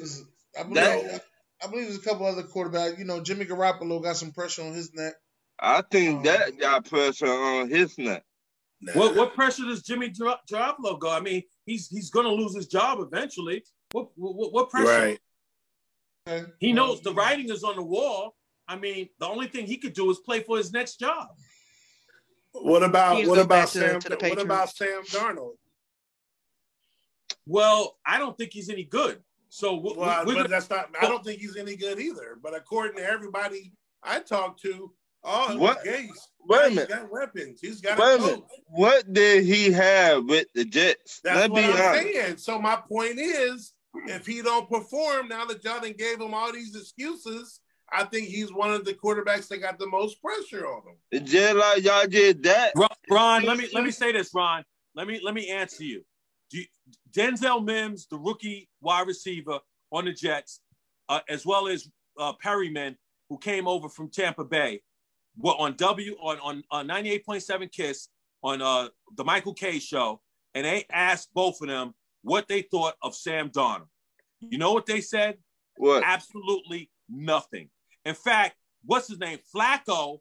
[0.59, 1.21] I believe, that- I
[1.71, 2.99] believe there's a couple other quarterbacks.
[2.99, 5.15] You know, Jimmy Garoppolo got some pressure on his neck.
[5.59, 8.25] I think Um, that got pressure on his neck.
[8.83, 8.93] Nah.
[8.95, 11.11] What what pressure does Jimmy Garoppolo go?
[11.11, 13.63] I mean, he's he's going to lose his job eventually.
[13.93, 15.19] What what, what pressure?
[16.27, 16.47] Right.
[16.59, 18.37] He knows the writing is on the wall.
[18.69, 21.29] I mean, the only thing he could do is play for his next job.
[22.53, 24.01] What about He's what about to- Sam?
[24.01, 25.55] to the what about Sam Darnold?
[27.47, 29.23] Well, I don't think he's any good.
[29.51, 30.91] So we- Well, we're but that's not.
[31.01, 32.39] I don't think he's any good either.
[32.43, 33.73] But according to everybody
[34.03, 34.95] I talked to,
[35.25, 35.59] oh, What?
[35.59, 35.85] what?
[35.85, 36.09] Gase.
[36.49, 36.89] Wait a He's minute.
[36.89, 37.61] got weapons.
[37.61, 38.45] He's got Wait a a minute.
[38.69, 41.21] What did he have with the Jets?
[41.23, 42.03] That's Let's what be I'm honest.
[42.15, 42.37] saying.
[42.39, 43.75] So my point is,
[44.07, 47.61] if he don't perform now that y'all gave him all these excuses,
[47.93, 50.83] I think he's one of the quarterbacks that got the most pressure on
[51.13, 51.25] him.
[51.27, 52.73] Just like y'all did that.
[52.77, 54.65] Ron, Ron, let me let me say this, Ron.
[54.95, 56.05] Let me let me answer you.
[56.53, 56.65] You
[57.13, 59.59] Denzel Mims, the rookie wide receiver
[59.93, 60.61] on the Jets,
[61.09, 62.97] uh, as well as uh, Perriman,
[63.29, 64.83] who came over from Tampa Bay,
[65.37, 68.09] were on W on on uh, 98.7 Kiss
[68.43, 70.21] on uh, the Michael Kay show,
[70.55, 73.89] and they asked both of them what they thought of Sam Darnold.
[74.41, 75.37] You know what they said?
[75.77, 76.03] What?
[76.05, 77.69] Absolutely nothing.
[78.05, 79.39] In fact, what's his name?
[79.55, 80.19] Flacco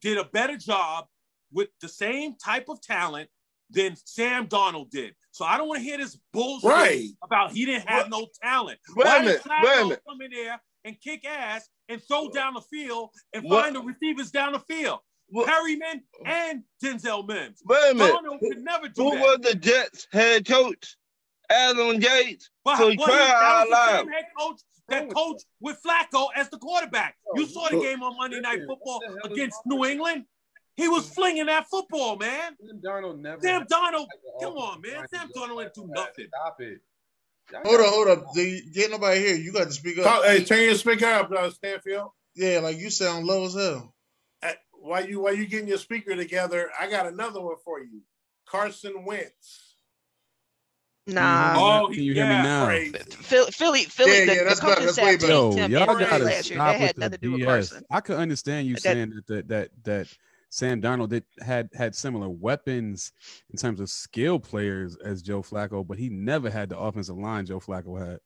[0.00, 1.06] did a better job
[1.52, 3.28] with the same type of talent
[3.70, 5.14] than Sam Donald did.
[5.30, 7.08] So I don't want to hear this bullshit Right.
[7.22, 8.78] about he didn't have no talent.
[8.96, 12.62] Wait Why minute, did Flacco come in there and kick ass and throw down the
[12.62, 15.00] field and What- find the receivers down the field?
[15.30, 17.62] What- Perriman and Denzel Mims.
[17.64, 18.12] Wait a minute.
[18.12, 19.20] Donald could never do Who that.
[19.20, 20.96] was the Jets head coach?
[21.50, 22.44] Adam Gase.
[22.64, 26.48] But So he well, our was the same head coach that coached with Flacco as
[26.50, 27.16] the quarterback.
[27.34, 29.84] You oh, saw the game on Monday Night Football What the hell is against New
[29.84, 30.24] England.
[30.78, 32.52] He was flinging that football, man.
[32.64, 33.40] Sam Darnold never.
[33.42, 34.08] Sam had Donald,
[34.40, 34.94] come on, man.
[34.98, 36.26] line Sam to Darnold ain't do nothing.
[36.28, 36.78] Stop it.
[37.50, 38.24] Y'all Hold up, hold up.
[38.34, 39.34] The, get nobody here.
[39.36, 40.04] You got to speak up.
[40.04, 42.10] Talk, hey, turn your speaker up, uh, Stanfield.
[42.36, 43.92] Yeah, like you sound low as hell.
[44.42, 48.02] Uh, While you while you getting your speaker together, I got another one for you.
[48.46, 49.74] Carson Wentz.
[51.08, 51.54] Nah.
[51.56, 52.66] Oh, Can you hear me now?
[52.66, 52.92] Crazy.
[52.92, 54.12] Philly, Philly, Philly.
[54.12, 54.74] Yeah, the, yeah, the that's better.
[54.74, 55.26] coaching staff better.
[55.32, 56.58] Yo, y'all gotta last year.
[56.58, 57.46] stop had with nothing the to do with BS.
[57.46, 57.84] Carson.
[57.90, 60.08] I could understand you That- saying that that that that
[60.50, 63.12] Sam Darnold did had had similar weapons
[63.50, 67.46] in terms of skill players as Joe Flacco, but he never had the offensive line
[67.46, 68.20] Joe Flacco had.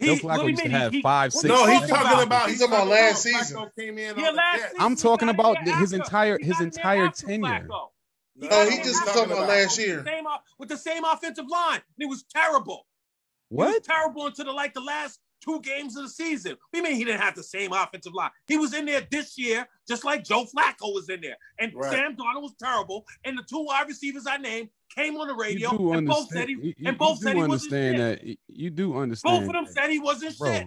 [0.00, 1.44] Joe He- Flacco what do used to have He- five, what six.
[1.52, 2.22] No, he's talking talking about?
[2.26, 2.48] about.
[2.50, 3.70] He's talking about last season.
[3.78, 4.76] Came in Yeah, last season.
[4.80, 7.48] I'm talking about his after- entire- his got in there entire tenure.
[7.68, 7.88] Flacco.
[8.36, 9.96] No, got he just after talking about Flacco last with year.
[9.98, 10.24] the same
[10.58, 11.80] with the same offensive line.
[11.98, 12.86] It was terrible.
[13.50, 13.84] He was What?
[13.84, 16.56] terrible until the, like the last two games of the season.
[16.72, 18.30] We mean he didn't have the same offensive line?
[18.46, 21.36] He was in there this year, just like Joe Flacco was in there.
[21.58, 21.90] And Right.
[21.92, 23.06] Sam Darnold was terrible.
[23.24, 26.54] And the two wide receivers I named came on the radio and both said he
[26.54, 28.38] you- you- and both said he wasn't understand shit.
[28.48, 28.56] that.
[28.56, 29.40] You do understand.
[29.40, 30.52] Both of them that- said he wasn't bro.
[30.52, 30.66] shit.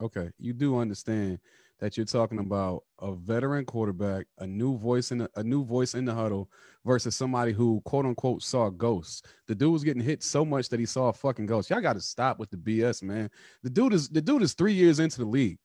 [0.00, 1.38] Okay, you do understand
[1.78, 5.94] that you're talking about a veteran quarterback, a new voice in the, a new voice
[5.94, 6.50] in the huddle
[6.84, 9.22] versus somebody who quote unquote saw ghosts.
[9.46, 11.68] The dude was getting hit so much that he saw a fucking ghost.
[11.70, 13.30] Y'all got to stop with the BS, man.
[13.62, 15.58] The dude is the dude is three years into the league.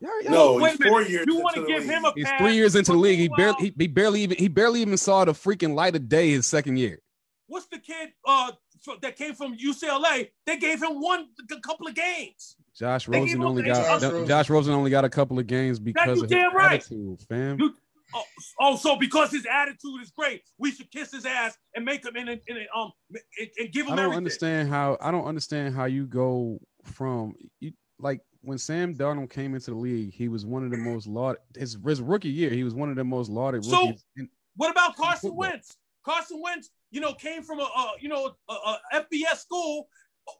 [0.00, 1.90] Y'all- y'all- No, he's four years You want to give league.
[1.90, 2.40] him a he's pass?
[2.40, 3.18] three years into the league.
[3.18, 6.30] He barely he, he barely even he barely even saw the freaking light of day
[6.30, 7.00] his second year.
[7.48, 8.69] What's the kid uh fr-
[9.02, 10.30] that came from UCLA?
[10.46, 12.56] They gave him one a couple of games.
[12.76, 14.26] Josh Rosen only got Josh Rosen.
[14.26, 16.80] Josh Rosen only got a couple of games because you of his damn right.
[16.80, 17.58] attitude, fam.
[17.58, 17.74] You-
[18.12, 18.24] Oh,
[18.58, 22.16] oh, so because his attitude is great, we should kiss his ass and make him
[22.16, 22.90] in a, in a, um
[23.38, 24.16] and, and give him I don't everything.
[24.16, 27.70] understand how I don't understand how you go from you
[28.00, 31.40] like when Sam Darnold came into the league, he was one of the most lauded
[31.56, 34.04] his, his rookie year, he was one of the most lauded So- rookies.
[34.16, 35.36] in- What about Carson.
[35.36, 35.76] Wentz?
[36.04, 39.88] Carson Wentz, you know, came from a, a you know a, a FBS school,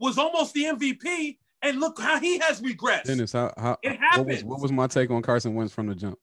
[0.00, 3.04] was almost the MVP, and look how he has regressed.
[3.04, 5.94] Dennis, how, how It what was what was my take on Carson Wentz from the
[5.94, 6.18] jump?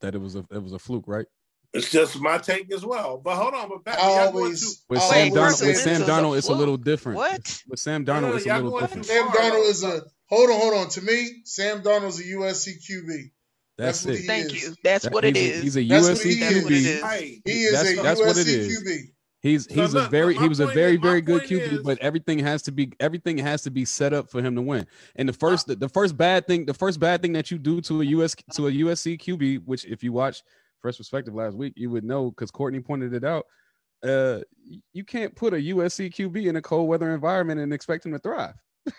[0.00, 1.26] That it was a it was a fluke, right?
[1.72, 3.18] It's just my take as well.
[3.22, 3.96] But hold on, but back.
[4.02, 6.10] I always, too- With I Sam Wait, Darnold, always Carson with Sam Wentz is a
[6.10, 7.16] Darnold, it's a little different.
[7.18, 7.62] What?
[7.68, 9.06] With Sam No, no, Darnold, it's a little different.
[9.06, 9.36] Sam far.
[9.36, 10.88] Darnold is a hold on, hold on.
[10.88, 13.30] To me, Sam Darnold's a USC QB.
[13.78, 14.26] That's, That's it.
[14.26, 14.62] Thank is.
[14.64, 14.74] you.
[14.82, 15.62] That's That- what it is.
[15.62, 16.64] he's a- He's a That's what USC he is.
[17.02, 17.40] QB.
[17.44, 18.82] He is That's- a that's USC what it is.
[18.82, 19.12] QB.
[19.42, 21.98] He's So he's look, a very he was a very very good QB, is- but
[21.98, 24.86] everything has to be everything has to be set up for him to win.
[25.16, 27.80] And the first the, the first bad thing the first bad thing that you do
[27.82, 30.42] to a US to a USC QB, which if you watch
[30.82, 33.46] Fresh Perspective last week, you would know because Courtney pointed it out.
[34.02, 34.40] Uh,
[34.92, 38.18] you can't put a USC QB in a cold weather environment and expect him to
[38.18, 38.54] thrive.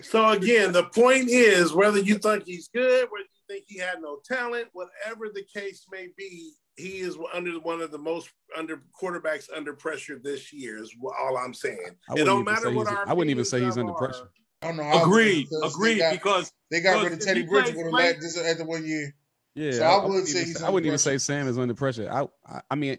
[0.00, 4.18] So again, the point is whether you think he's good, whether think he had no
[4.24, 9.48] talent, whatever the case may be, he is under one of the most under quarterbacks
[9.54, 10.78] under pressure this year.
[10.78, 11.78] Is all I'm saying.
[12.08, 13.76] I It wouldn't don't even matter say what he's- our I wouldn't even say he's
[13.78, 13.98] under are.
[13.98, 14.30] pressure.
[14.62, 15.48] I don't know Agreed.
[15.50, 15.94] because Agreed.
[15.94, 18.64] They got, Because they got rid of Teddy he plays Bridgewater great- last, this after
[18.64, 19.14] one year.
[19.54, 21.58] Yeah, So I would wouldn't say even he's I wouldn't under even say Sam is
[21.58, 22.08] under pressure.
[22.10, 22.96] I, I I mean,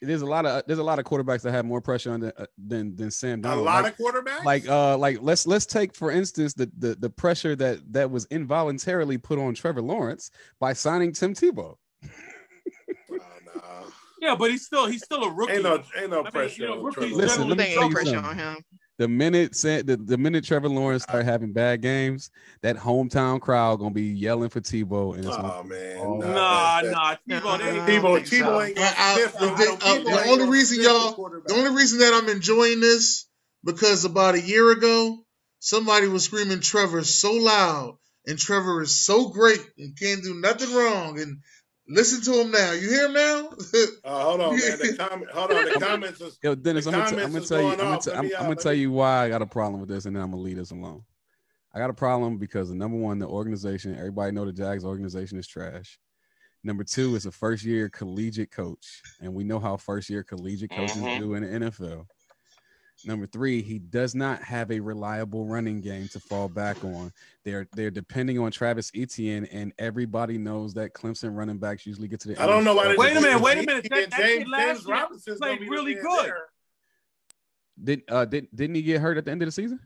[0.00, 2.40] there's a lot of there's a lot of quarterbacks that have more pressure on the,
[2.40, 3.60] uh, than than Sam Donald.
[3.60, 4.44] A lot like, of quarterbacks.
[4.44, 8.26] like uh like let's let's take for instance the, the the pressure that that was
[8.26, 11.76] involuntarily put on Trevor Lawrence by signing Tim Tebow.
[13.12, 13.18] Oh,
[13.54, 13.86] no.
[14.20, 15.54] Yeah, but he's still he's still a rookie.
[15.54, 16.62] Ain't no ain't no mean, pressure.
[16.62, 18.24] you know, rookies Listen, let me There tell you pressure something.
[18.24, 18.64] on him.
[19.00, 23.78] The minute Sa- the, the minute Trevor Lawrence start having bad games, that hometown crowd
[23.78, 26.16] gonna be yelling for Tebow and it's Oh gonna- man, Oh.
[26.18, 27.58] no, Nah, that- nah, Tebow.
[27.58, 28.20] They ain't Tebow.
[28.20, 31.14] Tebow ain't gonna I- I- the- uh, the only reason y'all-
[31.46, 33.26] The only reason that I'm enjoying this
[33.64, 35.24] because about a year ago,
[35.60, 37.96] somebody was screaming Trevor so loud,
[38.26, 41.18] and Trevor is so great and can't do nothing wrong.
[41.18, 41.38] And
[41.90, 42.72] listen to him now.
[42.72, 43.50] You hear him now?
[44.04, 44.78] Uh, hold on, man.
[44.78, 45.64] The comment, hold on.
[45.66, 47.76] The comments is Yo, Dennis, The I'm gonna, t- I'm gonna is tell you, I'm
[47.76, 48.04] going gonna, off.
[48.04, 49.80] t- Let I'm, me, uh, I'm gonna tell me- you why I got a problem
[49.80, 51.02] with this, and then I'm gonna leave this alone.
[51.74, 55.38] I got a problem because the number one, the organization, everybody know the Jags organization
[55.38, 55.98] is trash.
[56.64, 60.70] Number two is a first year collegiate coach, and we know how first year collegiate
[60.72, 61.18] coaches Mhm.
[61.20, 62.06] do in the NFL.
[63.04, 67.12] Number three, he does not have a reliable running game to fall back on.
[67.44, 72.20] They're they're depending on Travis Etienne, and everybody knows that Clemson running backs usually get
[72.20, 72.42] to the.
[72.42, 72.88] I don't know why.
[72.88, 73.86] they Wait a minute, wait a minute.
[73.90, 74.48] That- James, that kid James,
[74.86, 76.26] last year played gonna be the really good.
[76.26, 76.36] there.
[77.82, 79.80] Did uh did didn't he get hurt at the end of the season?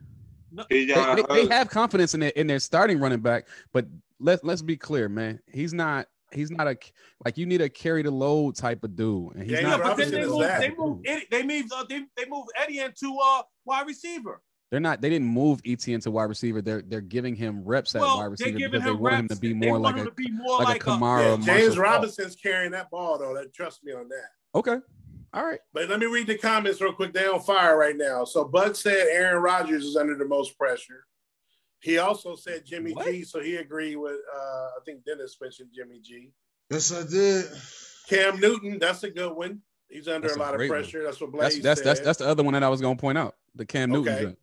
[0.69, 3.86] He They, they, they have confidence in their in their starting running back, but
[4.20, 5.41] let let's be clear, man.
[5.53, 6.77] He's not he's not a
[7.24, 9.82] like you need a carry the load type of dude, and he's Yeah, not.
[9.82, 13.16] but then they move, they moved, Eddie, they moved, uh, they, they moved Eddie into
[13.23, 14.40] uh wide receiver.
[14.70, 15.01] They're not.
[15.01, 16.61] They didn't move Etienne to wide receiver.
[16.61, 19.35] They're they're giving him reps at Well, wide receiver because they him want him reps.
[19.36, 21.39] to be more like a be more like, like a Kamara.
[21.47, 21.78] Yeah, James.
[21.78, 23.35] Robinson's carrying that ball though.
[23.35, 24.59] That trust me on that.
[24.59, 24.78] Okay,
[25.32, 25.61] all right.
[25.73, 27.12] But let me read the comments real quick.
[27.12, 28.24] They're on fire right now.
[28.24, 31.05] So Bud said Aaron Rodgers is under the most pressure.
[31.85, 33.05] He also said Jimmy What?
[33.06, 36.32] G, so he agreed with uh I think Dennis mentioned Jimmy G.
[36.70, 37.44] yes, I did.
[38.09, 39.61] Cam Newton, that's a good one.
[39.90, 40.78] He's under That's a a lot of great one.
[40.81, 41.02] pressure.
[41.05, 41.86] That's what That's Blaze that's said.
[41.89, 43.35] that's that's the other one that I was gonna point out.
[43.55, 44.12] The Cam Newton.
[44.15, 44.23] Okay.
[44.24, 44.39] joint.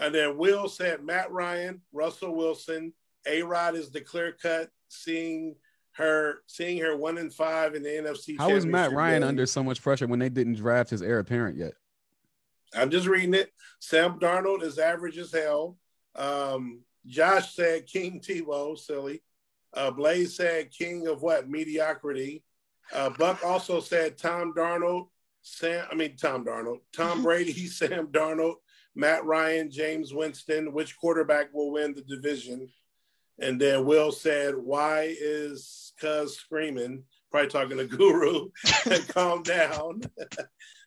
[0.00, 2.92] And then Will said Matt Ryan, Russell Wilson,
[3.26, 4.68] A Rod is the clear cut.
[4.88, 5.54] Seeing
[5.92, 8.36] her, seeing her one in five in the NFC.
[8.38, 9.28] How is Matt Ryan game.
[9.28, 11.74] under so much pressure when they didn't draft his heir apparent yet?
[12.74, 13.52] I'm just reading it.
[13.78, 15.76] Sam Darnold is average as hell.
[16.14, 19.22] Um, Josh said King Tebow, silly.
[19.74, 21.48] Uh, Blaze said King of what?
[21.48, 22.44] Mediocrity.
[22.92, 25.08] Uh, Buck also said Tom Darnold,
[25.42, 25.86] Sam.
[25.90, 28.56] I mean Tom Darnold, Tom Brady, Sam Darnold,
[28.94, 30.72] Matt Ryan, Jameis Winston.
[30.72, 32.68] Which quarterback will win the division?
[33.38, 38.50] And then Will said, "Why is Cuz screaming?" Probably talking to Guru.
[38.90, 40.02] And calm down.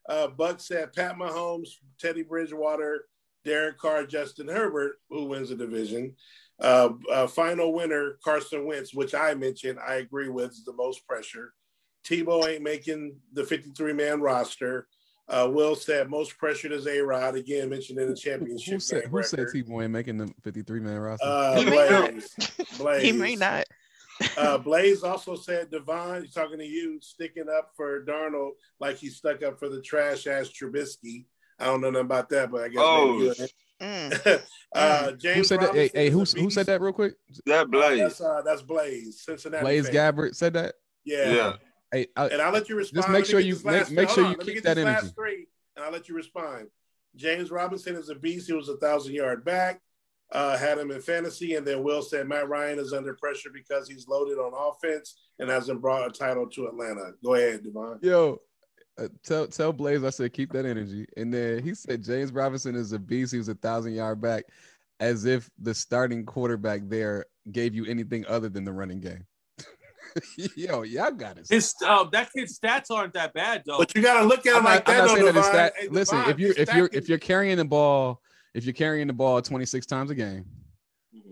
[0.08, 1.70] Uh, Buck said Pat Mahomes,
[2.00, 3.06] Teddy Bridgewater,
[3.46, 6.16] Derek Carr, Justin Herbert, who wins the division.
[6.60, 11.06] Uh, uh, final winner, Carson Wentz, which I mentioned, I agree with, is the most
[11.08, 11.54] pressure.
[12.06, 14.88] Tebow ain't making the 53 man roster.
[15.28, 18.76] Uh, Will said most pressured is A Rod, again mentioned in the championship.
[18.76, 19.48] Who said game who said.
[19.48, 21.26] Tebow ain't making the 53 man roster?
[21.26, 22.12] Uh, He may not.
[22.12, 22.36] Blaze.
[22.78, 23.02] Blaze.
[23.04, 23.66] He may not.
[24.38, 29.10] Uh, Blaze also said Devon, he's talking to you, sticking up for Darnold like he
[29.10, 31.26] stuck up for the trash ass Trubisky.
[31.60, 33.48] I don't know nothing about that, but I guess Oh, maybe you
[33.82, 34.42] Mm.
[34.74, 35.74] uh, James who said that?
[35.76, 37.16] Hey, hey who, who said that real quick?
[37.46, 38.00] That Uh, Blaze.
[38.00, 39.64] that's uh, that's Blaze, Cincinnati.
[39.64, 40.14] Blaze fan.
[40.16, 40.76] Gabbert said that.
[41.04, 41.30] Yeah.
[41.34, 41.54] Yeah.
[41.92, 43.02] Hey, I, And I'll let you respond.
[43.04, 45.06] Just make sure you- make- last- make sure you keep that this energy.
[45.06, 46.68] Last three, and I'll let you respond.
[47.18, 48.48] James Robinson is a beast.
[48.48, 49.82] He was a thousand yard back.
[50.32, 53.88] Uh, had him in fantasy, and then Will said Matt Ryan is under pressure because
[53.90, 57.12] he's loaded on offense and hasn't brought a title to Atlanta.
[57.24, 58.00] Go ahead, Devon.
[58.02, 58.42] Yo,
[58.98, 61.06] uh, tell tell Blaze I said keep that energy.
[61.18, 63.32] And then he said James Robinson is a beast.
[63.32, 64.46] He was a thousand yard back,
[65.00, 69.26] as if the starting quarterback there gave you anything other than the running game.
[70.56, 71.48] Yo, y'all got it.
[71.50, 73.78] His uh, that kid's stats aren't that bad though.
[73.78, 75.26] But you got to look at I'm him not, like I'm that, not though, saying
[75.26, 75.72] that it's Devon.
[75.78, 78.22] Hey, Listen, Devon, if you're if you're if you're carrying the ball,
[78.54, 80.46] if you're carrying the ball 26 times a game.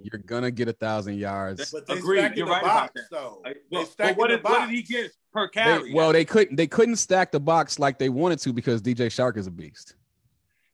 [0.02, 1.72] You're gonna get a thousand yards.
[1.72, 3.12] but they Agreed, stacking you're the right about box, that.
[3.12, 3.42] though.
[3.44, 5.94] Like, They well, stacking but what the did, what did he get per They, carry?
[5.94, 9.38] well, they couldn't they couldn't stack the box like they wanted to because DJ Chark
[9.38, 9.96] is a beast.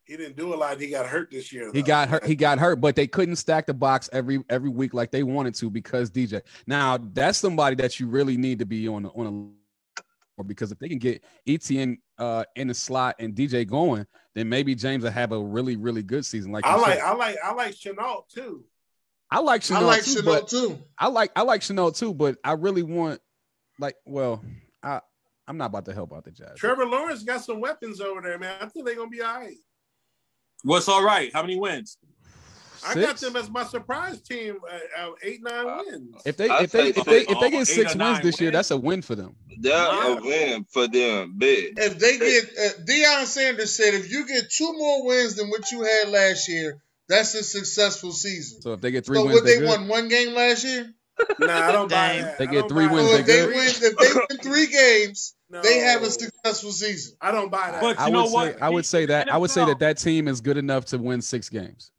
[0.05, 0.79] He didn't do a lot.
[0.81, 1.69] He got hurt this year.
[1.71, 2.25] He got hurt.
[2.25, 5.53] He got hurt, but they couldn't stack the box every every week like they wanted
[5.55, 6.41] to because DJ.
[6.65, 10.01] Now that's somebody that you really need to be on on a
[10.37, 14.49] or because if they can get Etienne uh in the slot and DJ going, then
[14.49, 16.51] maybe James will have a really really good season.
[16.51, 17.01] Like I like, said.
[17.03, 18.63] I like, I like Shenault too.
[19.31, 19.75] I like Shenault.
[19.75, 20.79] I like too, Shenault but too.
[20.97, 23.21] I like I like Shenault too, but I really want
[23.79, 24.43] like well
[24.81, 25.01] I
[25.47, 26.57] I'm not about to help out the Jazz.
[26.57, 28.55] Trevor Lawrence got some weapons over there, man.
[28.61, 29.57] I think they're gonna be all right.
[30.63, 31.31] What's all right?
[31.33, 31.97] How many wins?
[32.85, 34.57] I got them as my surprise team.
[34.69, 36.15] Uh, uh, eight nine Uh, wins.
[36.25, 38.51] If they I'd if they if they if they get six wins nine this year,
[38.51, 39.35] that's a win for them.
[39.59, 41.73] That's a win for them, big.
[41.77, 45.69] If they get uh, Deion Sanders said, if you get two more wins than what
[45.71, 48.61] you had last year, that's a successful season.
[48.61, 50.93] So if they get three So wins, what they they won one game last year.
[51.39, 52.37] Nah, I don't buy that.
[52.37, 56.03] They get three wins, So if they win, if they win three games, they have
[56.03, 57.17] a successful season.
[57.19, 57.81] I don't buy that.
[57.81, 58.53] But I you know would what?
[58.53, 60.97] say I would say that I would say that that team is good enough to
[60.97, 61.91] win six games.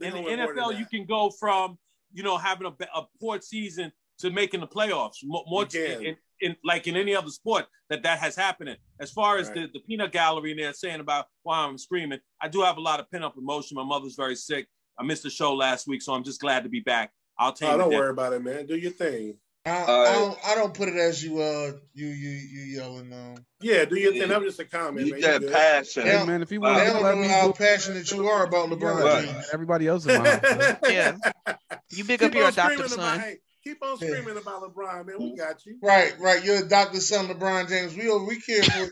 [0.00, 1.76] In the don't win more than NFL, you can go from
[2.12, 5.16] you know having a, a poor season to making the playoffs.
[5.24, 8.76] More, more You in, in like in any other sport that that has happened.
[9.00, 9.54] As far as Right.
[9.72, 12.80] the, the peanut gallery and they're saying about why I'm screaming, I do have a
[12.80, 13.74] lot of pent up emotion.
[13.76, 14.66] My mother's very sick.
[14.98, 17.10] I missed the show last week, so I'm just glad to be back.
[17.38, 17.78] I'll take Oh, it.
[17.78, 18.66] don't worry about it, man.
[18.66, 19.36] Do your thing.
[19.66, 20.38] I, Uh, I don't.
[20.48, 21.40] I don't put it as you.
[21.40, 23.10] Uh, you you you yelling.
[23.12, 24.20] Um, Yeah, do your thing.
[24.20, 24.26] Yeah.
[24.26, 25.40] That was just a comment, You man.
[25.40, 26.04] got passion.
[26.06, 26.18] Yeah.
[26.20, 29.02] Hey man, if you want they to don't know how passionate you are about LeBron
[29.02, 29.24] Right.
[29.24, 29.46] James.
[29.54, 30.38] everybody else is mine.
[30.40, 30.74] bro.
[30.90, 31.16] Yeah.
[31.90, 33.20] You big Keep up your on adopted about, son.
[33.20, 34.08] hey, keep on Yeah.
[34.08, 35.16] screaming about LeBron, man.
[35.18, 35.78] We got you.
[35.82, 36.44] Right, right.
[36.44, 37.96] Your adopted son, LeBron James.
[37.96, 38.90] We we care for you.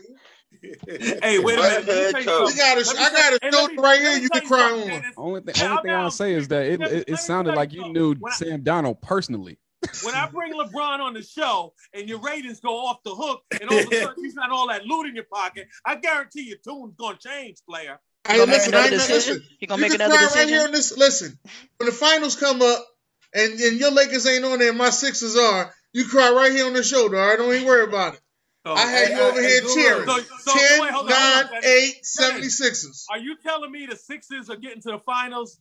[1.23, 1.87] Hey, wait a minute.
[1.87, 2.45] Let me tell you.
[2.45, 4.17] We got a, I got a hey, let shoulder me- right here.
[4.17, 4.87] You tell can cry on.
[4.87, 5.13] Dennis.
[5.17, 7.85] Only thing, only thing I'll say is that it, me- it, it sounded like you
[7.87, 9.57] you knew When I- Sam Donald personally.
[10.03, 13.69] When I bring LeBron on the show and your ratings go off the hook and
[13.69, 16.57] all of a sudden you've got all that loot in your pocket, I guarantee your
[16.63, 17.99] tune's gonna change, player.
[18.25, 19.33] Hey, listen, I another ain't not, decision?
[19.33, 19.47] listen.
[19.59, 20.95] He gonna you make can another cry right here on this.
[20.97, 21.37] Listen,
[21.77, 22.85] when the finals come up
[23.33, 25.73] and, and your Lakers ain't on there, and my Sixers are.
[25.93, 27.19] You cry right here on the shoulder.
[27.19, 28.21] All right, don't even worry about it.
[28.65, 29.73] So, I had hey, you over hey, here Guru.
[29.73, 30.05] cheering.
[30.07, 33.03] so, so 10, wait, hold on, 9, hold on, 8, 76ers.
[33.11, 35.59] Are you telling me the Sixers are getting to the finals?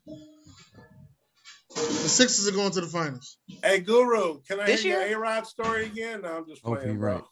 [1.75, 3.37] The Sixers are going to the finals.
[3.63, 5.09] Hey, Guru, can I This hear year?
[5.09, 6.23] your A-Rod story again?
[6.23, 7.25] No, I'm just Hope playing, he bro.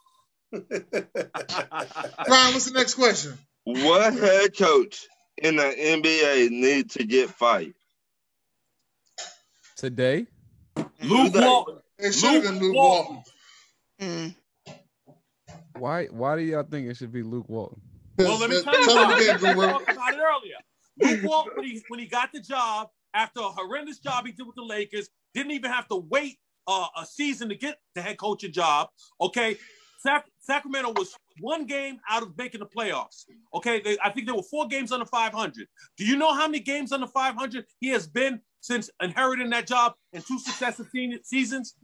[0.50, 0.62] Brian,
[2.26, 3.38] what's the next question?
[3.64, 5.06] What head coach
[5.38, 7.74] in the NBA need to get fired?
[9.80, 10.26] Today,
[11.02, 11.78] Luke Walton.
[11.98, 13.22] It should have been Luke Luke Walton.
[13.98, 14.34] Walton.
[14.68, 14.74] Mm.
[15.78, 17.80] why why do y'all think it should be Luke Walton?
[18.18, 19.36] Well, let me tell you Tell him again.
[19.40, 19.70] We Guru.
[19.70, 20.56] talked about it earlier.
[21.00, 24.46] Luke Walton, when he, when he got the job, after a horrendous job he did
[24.46, 26.36] with the Lakers, didn't even have to wait
[26.66, 28.90] uh, a season to get the head coaching job.
[29.18, 29.56] Okay,
[30.00, 33.24] Sac- Sacramento was one game out of making the playoffs.
[33.54, 35.66] Okay, they, I think there were four games under 500.
[35.96, 39.94] Do you know how many games under 500 he has been since inheriting that job
[40.12, 40.86] in two successive
[41.24, 41.74] seasons?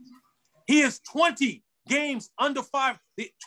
[0.67, 2.97] He is 20 games under five,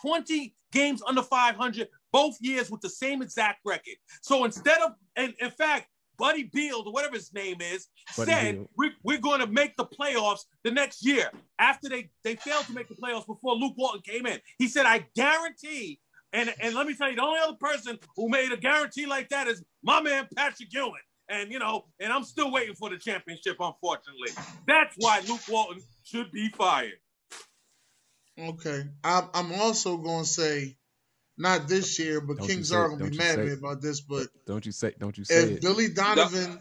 [0.01, 3.95] 20 games under 500 both years with the same exact record.
[4.21, 5.87] So instead of, and in fact,
[6.17, 9.85] Buddy Beal, or whatever his name is, Buddy said we're, we're going to make the
[9.85, 14.01] playoffs the next year after they, they failed to make the playoffs before Luke Walton
[14.01, 14.39] came in.
[14.59, 15.99] He said, I guarantee,
[16.33, 19.29] and, and let me tell you, the only other person who made a guarantee like
[19.29, 20.93] that is my man, Patrick Ewing.
[21.31, 24.29] And, you know, and I'm still waiting for the championship, unfortunately.
[24.67, 26.91] That's why Luke Walton should be fired.
[28.37, 28.83] Okay.
[29.03, 30.75] I'm, I'm also going to say,
[31.37, 32.89] not this year, but Don't King you say Czar it.
[32.89, 35.43] going to be mad at me about this, but Don't you say don't you say
[35.43, 35.61] if it?
[35.61, 36.59] Billy Donovan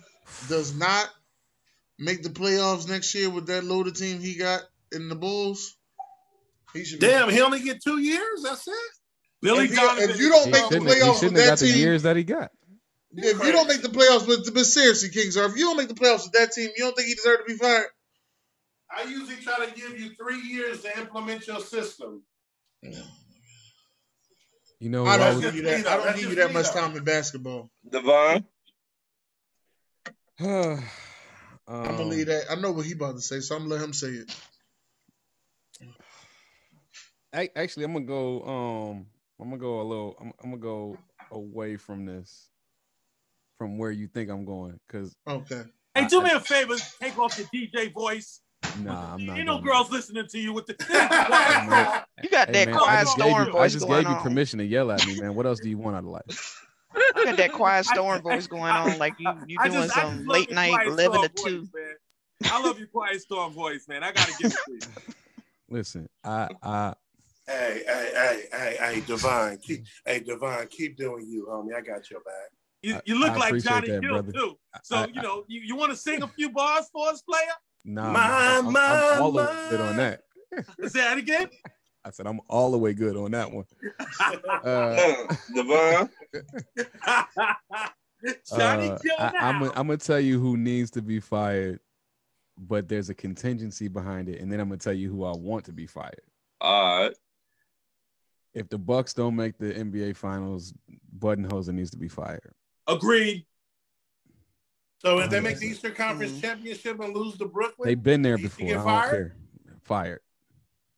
[0.49, 1.09] does not
[1.99, 5.77] make the playoffs next year with that loaded team he got in the Bulls,
[6.73, 7.07] he should be.
[7.09, 8.43] Damn, he only get two years?
[8.45, 8.75] That's it?
[9.43, 10.11] Billy If you- Donovan.
[10.11, 11.67] if you don't He make the shouldn't, he playoffs with shouldn't that have got the
[11.67, 12.51] team- years that he got.
[13.13, 15.89] If you don't make the playoffs, but, but seriously, Kings, Czar, if you don't make
[15.89, 17.87] the playoffs with that team, you don't think he deserves to be fired?
[18.91, 22.23] I usually try to give you three years to implement your system.
[24.81, 25.87] You know, I don't give you that.
[25.87, 27.71] I don't give you that much time in basketball.
[27.89, 28.47] Devon?
[30.41, 30.81] um,
[31.69, 32.45] I'm gonna leave that.
[32.51, 34.35] I know what he about to say, so I'm gonna let him say it.
[37.33, 38.43] I, actually, I'm gonna go.
[38.43, 39.07] Um,
[39.39, 40.17] I'm gonna go a little.
[40.21, 40.99] I'm, I'm gonna go
[41.31, 42.50] away from this,
[43.61, 45.65] from where you think I'm going, because Okay.
[45.95, 48.41] Hey, do me a favor, take off your DJ voice.
[48.79, 49.37] nah, I'm not.
[49.37, 50.77] you know, doing girls listening to you with the.
[50.89, 52.07] that.
[52.23, 54.23] You got Hey, that man, quiet just gave storm you, I just going gave you
[54.23, 55.35] permission to yell at me, man.
[55.35, 56.67] What else do you want out of life?
[57.17, 60.51] You got that quiet storm voice going on, like you you doing just- some late
[60.51, 61.59] night quiet eleven to two.
[61.61, 62.51] voice.
[62.51, 64.03] I love your quiet storm voice, man.
[64.03, 64.81] I gotta give it to you.
[65.69, 66.95] Listen, I, I,
[67.47, 71.77] Hey, hey, hey, hey, hey, Devon, keep, hey, Devon, keep doing you, homie.
[71.77, 72.51] I got your back.
[72.83, 74.33] You, I- you look I like Johnny that, Gill brother.
[74.33, 74.59] too.
[74.83, 77.43] So I- you know, you, you want to sing a few bars for us, player?
[77.85, 78.21] nah, My,
[78.59, 80.03] I'm, I'm, my, I'm all the way good on my.
[80.03, 80.23] that.
[80.91, 81.49] Say that again.
[82.05, 83.65] I said I'm all the way good on that one.
[84.65, 86.09] Uh, Devon?
[88.55, 89.39] Johnny uh, Gill I, now.
[89.49, 91.81] I'm, gonna- I'm gonna tell you who needs to be fired,
[92.59, 95.65] but there's a contingency behind it, and then I'm gonna tell you who I want
[95.67, 96.21] to be fired.
[96.61, 97.15] All right.
[98.53, 100.75] If the Bucks don't make the NBA Finals,
[101.19, 102.53] Budenholzer needs to be fired.
[102.95, 103.47] Agreed.
[104.99, 106.41] So if they make the Eastern Conference Mhm.
[106.43, 108.67] championship and lose to Brooklyn, They've been there You- you before.
[108.67, 109.11] get I don't fired?
[109.11, 109.37] care.
[109.83, 110.21] Fired.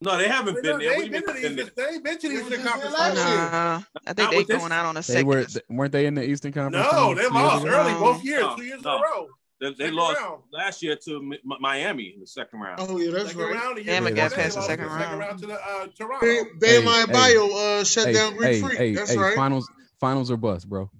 [0.01, 0.89] No, they haven't they, been there.
[0.97, 1.91] They, you been mean to they've the been there?
[1.91, 3.27] They've been to the Eastern Conference last Finals.
[3.29, 3.37] year.
[3.51, 3.79] Nah, I
[4.13, 5.27] think Not they with this- going out on a They second.
[5.27, 6.91] were th- weren't they in the Eastern Conference?
[6.91, 7.99] No, they two years lost early No.
[7.99, 8.95] both years, No, two years no.
[8.97, 9.27] in a row.
[9.61, 10.43] They, they lost round.
[10.51, 12.81] last year to Mi- Mi- Miami in the second round.
[12.81, 13.53] Oh yeah, that's Second right.
[13.53, 15.19] round, the year Damn, it before got past they the lost second the second round.
[15.21, 16.25] round to the uh, Toronto.
[16.59, 17.05] Bam, Hey, hey.
[17.13, 18.77] Bio uh, shut Hey, down Greek hey, Freak.
[18.77, 19.35] hey, That's hey, right.
[19.37, 19.69] finals,
[20.01, 20.91] finals or bust, bro.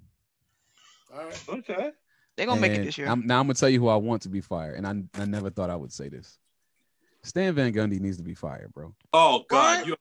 [1.14, 1.42] All right.
[1.48, 1.90] Okay.
[2.36, 3.06] They're gonna make it this year.
[3.08, 5.24] I'm, now I'm gonna tell you who I want to be fired, and I I
[5.24, 6.36] never thought I would say this.
[7.22, 8.94] Stan Van Gundy needs to be fired, bro.
[9.12, 9.78] Oh God!
[9.78, 9.86] What?
[9.86, 9.96] You,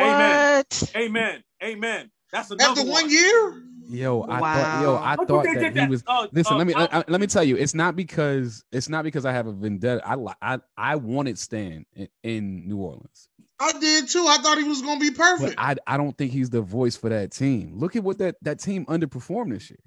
[0.00, 0.38] amen.
[0.70, 0.92] What?
[0.96, 1.44] Amen.
[1.62, 2.10] Amen.
[2.30, 3.04] That's another After one.
[3.04, 6.04] one year, Yo, I thought, yo, I Look what thought they that he was.
[6.06, 8.64] oh, Listen, oh, let me oh, let, I- let me tell you, it's not because
[8.70, 10.06] it's not because I have a vendetta.
[10.06, 14.24] I li- I I wanted Stan in, in New Orleans, I did too.
[14.28, 15.54] I thought he was gonna be but perfect.
[15.58, 17.78] I I don't think he's the voice for that team.
[17.78, 19.80] Look at what that that team underperformed this year.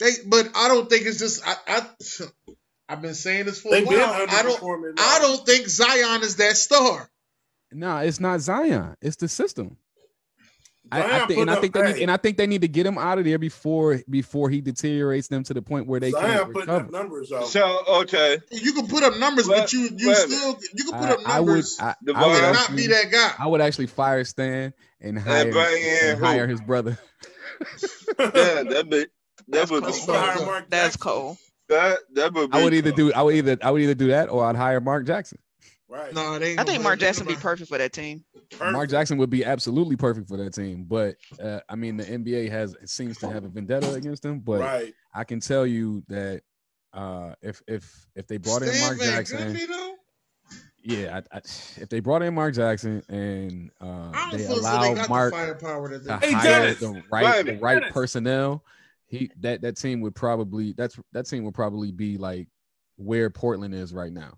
[0.00, 1.46] They, but I don't think it's just.
[1.46, 1.86] I, I
[2.88, 4.26] I've been saying this for They've a while.
[4.28, 4.98] I don't.
[4.98, 7.08] I don't think Zion is that star.
[7.70, 8.96] No, it's not Zion.
[9.00, 9.76] It's the system.
[10.90, 12.62] I, I Zion think, and I up- think they need, and I think they need
[12.62, 16.00] to get him out of there before before he deteriorates them to the point where
[16.00, 16.84] they Zion can't putting recover.
[16.86, 17.44] up numbers though.
[17.44, 20.98] So okay, You can put up numbers, but you you wait a still you can
[21.00, 23.32] put I, up I would numbers, I, I would but not actually, be that guy.
[23.38, 26.98] I would actually fire Stan and hire and hire his brother.
[28.18, 29.10] yeah, that be that
[29.52, 29.92] That's would cool.
[29.92, 30.46] be hire.
[30.46, 31.00] Mark That's Jackson.
[31.00, 31.38] cool.
[31.68, 32.58] That that would be.
[32.58, 32.96] I would either fun.
[32.96, 35.38] do I would either I would either do that or I'd hire Mark Jackson.
[35.88, 36.14] Right.
[36.14, 38.24] No, they ain't I think Mark Jackson would be perfect for that team.
[38.60, 42.48] Mark Jackson would be absolutely perfect for that team, but uh, I mean the NBA
[42.50, 44.38] has seems to have a vendetta against him.
[44.40, 44.94] But Right.
[45.14, 46.42] I can tell you that
[46.92, 49.92] uh, if if if they brought in Mark Jackson, Gundy,
[50.82, 54.56] yeah, I, I, if they brought in Mark Jackson and uh, I don't they feel
[54.56, 56.26] as though they allow got Mark the firepower that to they.
[56.28, 56.78] Hey, hire Dennis.
[56.80, 57.62] the right the Dennis.
[57.62, 58.64] right personnel,
[59.10, 62.48] he that that team would probably that's that team would probably be like
[62.96, 64.34] where Portland is right now.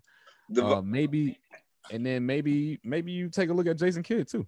[0.49, 1.39] The, Uh, maybe,
[1.91, 4.47] and then maybe maybe you take a look at Jason Kidd too.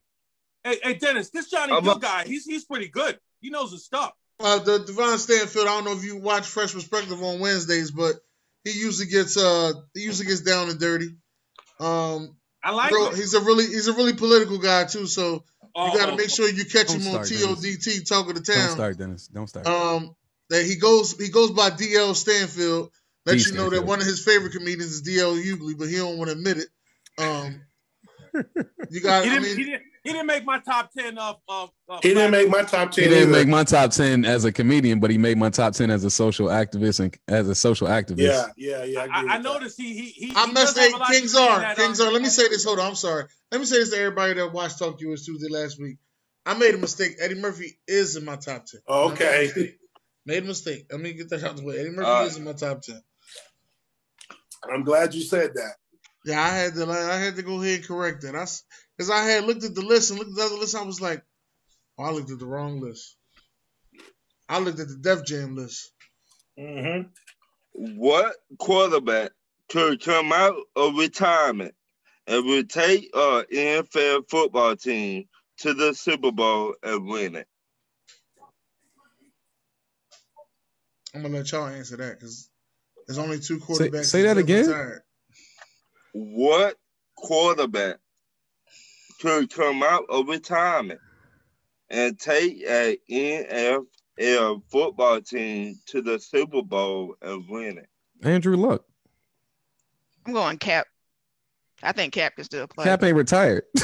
[0.64, 3.19] Hey, hey, Dennis, this Johnny I'm guy, he's he's pretty good.
[3.39, 4.14] He knows his stuff.
[4.39, 5.68] Uh, the Devon Stanfield.
[5.68, 8.15] I don't know if you watch Fresh Perspective on Wednesdays, but
[8.64, 11.15] he usually gets uh he usually gets down and dirty.
[11.80, 13.15] Um, I like bro, him.
[13.15, 15.06] he's a really he's a really political guy too.
[15.06, 15.43] So
[15.76, 18.68] Oh, you got to make sure you catch him on TODT talking to town.
[18.68, 19.27] Don't start, Dennis.
[19.27, 19.68] Don't start.
[19.68, 20.15] Um,
[20.49, 22.91] that he goes he goes by DL Stanfield.
[23.26, 23.43] Let D.
[23.47, 26.30] you know that one of his favorite comedians is DL Hughley, but he don't want
[26.30, 26.68] to admit it.
[27.18, 27.61] Um,
[28.90, 29.24] you got.
[29.24, 29.84] He didn't, mean, he didn't.
[30.03, 31.72] He didn't make my top ten of of.
[31.90, 33.06] of He didn't make my top ten.
[33.06, 33.32] he didn't either.
[33.32, 36.12] make my top ten as a comedian, but he made my top ten as a
[36.12, 38.20] social activist and as a social activist.
[38.20, 39.07] Yeah, yeah, yeah.
[39.12, 40.34] I, I, I noticed he he he.
[40.36, 41.99] I he must does have say, a lot Kings to say in are that, Kings
[42.02, 42.12] um, are.
[42.12, 42.64] Let me say this.
[42.66, 42.88] Hold on.
[42.88, 43.24] I'm sorry.
[43.52, 45.98] Let me say this to everybody that watched Talkurish Tuesday last week.
[46.45, 47.16] I made a mistake.
[47.20, 48.82] Eddie Murphy is in my top ten.
[48.88, 49.49] Oh, okay.
[50.28, 50.86] Made a mistake.
[50.91, 51.80] Let me get that out of the way.
[51.80, 53.02] Eddie Murphy Uh, is in my top ten.
[54.72, 55.74] I'm glad you said that.
[56.26, 56.89] Yeah, I had to.
[56.89, 58.35] I had to go ahead and correct that.
[58.35, 58.45] I
[58.97, 60.76] because I had looked at the list and looked at the other list.
[60.76, 61.23] I was like,
[61.99, 63.15] oh, I looked at the wrong list.
[64.49, 65.91] I looked at the Def Jam list.
[66.57, 67.10] Mm-hmm.
[67.99, 69.31] what quarterback
[69.69, 71.76] could come out of retirement
[72.27, 75.26] and would take a NFL football team
[75.57, 77.47] to the Super Bowl and win it?
[81.14, 82.49] I'm gonna let y'all answer that because
[83.06, 84.06] there's only two quarterbacks.
[84.06, 84.65] say that again?
[84.65, 85.02] retired.
[86.18, 86.78] What
[87.18, 87.98] quarterback
[89.20, 91.02] could come out of retirement
[91.90, 97.90] and take a NFL football team to the Super Bowl and win it?
[98.24, 98.86] Andrew Luck.
[100.26, 100.88] I'm going Cap.
[101.84, 102.86] I think Cap can still play.
[102.86, 103.64] Cap ain't retired.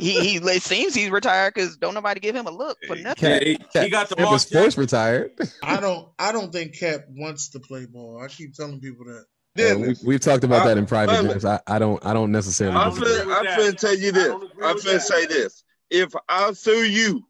[0.00, 3.30] he, he it seems he's retired because don't nobody give him a look for nothing.
[3.30, 5.30] Yeah, he, he got the Cap Mark is sports retired.
[5.62, 6.08] I don't.
[6.18, 8.20] I don't think Cap wants to play ball.
[8.20, 9.24] I keep telling people that.
[9.58, 11.22] Uh, we, we've talked about that in private.
[11.22, 11.44] wait James.
[11.44, 12.04] I, I don't.
[12.04, 12.76] I don't necessarily.
[12.76, 14.30] I I'm don't finna, I'm finna tell you this.
[14.30, 15.02] I'm with finna that.
[15.02, 15.62] say this.
[15.90, 17.22] If I sue you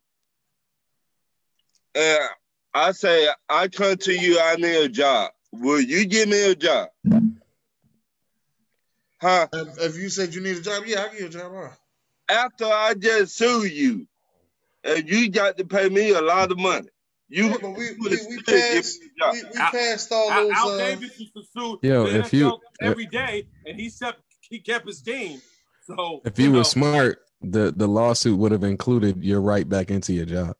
[1.97, 2.21] and
[2.75, 6.55] I say I come to you, I need a job, will you give me a
[6.55, 6.89] job?
[9.21, 9.49] Huh?
[9.53, 11.53] If, if you said you need a job, yeah, I will give you a job.
[11.55, 11.69] Huh?
[12.29, 14.07] After I just sue you
[14.85, 16.89] and you got to pay me a lot of money.
[17.33, 19.33] You Yeah, but we we, would we passed me a job.
[19.33, 20.53] we, we Al- passed all Al, those.
[20.55, 24.61] Al Uh, Davis used to sue Yo, if you- every day, and he kept he
[24.61, 25.41] kept his team.
[25.87, 29.91] So If you know, were smart, the the lawsuit would have included your right back
[29.91, 30.57] into your job.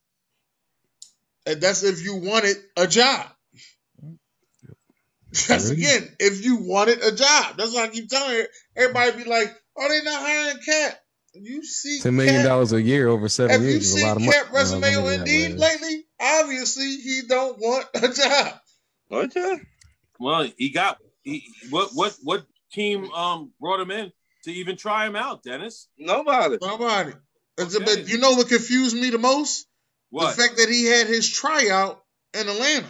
[1.45, 3.27] and that's if you wanted a job.
[5.49, 5.83] That's Really?
[5.83, 7.57] again, if you wanted a job.
[7.59, 8.47] That's why I keep telling her.
[8.77, 11.02] Everybody be like, "Oh, they not hiring Cap."
[11.35, 14.17] You see, Ten million dollars a year over seven Have years is a seen lot
[14.17, 14.33] of money.
[14.33, 16.05] Cap resume on let me- Indeed lately?
[16.21, 18.55] Obviously, he don't want a job.
[19.11, 19.61] Okay.
[20.21, 24.13] Well, he got he, what what what team um brought him in
[24.45, 25.89] to even try him out, Dennis?
[25.99, 26.59] Nobody.
[26.61, 27.13] Nobody.
[27.59, 27.97] It's a Okay.
[27.97, 29.67] bit- you know what confused me the most?
[30.11, 30.37] What?
[30.37, 32.03] The fact that he had his tryout
[32.35, 32.89] in Atlanta.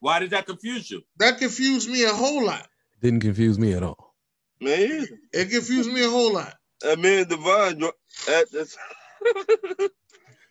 [0.00, 1.02] Why did that confuse you?
[1.18, 2.66] That confused me a whole lot.
[3.02, 4.14] Didn't confuse me at all.
[4.60, 6.54] Man, It confused me a whole lot.
[6.84, 7.92] I mean, Devon dro-
[8.28, 8.76] at this.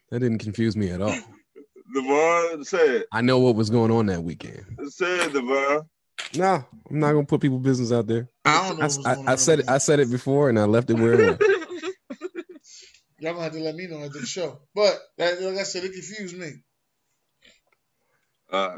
[0.10, 1.14] That didn't confuse me at all.
[1.94, 4.64] Devon said, I know what was going on that weekend.
[4.88, 5.82] said Devon.
[6.34, 8.30] No, I'm not gonna put people business out there.
[8.46, 9.70] I don't know I, what's I- going I said it.
[9.70, 11.50] I said it before, and I left it where it was.
[13.20, 14.62] Y'all gonna have to let me know after the show.
[14.74, 16.52] But that, like I said, it confused me.
[18.50, 18.78] Uh,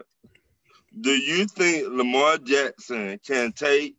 [0.99, 3.95] do you think Lamar Jackson can take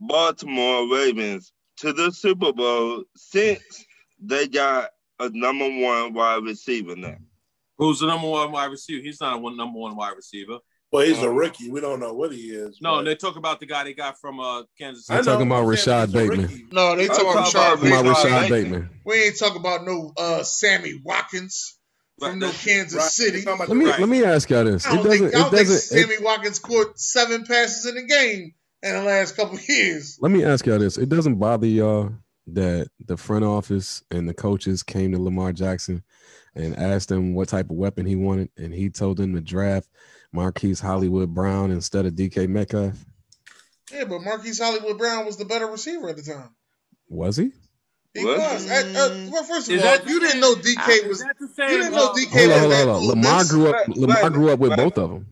[0.00, 3.62] Baltimore Ravens to the Super Bowl since
[4.20, 4.90] they got
[5.20, 7.16] a number one wide receiver now?
[7.78, 9.02] Who's the number one wide receiver?
[9.02, 10.58] He's not a one number one wide receiver.
[10.92, 11.68] Well, he's a rookie.
[11.70, 12.78] We don't know what he is.
[12.80, 15.28] No, but- they talk about the guy they got from uh Kansas I'm City.
[15.28, 16.68] I know, talking about I'm Rashod Bateman.
[16.72, 18.06] No, they I'm talking about talking Rashod about Bateman.
[18.06, 18.80] Rashod Rashod Bateman.
[18.80, 19.00] Bateman.
[19.04, 21.76] We ain't talking about no uh, Sammy Watkins
[22.18, 23.10] from Right, no Kansas Right.
[23.10, 23.44] City.
[23.44, 24.00] Let me Right.
[24.00, 24.86] let me ask y'all this.
[24.86, 25.24] I It don't think, doesn't.
[25.24, 25.98] I It don't think doesn't.
[25.98, 30.18] it- Sammy Watkins caught seven passes in the game in the last couple of years.
[30.20, 30.98] let me ask y'all this.
[30.98, 32.12] It doesn't bother y'all
[32.48, 36.02] that the front office and the coaches came to Lamar Jackson
[36.54, 39.88] and asked him what type of weapon he wanted, and he told them to draft
[40.32, 42.94] Marquise Hollywood Brown instead of DK Metcalf.
[43.92, 46.50] Yeah, but Marquise Hollywood Brown was the better receiver at the time.
[47.08, 47.52] Was he?
[48.14, 48.38] He What?
[48.38, 48.70] was.
[48.70, 51.18] At, uh, well, first of Is all, that you didn't know DK Is was.
[51.20, 53.08] that the You didn't know DK Hold on, was hold on, that hold on.
[53.08, 53.88] Lamar grew up.
[53.88, 55.26] Lamar grew up with both of them.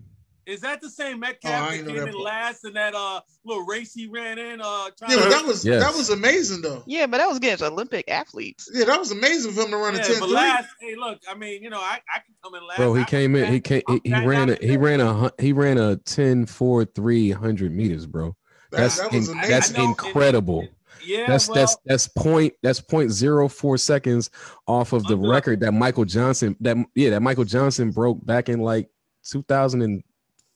[0.46, 2.16] Is that the same Oh, Metcalf I that came in part.
[2.16, 4.60] last in that uh little race he ran in?
[4.60, 5.82] Uh, trying Yeah, but that was Yes.
[5.82, 6.82] that was amazing though.
[6.86, 8.68] Yeah, but that was against Olympic athletes.
[8.72, 11.20] Yeah, that was amazing for him to run a Yeah, 10 but last, hey, look,
[11.30, 12.76] I mean, you know, I, I can come in last.
[12.78, 13.52] Bro, he I- came in.
[13.52, 13.82] He came.
[13.88, 14.54] He, he I'm ran a.
[14.56, 15.32] He ran a.
[15.38, 18.36] He ran a 10 4 300 meters, bro.
[18.70, 20.66] That's that was in- that's know, incredible.
[21.06, 24.30] Yeah, that's well, that's that's point that's point zero four seconds
[24.66, 28.60] off of the record that Michael Johnson that yeah that Michael Johnson broke back in
[28.60, 28.88] like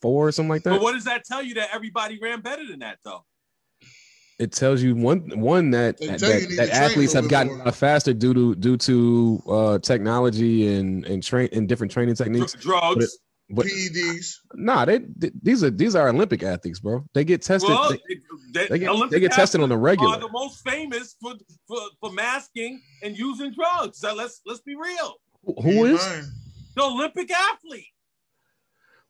[0.02, 0.80] 2004 or something like but that.
[0.82, 3.24] what does that tell you that everybody ran better than that though?
[4.38, 7.48] It tells you one one that that, tell you you need that athletes have gotten
[7.48, 7.64] bit a more.
[7.66, 12.52] lot faster due to due to uh, technology and and train and different training techniques.
[12.52, 13.18] Dr- drugs.
[13.50, 14.34] But PEDs.
[14.52, 17.02] nah, they, th- these are these are Olympic athletes, bro.
[17.14, 17.70] They get tested.
[17.70, 17.98] well, they,
[18.52, 20.16] they, they get, they get tested on the regular.
[20.16, 21.32] Are the most famous for,
[21.66, 23.98] for for masking and using drugs.
[24.00, 25.14] So let's let's be real.
[25.44, 26.30] Who- Who is?
[26.76, 27.86] The Olympic athlete.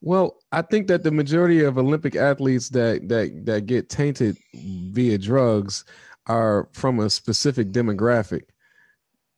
[0.00, 5.18] Well, I think that the majority of Olympic athletes that that that get tainted via
[5.18, 5.84] drugs
[6.26, 8.42] are from a specific demographic.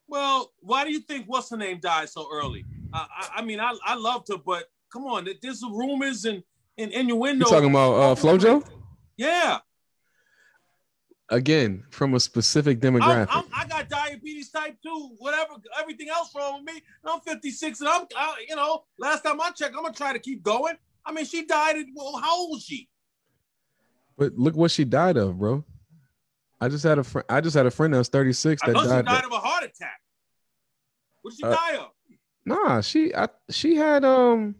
[0.08, 2.64] Well, why do you think what's her name died so early?
[2.92, 6.42] I, I, I mean, I, I loved her, but come on, there's rumors and,
[6.76, 7.44] and You innuendo.
[7.46, 8.66] talking about uh, FloJo?
[9.16, 9.58] Yeah,
[11.32, 13.28] Again, from a specific I'm, demographic.
[13.30, 16.82] I'm, I got diabetes type two, whatever, everything else wrong with me.
[17.04, 20.18] I'm 56, and I'm, I, you know, last time I checked, I'm gonna try to
[20.18, 20.74] keep going.
[21.06, 22.88] I mean, she died at well, how old was she?
[24.18, 25.64] but look what she died of, bro.
[26.60, 27.24] I just had a friend.
[27.30, 29.04] I just had a friend that was 36 I that died.
[29.06, 29.98] died of a heart attack.
[31.22, 31.90] What did she Uh, die of?
[32.44, 34.56] Nah, she I, she had um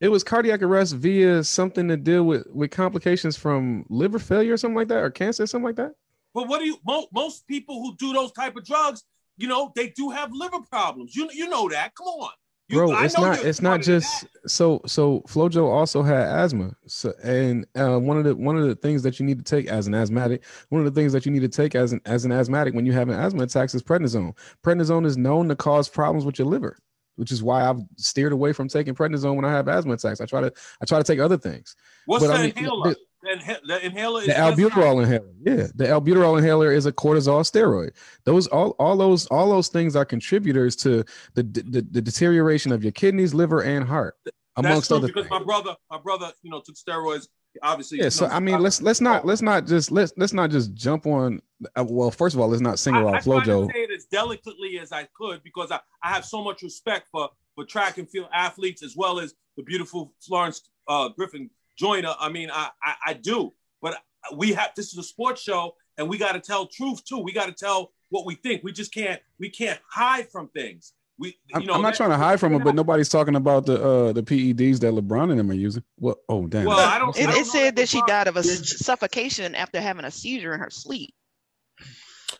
[0.00, 4.56] it was cardiac arrest via something to deal with with complications from liver failure or
[4.56, 5.92] something like that or cancer or something like that.
[6.34, 6.76] But what do you?
[6.86, 9.04] Most, most people who do those type of drugs,
[9.38, 11.16] you know, they do have liver problems.
[11.16, 11.94] You you know that.
[11.94, 12.30] Come on,
[12.68, 16.76] You- Bro, I it's not it's not just so so Flojo also had asthma.
[16.86, 19.66] So and uh, one of the one of the things that you need to take
[19.66, 22.26] as an asthmatic, one of the things that you need to take as an as
[22.26, 24.36] an asthmatic when you have an asthma attack is prednisone.
[24.62, 26.76] Prednisone is known to cause problems with your liver,
[27.16, 30.20] which is why I've steered away from taking prednisone when I have asthma attacks.
[30.20, 31.74] I try to I try to take other things.
[32.06, 32.90] What's but I the mean, inhaler?
[32.90, 37.42] the- The, the inhaler is the albuterol inhaler yeah the albuterol inhaler is a cortisol
[37.42, 37.90] steroid
[38.24, 41.02] those all all those all those things are contributors to
[41.34, 45.24] the the, the deterioration of your kidneys liver and heart That's amongst true other because
[45.26, 47.26] things my brother, my brother, you know, took steroids.
[47.62, 50.74] Obviously, yeah so i mean let's let's not let's not just let's let's not just
[50.74, 51.40] jump on
[51.78, 54.78] uh, well first of all let's not single I, out flojo say it as delicately
[54.78, 58.28] as I could because I, I have so much respect for for track and field
[58.32, 62.14] athletes as well as the beautiful Florence uh, Griffin Joyner.
[62.20, 63.52] I mean, I, I I do,
[63.82, 63.96] but
[64.34, 67.18] we have this is a sports show and we got to tell truth too.
[67.18, 68.62] We got to tell what we think.
[68.62, 70.92] We just can't we can't hide from things.
[71.18, 73.64] We I'm, know I'm not that- trying to hide from it but nobody's talking about
[73.66, 76.98] the uh the peds that lebron and them are using what oh damn Well, I
[76.98, 77.16] don't.
[77.16, 80.10] It, I don't it said that she died of a Did suffocation after having a
[80.10, 81.14] seizure in her sleep.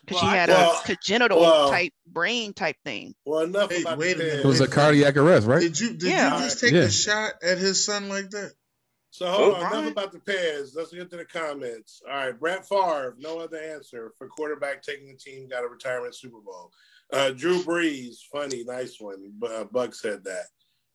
[0.05, 3.15] because she Well, I- had well, a congenital well- type brain type thing.
[3.25, 4.45] Well, enough Hey, about wait the a minute.
[4.45, 5.61] It was a cardiac arrest, right?
[5.61, 6.37] Did you did Yeah.
[6.37, 6.81] you just take Yeah.
[6.81, 8.53] a shot at his son like that?
[9.09, 9.73] So hold on, Right.
[9.79, 10.75] enough about the Pez.
[10.75, 12.01] Let's get to the comments.
[12.07, 16.13] All right, Brett Favre, no other answer for quarterback taking the team, got a retirement
[16.13, 16.71] Super Bowl.
[17.11, 19.31] Uh, Drew Brees, funny, nice one.
[19.39, 20.43] Bu- Uh, Buck said that.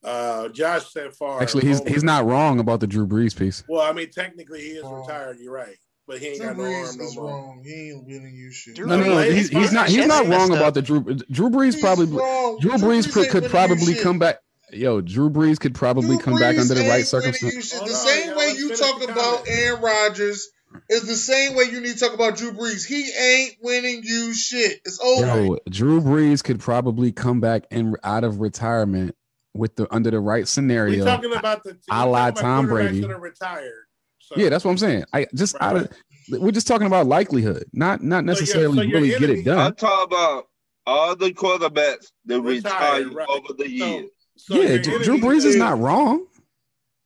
[0.05, 1.41] Uh, Josh said far.
[1.41, 3.63] Actually, he's he's not wrong about the Drew Brees piece.
[3.69, 5.01] Well, I mean, technically he is Wrong.
[5.07, 5.39] retired.
[5.41, 5.77] You're right,
[6.09, 7.27] but he ain't Drew got no arm Brees no is more.
[7.27, 7.63] wrong.
[7.65, 8.75] He ain't winning you shit.
[8.75, 9.11] Drew No, no, no.
[9.17, 9.89] Brees- He's, he's not.
[9.89, 11.01] He's not wrong messed about the Drew.
[11.31, 12.07] Drew Brees He's probably.
[12.07, 12.59] wrong.
[12.61, 14.03] Drew Brees ain't could, could winning you probably shit.
[14.03, 14.39] come back.
[14.73, 17.55] Yo, Drew Brees could probably Drew come back under the right circumstances.
[17.55, 17.79] you shit.
[17.79, 19.49] Hold The same way you finish talk about comment.
[19.49, 20.49] Aaron Rodgers
[20.89, 22.87] is the same way you need to talk about Drew Brees.
[22.87, 24.81] He ain't winning you shit.
[24.85, 25.45] It's over.
[25.45, 29.15] Yo, Drew Brees could probably come back and out of retirement
[29.55, 31.05] with the under the right We scenario.
[31.05, 33.01] talking about the A la we talking about Tom Brady.
[33.01, 33.85] that are retired.
[34.19, 35.05] So, Yeah, that's what I'm saying.
[35.13, 35.93] I just Right, out of
[36.31, 39.59] we're just talking about likelihood, not not necessarily so your really get it done.
[39.59, 40.47] I'm talking about
[40.87, 43.29] all the quarterbacks that Retired, retired right.
[43.29, 44.11] over the years.
[44.37, 46.27] so yeah, Drew, Drew Brees is Blaze- not wrong.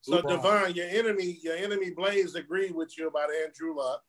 [0.06, 0.36] So Wrong.
[0.36, 4.02] Devon, your enemy, your enemy Blaze agreed with you about Andrew Luck.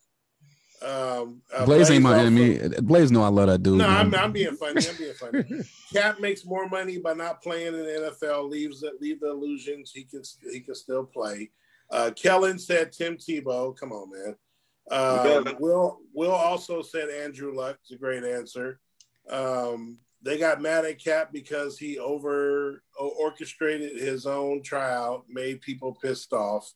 [0.80, 2.60] Um, uh, Blaze ain't my also- enemy.
[2.82, 3.80] Blaze know I love that dude.
[3.80, 4.14] No, I'm.
[4.14, 4.88] I'm being funny.
[4.88, 5.44] I'm being funny.
[5.94, 8.48] Cap makes more money by not playing in the NFL.
[8.48, 9.92] Leaves it, leave the illusions.
[9.92, 10.22] He can
[10.52, 11.50] he can still play.
[11.90, 13.76] Uh, Kellen said Tim Tebow.
[13.76, 14.36] Come on, man.
[14.92, 17.80] Um, Will Will also said Andrew Luck.
[17.82, 18.80] It's a great answer.
[19.32, 25.98] Um, they got mad at Cap because he over orchestrated his own tryout, made people
[26.02, 26.72] pissed off.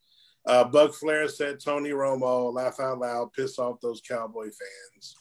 [0.46, 5.16] Uh, Buck Flair said Tony Romo, laugh out loud, piss off those Cowboy fans.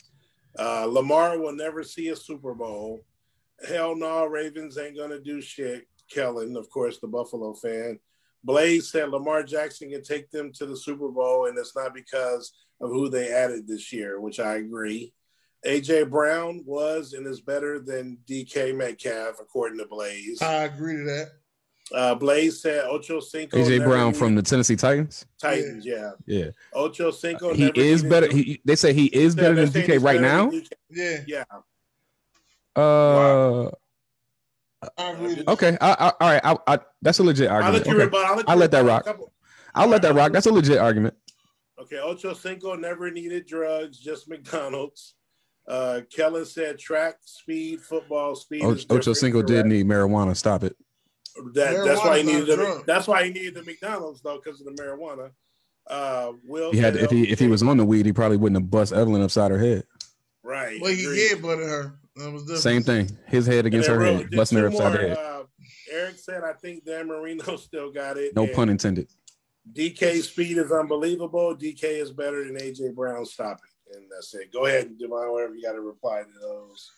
[0.59, 3.05] Uh, Lamar will never see a Super Bowl.
[3.68, 5.86] Hell no, Ravens ain't gonna do shit.
[6.10, 7.98] Kellen, of course, the Buffalo fan.
[8.42, 12.52] Blaze said Lamar Jackson can take them to the Super Bowl, and it's not because
[12.80, 15.12] of who they added this year, which I agree.
[15.66, 20.40] AJ Brown was and is better than DK Metcalf, according to Blaze.
[20.40, 21.28] I agree to that.
[21.92, 23.58] Uh, Blaze said Ocho Cinco.
[23.58, 25.26] AJ Brown needed- from the Tennessee Titans.
[25.40, 26.12] Titans, yeah.
[26.26, 27.52] Yeah, Ocho Cinco.
[27.52, 28.28] he never is better.
[28.28, 30.50] to- He, they say he is Yeah, better than DK right now.
[30.50, 30.68] DK.
[30.90, 31.44] Yeah, Yeah.
[32.76, 33.70] Uh,
[34.96, 35.76] I agree okay.
[35.80, 36.40] I, I, all right.
[36.42, 37.86] I, I, that's a legit I'll argument.
[37.86, 38.16] let you Okay.
[38.26, 39.04] I'll let, I'll let that rock.
[39.04, 39.32] couple-
[39.74, 40.32] I'll let that rock.
[40.32, 41.14] That's a legit argument.
[41.78, 45.14] Okay, Ocho Cinco never needed drugs, just McDonald's.
[45.68, 48.62] Uh, Kellen said track, speed, football, speed.
[48.64, 50.36] O- Ocho different, Cinco did need marijuana.
[50.36, 50.74] Stop it.
[51.54, 51.84] that.
[51.84, 52.82] That's why he needed the.
[52.86, 55.30] That's why he needed the McDonald's though, because of the marijuana.
[55.86, 58.60] Uh, Will He had if he if he was on the weed, he probably wouldn't
[58.60, 59.84] have bust Evelyn upside her head.
[60.42, 60.80] right.
[60.80, 61.16] Well, he agreed.
[61.16, 61.94] did butter her.
[62.16, 62.62] That was.
[62.62, 63.16] Same thing.
[63.26, 65.18] His head against her Will- head, then busting her two upside more, the head.
[65.18, 65.42] Uh,
[65.92, 69.08] Eric said, "I think Dan Marino still got it." No pun intended.
[69.72, 71.56] DK speed is unbelievable.
[71.56, 73.24] DK is better than AJ Brown.
[73.24, 74.52] Stop it, and that's it.
[74.52, 76.90] Go ahead and Devon, whatever you got to reply to those.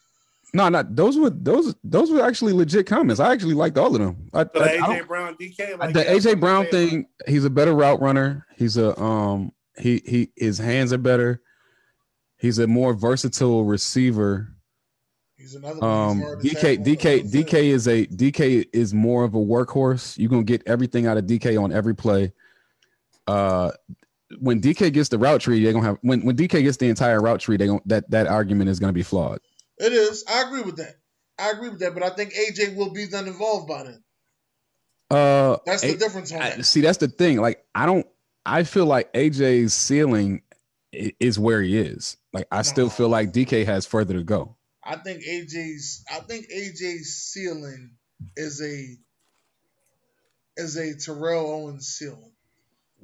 [0.55, 3.21] No, not those were those those were actually legit comments.
[3.21, 4.29] I actually liked all of them.
[4.35, 7.45] I, So the I- I AJ don't- Brown, DK, like the AJ Brown thing, he's
[7.47, 8.47] a better route runner.
[8.57, 11.41] He's a um he he his hands are better.
[12.37, 14.49] He's a more versatile receiver.
[15.39, 15.83] He's another.
[15.83, 17.23] Um He's hard to DK.
[17.23, 20.19] DK DK is a DK is more of a workhorse.
[20.19, 22.33] You're gonna get everything out of DK on every play.
[23.27, 23.71] Uh
[24.41, 27.21] when DK gets the route tree, they're gonna have when, when DK gets the entire
[27.21, 29.41] route tree, they going that that argument is gonna be flawed.
[29.79, 30.25] It is.
[30.29, 30.95] I agree with that.
[31.39, 34.03] I agree with that, but I think AJ will be done involved by then.
[35.11, 36.65] Uh That's the A- difference on I- that.
[36.65, 37.39] see, that's the thing.
[37.41, 38.07] Like, I don't.
[38.47, 40.43] I feel like AJ's ceiling
[40.93, 42.17] is where he is.
[42.33, 44.57] Like, I still feel like DK has further to go.
[44.85, 46.05] I think AJ's.
[46.11, 47.93] I think AJ's ceiling
[48.37, 48.97] is a
[50.57, 52.32] is a Terrell Owens ceiling.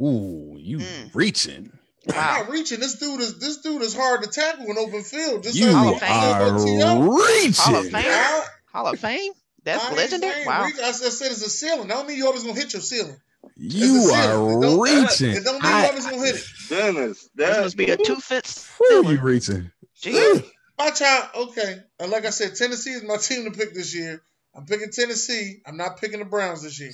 [0.00, 1.10] Ooh, you Mm.
[1.14, 1.72] reaching?
[2.08, 2.80] I'm not reaching.
[2.80, 5.42] This dude is this dude is hard to tackle in open field.
[5.42, 6.08] Just You like Hall what of you Fame.
[6.32, 6.86] said about T.O.
[6.86, 7.92] are Hall of reaching.
[7.92, 8.02] Fame.
[8.12, 8.44] How?
[8.72, 9.32] Hall of Fame.
[9.64, 10.46] That's I legendary.
[10.46, 10.64] Wow.
[10.64, 10.78] reach.
[10.78, 11.88] I said, it's a ceiling.
[11.88, 13.16] That don't mean you always gonna hit your ceiling.
[13.56, 15.32] You are don't- reaching.
[15.32, 16.44] It don't mean you always gonna hit it.
[16.70, 18.66] Dennis, that must be a two fits.
[18.78, 19.70] Where you reaching?
[20.02, 20.44] Jeez.
[20.78, 21.82] My child, okay.
[21.98, 24.22] And like I said, Tennessee is my team to pick this year.
[24.54, 25.60] I'm picking Tennessee.
[25.66, 26.90] I'm not picking the Browns this year.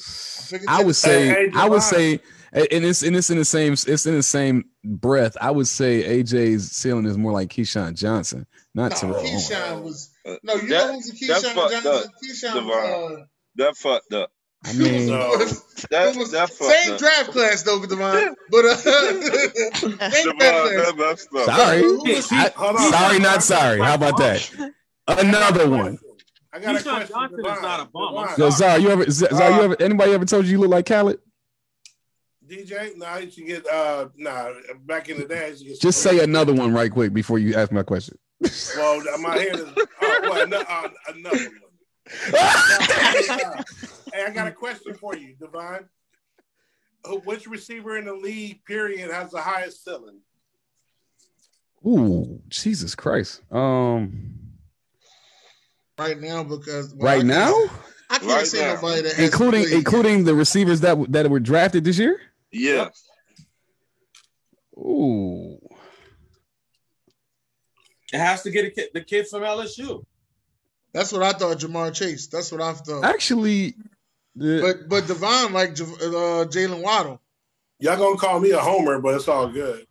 [0.69, 1.29] I'm I would say.
[1.29, 2.21] Hey, I would say,
[2.53, 3.73] and it's and it's in the same.
[3.73, 5.37] It's in the same breath.
[5.41, 9.23] I would say AJ's ceiling is more like Keyshawn Johnson, not No, Terrell.
[9.25, 10.55] Keyshawn was Uh, no.
[10.57, 11.93] You that- know who's a that's Keyshawn fucked Johnson?
[11.93, 13.23] up, Keyshawn Devon.
[13.23, 13.25] uh,
[13.57, 14.31] that fucked up.
[14.67, 15.37] I mean, So,
[15.91, 16.99] That was that same up.
[16.99, 18.35] draft class though, with Devon.
[18.51, 21.27] But uh, same draft Devon, class.
[21.33, 21.81] that sorry.
[21.81, 22.03] Who?
[22.07, 23.81] I- sorry, not sorry.
[23.81, 24.51] How about that?
[25.07, 25.99] Another one.
[26.55, 27.09] I got a question.
[27.09, 28.17] Johnson is not a bum.
[28.17, 30.87] I'm Yo, Zar, you ever, Zar, you ever, anybody ever told you you look like
[30.87, 31.19] Khaled?
[32.47, 34.51] DJ, nah, you should get uh nah
[34.85, 35.47] back in the day.
[35.47, 38.17] I get Just say another one right quick before you ask my question.
[38.77, 39.69] Well, my hand is.
[39.77, 41.61] Oh, well, ano- uh, another one.
[42.39, 43.63] Uh,
[44.13, 45.89] hey, I got a question for you, Divine.
[47.25, 50.21] Which receiver in the league, period, has the highest ceiling?
[51.87, 53.41] Ooh, Jesus Christ.
[53.51, 54.44] Um,
[55.99, 57.55] right now because well, right can't- now,
[58.11, 58.75] I can't Right see now.
[58.75, 59.73] nobody that including played.
[59.75, 62.21] including the receivers that that were drafted this year.
[62.53, 63.03] Yes.
[64.77, 65.59] Ooh,
[68.13, 70.05] It has to get a kid, the kid from LSU.
[70.93, 72.27] That's what I thought, Ja'Marr Chase.
[72.29, 73.05] That's what I thought.
[73.05, 73.75] actually,
[74.37, 77.21] the, But but Devon like uh, Jaylen Waddle.
[77.81, 79.87] Y'all gonna call me a homer, but it's all good.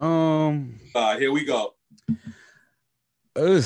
[0.00, 1.74] um, Uh, here we go.
[3.36, 3.62] ugh,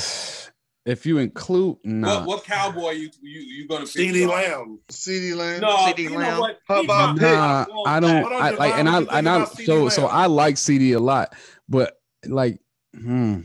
[0.89, 3.89] if you include nah, What, what cowboy you you you gonna pick?
[3.89, 4.21] C.D.
[4.21, 4.29] Sean?
[4.31, 4.79] Lamb.
[4.89, 5.61] CeeDee Lamb.
[5.61, 6.41] No, CeeDee you know Lamb.
[6.41, 6.59] what?
[6.67, 7.23] How about Pitt?
[7.23, 8.23] Nah, lot I don't.
[8.23, 10.07] Hold I, like, Javon, and I what you think and I about CeeDee so so
[10.07, 11.35] I like CeeDee a lot,
[11.69, 12.61] but like,
[12.95, 13.41] hmm,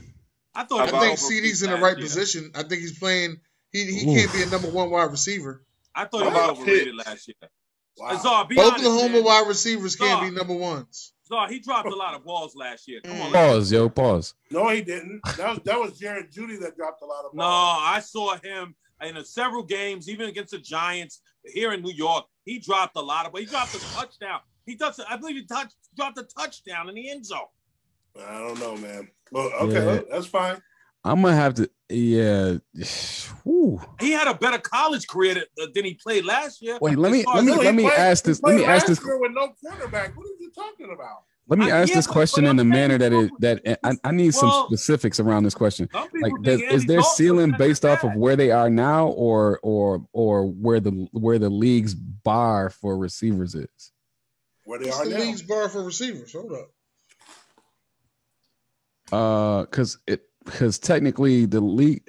[0.54, 2.06] I thought I think was overpaid CeeDee's in the right year.
[2.06, 2.50] position.
[2.54, 3.36] I think he's playing.
[3.72, 4.16] He he Oof.
[4.16, 5.64] can't be a number one wide receiver.
[5.94, 7.06] I thought he was about overrated Pitts?
[7.06, 7.50] last year.
[7.96, 8.20] Wow.
[8.20, 11.12] Czar, be honest, Oklahoma wide receivers can't be number ones.
[11.26, 13.00] Czar, he dropped a lot of balls last year.
[13.02, 14.34] Come on, pause, yo, pause.
[14.50, 15.20] No, he didn't.
[15.36, 17.36] That was that was Jerry Jeudy that dropped a lot of balls.
[17.36, 17.44] No.
[17.46, 22.26] I saw him in a several games, even against the Giants here in New York.
[22.44, 24.40] He dropped a lot of, but he dropped a touchdown.
[24.66, 27.40] He does, I believe, he touched, dropped a touchdown in the end zone.
[28.18, 29.08] I don't know, man.
[29.32, 30.00] Well, okay, Yeah.
[30.10, 30.60] that's fine.
[31.04, 32.56] I'm gonna have to, yeah.
[33.42, 33.80] Whew.
[34.00, 36.78] He had a better college career than, than he played last year.
[36.80, 38.42] Wait, let me let me let me ask this.
[38.42, 39.00] Let me ask this.
[39.04, 40.16] with no quarterback.
[40.16, 41.24] What are you talking about?
[41.46, 43.78] Let me I- ask yeah, this question but in a I'm manner that it that
[43.84, 45.90] I, I need some specifics around this question.
[45.92, 50.46] Like, does, is their ceiling based off of where they are now, or or or
[50.46, 53.68] where the where the league's bar for receivers is?
[54.64, 55.18] Where they What's are the now?
[55.18, 56.32] league's bar for receivers?
[56.32, 56.70] Hold up.
[59.12, 62.02] Uh, because it because technically the league,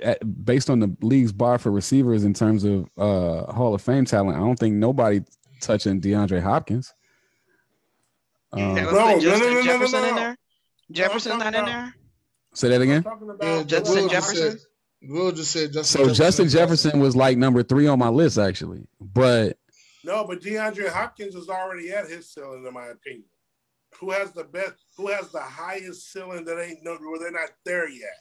[0.43, 4.37] based on the league's bar for receivers in terms of uh Hall of Fame talent,
[4.37, 5.21] I don't think nobody
[5.61, 6.93] touching DeAndre Hopkins.
[8.55, 10.37] Yeah, Uh, let's No, put no, Justin no, no, no, Jefferson no, in there.
[10.91, 11.95] Jefferson's talking not in there.
[12.53, 13.03] say that again.
[13.03, 14.59] talking Yeah, Justin Will just Jefferson?
[14.59, 15.09] said.
[15.09, 16.07] Will just said Justin.
[16.07, 19.57] So Justin Jefferson was like number three on my list actually, but
[20.03, 23.25] No, but DeAndre Hopkins is already at his ceiling, in my opinion.
[23.99, 24.73] Who has the best?
[24.97, 26.97] Who has the highest ceiling that ain't no?
[26.97, 28.17] Where they're not there yet.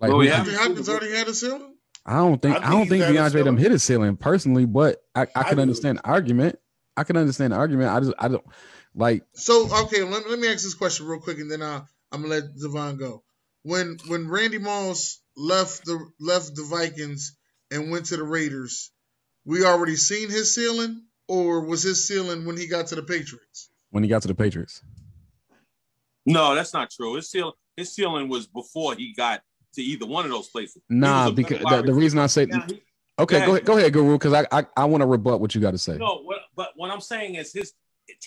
[0.00, 1.76] Like Well, we have- DeAndre Hopkins already had a ceiling.
[2.06, 5.22] I don't think I I don't think DeAndre them hit his ceiling personally, but I,
[5.22, 5.62] I I can do.
[5.62, 6.58] understand the argument.
[6.96, 7.90] I can understand the argument.
[7.90, 8.44] I just I don't
[8.94, 12.22] like So okay, let, let me ask this question real quick, and then I, I'm
[12.22, 13.22] gonna let Devon go.
[13.62, 17.36] When when Randy Moss left the left the Vikings
[17.70, 18.90] and went to the Raiders,
[19.44, 23.70] we already seen his ceiling, or was his ceiling when he got to the Patriots?
[23.90, 24.82] when he got to the Patriots.
[26.26, 27.14] No, that's not true.
[27.16, 29.42] His ceiling, his ceiling was before he got
[29.74, 30.82] to either one of those places.
[30.88, 32.46] Nah, because the, the reason I say.
[32.46, 32.82] Now, he-
[33.18, 33.48] okay, Go go ahead.
[33.48, 35.78] ahead, go ahead, Guru, because I I, I want to rebut what you got to
[35.78, 35.96] say.
[35.96, 37.72] No, what, but what I'm saying is his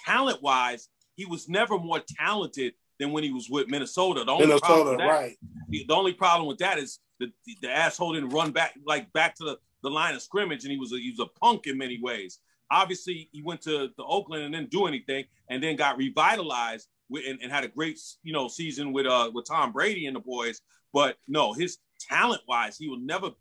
[0.05, 4.23] talent wise, he was never more talented than when he was with Minnesota.
[4.23, 5.37] The only problem Minnesota, with that, right?
[5.69, 9.11] the, the only problem with that is the, the, the asshole didn't run back like
[9.13, 11.67] back to the, the line of scrimmage, and he was a, he was a punk
[11.67, 12.39] in many ways.
[12.71, 17.23] Obviously, he went to, the Oakland and didn't do anything, and then got revitalized with,
[17.27, 20.21] and, and had a great you know season with uh with Tom Brady and the
[20.21, 20.61] boys.
[20.93, 21.77] But no, his
[22.09, 23.31] talent wise, he will never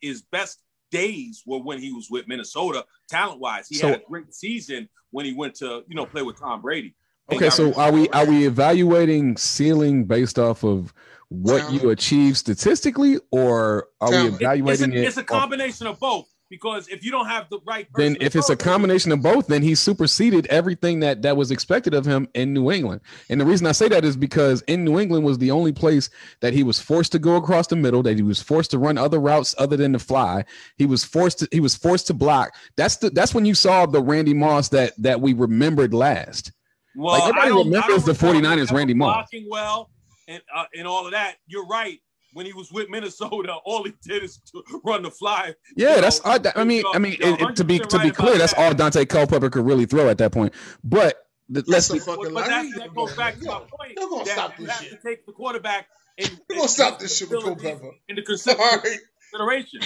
[0.00, 0.60] his best
[0.90, 2.84] days were when he was with Minnesota.
[3.08, 6.22] Talent wise, he So- had a great season when he went to you know play
[6.22, 6.94] with Tom Brady.
[7.32, 10.92] Okay, so are we are we evaluating ceiling based off of
[11.28, 11.82] what Talent.
[11.82, 14.32] you achieve statistically, or are we Talent.
[14.34, 15.04] It's evaluating a, it?
[15.06, 18.36] it's a off- combination of both because if you don't have the right then if
[18.36, 22.28] it's a combination of both, then he superseded everything that that was expected of him
[22.34, 23.00] in New England.
[23.30, 26.10] And the reason I say that is because in New England was the only place
[26.42, 28.98] that he was forced to go across the middle, that he was forced to run
[28.98, 30.44] other routes other than to fly.
[30.76, 32.54] He was forced to he was forced to block.
[32.76, 36.52] That's the that's when you saw the Randy Moss that that we remembered last.
[36.94, 39.14] well, like, everybody I don't- I remembers the recall him 49ers Randy Moss.
[39.14, 39.90] blocking well
[40.28, 41.36] and uh, and all of that.
[41.46, 41.98] You're right.
[42.32, 45.54] When he was with Minnesota, all he did is to run the fly.
[45.76, 48.04] Yeah, that's know, I, I mean I mean it- it- to be 100% to be
[48.04, 48.60] right clear, that's that.
[48.60, 50.54] all Daunte Culpepper could really throw at that point.
[50.82, 51.16] But
[51.48, 52.48] the, let's That's be, fucking But lie.
[52.48, 53.92] that, that goes back to my Yo, point.
[53.98, 54.90] You're gonna stop this shit.
[55.02, 55.86] to take the quarterback
[56.16, 57.90] in, You're gonna stop this shit with Culpepper.
[58.08, 59.80] In the consideration.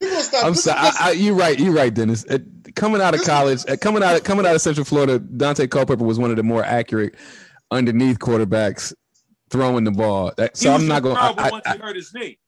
[0.00, 0.20] you're.
[0.42, 0.78] I'm sorry.
[0.80, 1.58] I, I, you're right.
[1.58, 2.24] You're right, Dennis.
[2.28, 2.38] Uh,
[2.74, 6.04] coming out of college, uh, coming out of coming out of Central Florida, Daunte Culpepper
[6.04, 7.14] was one of the more accurate
[7.70, 8.92] underneath quarterbacks
[9.52, 10.32] throwing the ball.
[10.36, 11.14] That, He so was I'm not going.
[11.16, 12.38] trouble I, once I, he hurt his knee.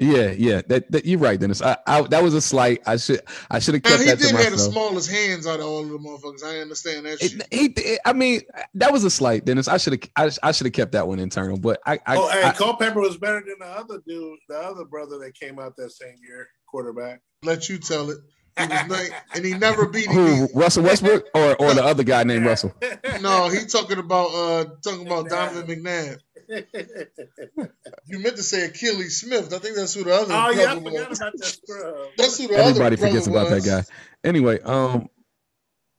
[0.00, 0.60] Yeah, yeah.
[0.66, 1.62] That, that you're right, Dennis.
[1.62, 2.82] I, I that was a slight.
[2.84, 5.46] I should I should have Now kept he that did to have the smallest hands
[5.46, 6.42] out of all of the motherfuckers.
[6.44, 7.46] I understand that shit.
[7.52, 8.40] It, he, I mean,
[8.74, 9.68] that was a slight, Dennis.
[9.68, 10.10] I should have
[10.42, 13.00] I, I should have kept that one internal, but I I, oh, hey, I- Culpepper
[13.00, 16.48] was better than the other dude, the other brother that came out that same year,
[16.66, 17.20] quarterback.
[17.44, 18.18] Let you tell it.
[18.58, 20.14] He was not, and he never beat him.
[20.14, 22.74] who Russell Westbrook or or the other guy named Russell.
[23.22, 26.18] No, he talking about uh talking about Donovan McNabb.
[28.06, 29.52] You meant to say Akili Smith.
[29.54, 31.18] I think that's who the other Oh yeah, I forgot was.
[31.20, 31.96] about that scrub.
[32.18, 33.64] That's who the Everybody other forgets about was.
[33.64, 34.28] that guy.
[34.28, 35.08] Anyway, um,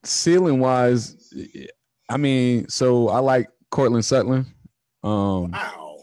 [0.04, 1.34] ceiling wise,
[2.10, 4.46] I mean, so I like Courtland Sutton.
[5.04, 5.98] Um, Wow.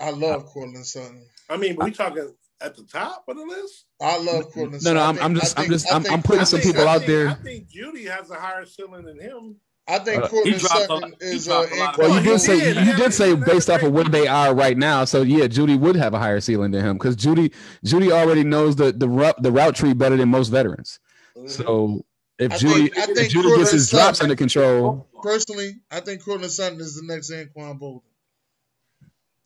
[0.00, 1.24] I love Courtland Sutton.
[1.48, 3.86] I mean, we talking at the top of the list?
[4.00, 4.94] I love Courtland no, Sutton.
[4.96, 6.44] no, I I'm, think- I'm I just, I'm just, I I'm, think I'm putting I
[6.44, 7.28] some people I out there.
[7.28, 9.56] I think Jeudy has a higher ceiling than him.
[9.86, 12.38] I think Uh, Courtland dropped a- Sutton he is uh, dropped a Well, you did
[12.40, 12.76] say did.
[12.76, 15.04] you He did say based off of where they are right now.
[15.04, 17.52] So yeah, Jeudy would have a higher ceiling than him because Jeudy
[17.84, 21.00] Jeudy already knows the the route the route tree better than most veterans.
[21.46, 22.04] So
[22.38, 25.80] if I Jeudy think- I if Jeudy Courtland gets his drops under control, personally.
[25.90, 28.00] I think Courtland Sutton is the next Anquan Boldin.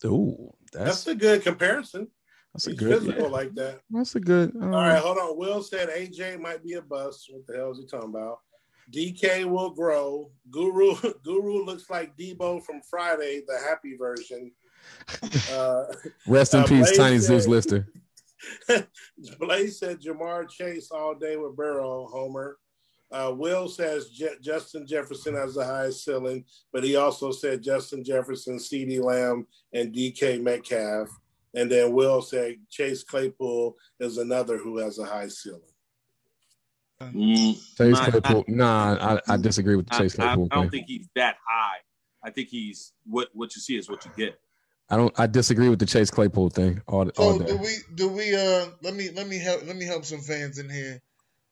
[0.05, 2.09] ooh, That's that's a good comparison.
[2.55, 3.81] that's a He's good physical yeah, like that.
[3.91, 4.55] that's a good.
[4.57, 5.37] uh, All right, hold on.
[5.37, 7.27] Will said AJ might be a bust.
[7.33, 8.39] What the hell is he talking about?
[8.91, 10.31] DK will grow.
[10.51, 14.53] Guru Guru looks like Debo from Friday, the happy version.
[15.53, 15.85] Uh,
[16.27, 17.89] Rest in uh, peace, Blaze Tiny Zeus Lister.
[19.39, 22.59] Blaze said Ja'Marr Chase all day with Burrow, Homer.
[23.11, 28.05] Uh, Will says Je- Justin Jefferson has the highest ceiling, but he also said Justin
[28.05, 31.09] Jefferson, CeeDee Lamb, and DK Metcalf.
[31.55, 35.63] And then Will said Chase Claypool is another who has a high ceiling.
[37.03, 38.45] Mm, Chase Nah, Claypool.
[38.49, 41.37] Nah, I, I disagree with the I, Chase I- Claypool I don't think he's that
[41.47, 41.79] high.
[42.23, 44.39] I think he's what what you see is what you get.
[44.91, 45.19] I don't.
[45.19, 46.83] I disagree with the Chase Claypool thing.
[46.89, 47.47] All, all So day.
[47.53, 47.77] do we?
[47.95, 48.35] Do we?
[48.35, 51.01] Uh, let me let me help let me help some fans in here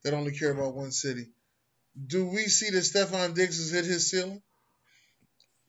[0.03, 1.27] that only care about one city.
[2.07, 4.43] Do we see that Stefon Diggs has hit his ceiling?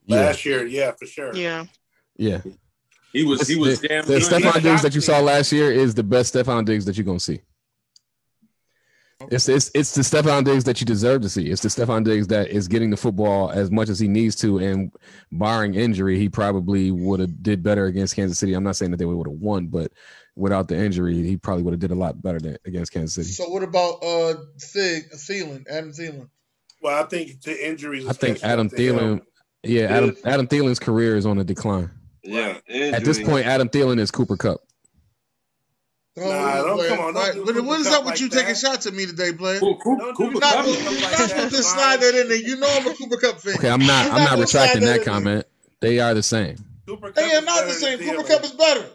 [0.06, 1.34] yeah, Last year, yeah, for sure.
[1.34, 1.66] Yeah.
[2.16, 2.40] yeah.
[3.12, 4.22] He was he was the, damn the good.
[4.22, 7.20] Stefon Diggs that you saw last year is the best Stefon Diggs that you're gonna
[7.20, 7.40] see.
[9.30, 11.50] It's, it's it's the Stefon Diggs that you deserve to see.
[11.50, 14.58] It's the Stefon Diggs that is getting the football as much as he needs to,
[14.58, 14.92] and
[15.32, 18.54] barring injury, he probably would have did better against Kansas City.
[18.54, 19.90] I'm not saying that they would have won, but
[20.36, 23.28] without the injury, he probably would have did a lot better than, against Kansas City.
[23.28, 26.28] So what about uh Thig Thielen, Adam Thielen?
[26.80, 28.06] Well, I think the injuries.
[28.06, 28.96] I think Adam to him.
[28.96, 29.20] Thielen,
[29.64, 31.90] yeah, Adam Adam Thielen's career is on a decline.
[32.22, 32.58] yeah.
[32.68, 34.60] At this point, Adam Thielen is Cooper Kupp.
[36.20, 38.20] Oh, Nah, don't- wait, come on, don't wait, do But what is up with like
[38.20, 38.40] you that.
[38.40, 39.60] taking shots at me today, Blair?
[39.60, 40.64] Cool, cool, Don't do Cooper You're not, Kupp.
[40.66, 42.36] gonna- you're like not that, supposed to slide that in there.
[42.38, 43.54] You know I'm a Cooper Kupp fan.
[43.54, 45.46] Okay, I'm not You're I'm not gonna retracting slide that comment.
[45.80, 46.56] They are the same.
[46.86, 47.98] Cooper They are not the same.
[47.98, 48.86] Cooper Kupp is better.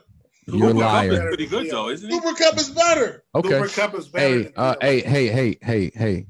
[0.45, 1.27] You're a Cooper Kupp is liar.
[1.27, 2.19] pretty good though, isn't he?
[2.19, 3.23] Cooper Kupp is better.
[3.35, 3.49] Okay.
[3.49, 4.43] Cooper Kupp is better.
[4.43, 6.25] Hey, uh, hey, hey, hey, hey, hey.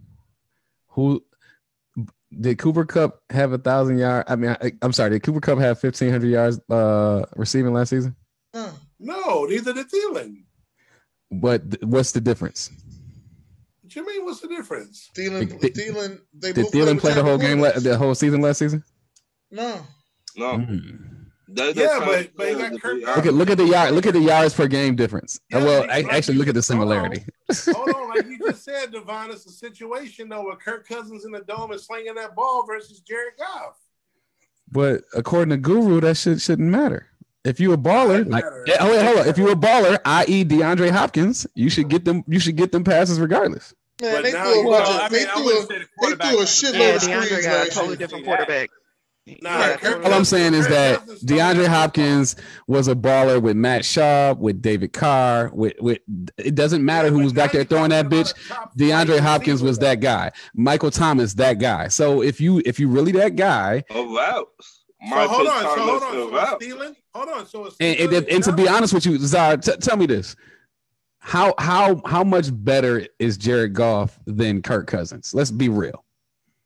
[0.90, 1.24] Who
[2.40, 4.26] did Cooper Kupp have a thousand yard?
[4.28, 5.12] I mean, I, I'm sorry.
[5.12, 8.16] Did Cooper Kupp have 1500 yards uh receiving last season?
[8.54, 8.70] Huh.
[9.00, 10.44] No, neither did Thielen.
[11.42, 12.70] But what's the difference?
[13.82, 14.26] What you mean?
[14.26, 15.10] What's the difference?
[15.16, 18.42] Thielen, Did- Thielen, they Did both Thielen play the whole game, la- the whole season
[18.42, 18.84] last season?
[19.52, 19.82] No.
[20.36, 21.26] No, Mm.
[21.48, 23.02] they the Yeah, but- but he got Kirk.
[23.02, 23.94] Look at look at the yard.
[23.94, 25.40] Look at the yards per game difference.
[25.52, 27.14] Yeah, well, but I, actually, look at the you- hold on.
[27.14, 27.26] similarity.
[27.72, 31.32] Hold on, like you just said, Devon, it's a situation though with Kirk Cousins in
[31.32, 33.76] the dome and slinging that ball versus Jared Goff.
[34.72, 37.06] But according to Guru, that shit shouldn't matter.
[37.46, 39.28] If you a baller, like yeah, oh wait, hold on.
[39.28, 40.46] If you a baller, i.e.
[40.46, 42.24] DeAndre Hopkins, you should get them.
[42.28, 43.74] You should get them passes regardless.
[44.02, 46.40] Man, But they now threw a you- bunch of I they threw a they threw
[46.40, 47.04] a shitload Yeah, of best.
[47.04, 48.70] screens DeAndre got a totally different quarterback.
[49.42, 52.36] Nah, All I'm saying is that DeAndre Hopkins
[52.68, 56.00] was a baller with Matt Schaub, with David Carr, with with.
[56.38, 58.34] It doesn't matter who was back there throwing that bitch.
[58.34, 60.32] about a top DeAndre Hopkins was that guy.
[60.56, 61.88] Michael Thomas, that guy.
[61.88, 64.02] So if you if you really that guy, a
[65.12, 65.30] route.
[65.30, 66.58] So hold on, so hold on, a so route.
[66.62, 66.96] it's Thielen.
[67.14, 69.98] Hold on, so it's and, and, and to be honest with you, Zara, t- tell
[69.98, 70.36] me this:
[71.20, 75.34] how how how much better is Jared Goff than Kirk Cousins?
[75.34, 76.04] Let's be real.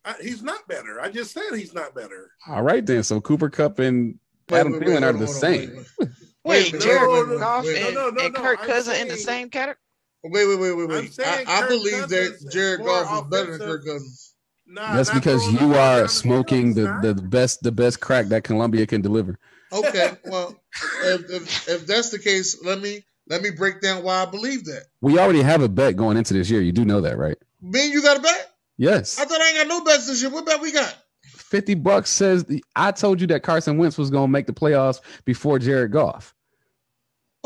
[0.06, 1.02] I- he's not better.
[1.02, 2.32] I just said he's not better.
[2.48, 3.04] All right, then.
[3.04, 4.18] So Cooper Kupp and
[4.50, 5.76] Wait, Adam Thielen are the on, same.
[5.76, 6.10] wait, wait.
[6.46, 9.18] Wait, Wait, Jared no, no, Goff wait, and, no, no, and Kirk Cousins in the
[9.18, 9.76] same category?
[10.24, 11.20] Wait, wait, wait, wait, I'm wait.
[11.20, 13.68] I, I believe Cousins that is Jared Goff is better than offensive.
[13.68, 14.27] Kirk Cousins.
[14.68, 18.44] Nah, That's because you ball are smoking he's the, the best the best crack that
[18.44, 19.40] Columbia can deliver.
[19.72, 20.56] Okay, well,
[21.04, 24.66] if, if if that's the case, let me let me break down why I believe
[24.66, 24.86] that.
[25.02, 26.62] We already have a bet going into this year.
[26.62, 27.38] You do know that, right?
[27.62, 28.52] Me and you got a bet?
[28.78, 29.20] Yes.
[29.20, 30.32] I thought I ain't got no bets this year.
[30.32, 30.96] What bet we got?
[31.24, 32.46] 50 bucks says
[32.76, 36.34] I told you that Carson Wentz was going to make the playoffs before Jared Goff.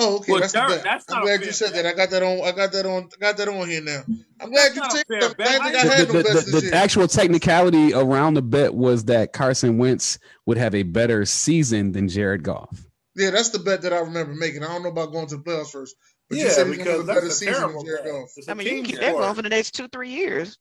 [0.03, 0.83] Oh, okay, Well, that's Derek, the bet.
[0.83, 1.83] that's I'm glad fair you said bet.
[1.83, 1.93] that.
[1.93, 2.41] I got that on.
[2.47, 3.03] I got that on.
[3.03, 4.01] I got that on here now.
[4.41, 5.23] I'm glad That's you not said that.
[5.23, 8.33] I'm glad How you you- had the, no the- bets the- the actual technicality around
[8.33, 10.17] the bet was that Carson Wentz
[10.47, 12.87] would have a better season than Jared Goff.
[13.15, 14.63] Yeah, that's the bet that I remember making.
[14.63, 15.95] I don't know about going to the playoffs first,
[16.29, 18.11] but you Yeah, said he's gonna have because a better a season than Jared bet.
[18.13, 18.29] Goff.
[18.47, 20.57] I mean, you team can keep that going for the next two, three years.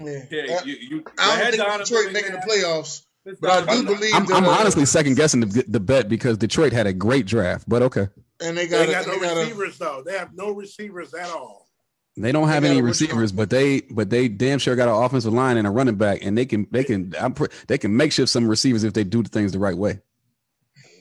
[0.00, 0.18] Yeah.
[0.30, 3.02] Yeah, Uh, you, you, I don't ahead think Donovan Detroit and making the playoffs,
[3.40, 4.34] but I do believe I'm, that.
[4.36, 7.82] I'm uh, honestly second guessing the, the bet because Detroit had a great draft, but
[7.82, 8.08] okay.
[8.40, 10.02] And they They got, got a, no they got a, receivers though.
[10.04, 11.68] They have no receivers at all.
[12.16, 13.08] They don't have They any a which one?
[13.10, 16.24] receivers, but they but they damn sure got an offensive line and a running back,
[16.24, 19.22] and they can they can I'm pre- they can makeshift some receivers if they do
[19.22, 20.00] the things the right way.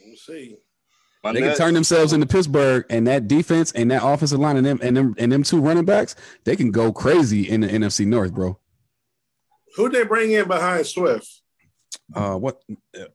[0.05, 0.57] We'll see.
[1.23, 4.65] My They can turn themselves into Pittsburgh, and that defense and that offensive line and
[4.65, 8.05] them and them and them two running backs, they can go crazy in the NFC
[8.05, 8.59] North, bro.
[9.75, 11.41] Who'd they bring in behind Swift?
[12.13, 12.61] Uh, what?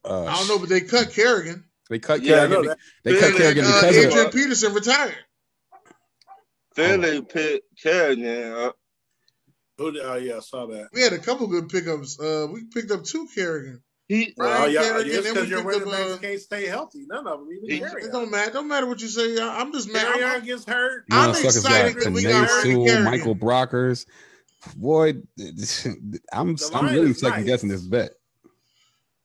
[0.04, 1.64] Uh, I don't know, but they cut Kerrigan.
[1.92, 2.62] They cut Yeah, I Kerrigan.
[2.62, 2.78] know that.
[3.04, 5.16] They cut Philly, Kerrigan Uh, because of Adrian Peterson retired.
[6.74, 8.76] Philly picked Kerrigan up.
[9.76, 9.92] Who?
[10.00, 10.88] Oh yeah, I saw that.
[10.94, 12.18] We had a couple good pickups.
[12.18, 13.82] Uh, we picked up two Kerrigan.
[14.08, 16.26] He Well, Ryan yeah, Kerrigan, just then because we your picked running up, backs uh,
[16.28, 17.04] can't stay healthy.
[17.06, 18.52] None of them, He- even It don't matter.
[18.52, 19.38] Don't matter what you say.
[19.38, 20.06] I- I'm just mad.
[20.14, 21.04] Carry I'm- gets hurt.
[21.10, 23.04] I'm excited got that we got Ryan Sewell, Kerrigan.
[23.04, 24.06] Michael Brockers.
[24.76, 25.08] Boy,
[26.32, 28.12] I'm The I'm really is second guessing this bet.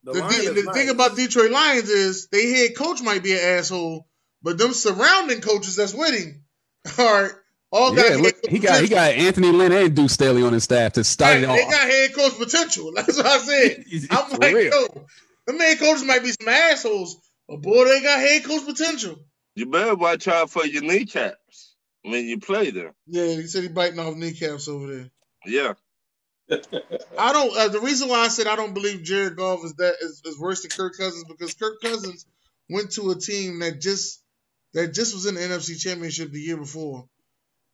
[0.08, 0.76] The, The, line thing, the nice.
[0.76, 4.08] thing about Detroit Lions is they head coach might be an asshole,
[4.44, 6.46] but them surrounding coaches that's with him
[7.00, 7.32] are
[7.72, 10.54] all got Yeah, head look, he got he got Anthony Lynn and Deuce Staley on
[10.54, 11.72] his staff to start Right, it They off.
[11.72, 12.94] got head coach potential.
[12.96, 13.86] That's what I said.
[14.12, 14.72] I'm For like, real.
[14.72, 15.08] yo,
[15.48, 17.18] the head coaches might be some assholes,
[17.50, 19.18] but boy, they got head coach potential.
[19.56, 22.94] You better watch out for your kneecaps when you play them.
[23.08, 25.12] Yeah, he said he biting off kneecaps over there.
[25.46, 25.74] Yeah.
[26.50, 27.58] I don't.
[27.58, 30.40] Uh, the reason why I said I don't believe Jared Goff is that is, is
[30.40, 32.26] worse than Kirk Cousins because Kirk Cousins
[32.70, 34.22] went to a team that just
[34.74, 37.08] that just was in the NFC Championship the year before,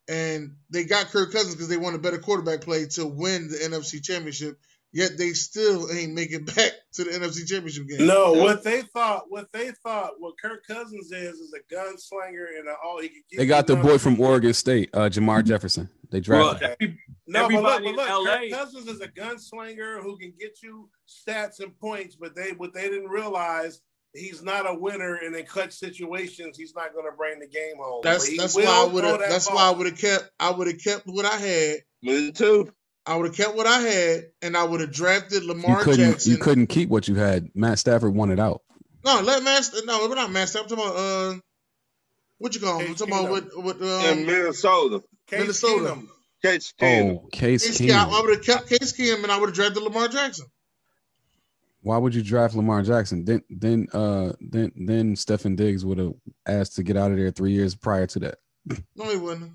[0.07, 3.57] and they got Kirk Cousins because they wanted a better quarterback play to win the
[3.57, 4.57] NFC Championship.
[4.95, 8.05] Yet they still ain't making back to the NFC Championship game.
[8.07, 12.67] No, what they thought, what they thought, what Kirk Cousins is, is a gunslinger and
[12.67, 15.89] a, all he can give They got the boy from Oregon State, uh, Jermar Jefferson.
[16.11, 16.77] They Well, drafted.
[16.79, 20.31] every- No, but look, but look, in LA Kirk Cousins is a gunslinger who can
[20.39, 23.81] get you stats and points, but they what they didn't realize
[24.13, 27.77] he's not a winner, and in clutch situations, he's not going to bring the game
[27.79, 28.01] home.
[28.03, 29.19] That's that's why I would have.
[29.21, 29.55] that That's ball.
[29.55, 30.29] why I would have kept.
[30.39, 31.77] I would have kept what I had.
[32.03, 32.71] Me too.
[33.05, 36.11] I would have kept what I had, and I would have drafted you Lamar couldn't
[36.11, 36.31] Jackson.
[36.31, 37.49] you couldn't keep what you had.
[37.53, 38.61] Matt Stafford wanted out.
[39.03, 39.79] No, let Master.
[39.83, 40.59] No, we're not Master.
[40.59, 41.39] I'm talking about uh,
[42.37, 42.87] what you call him?
[42.87, 43.63] I'm talking about Keenum.
[43.63, 45.03] what what In um, Minnesota.
[45.27, 45.95] Case Minnesota.
[45.95, 46.07] Keenum.
[46.41, 47.19] Catch Keenum.
[47.23, 48.13] Oh, Case Case Keenum.
[48.13, 50.45] I would have kept Case Keenum, and I would have drafted Lamar Jackson.
[51.81, 53.25] Why would you draft Lamar Jackson?
[53.25, 56.13] Then then uh then then Stephen Diggs would have
[56.47, 58.35] asked to get out of there three years prior to that.
[58.95, 59.51] No, he wouldn't.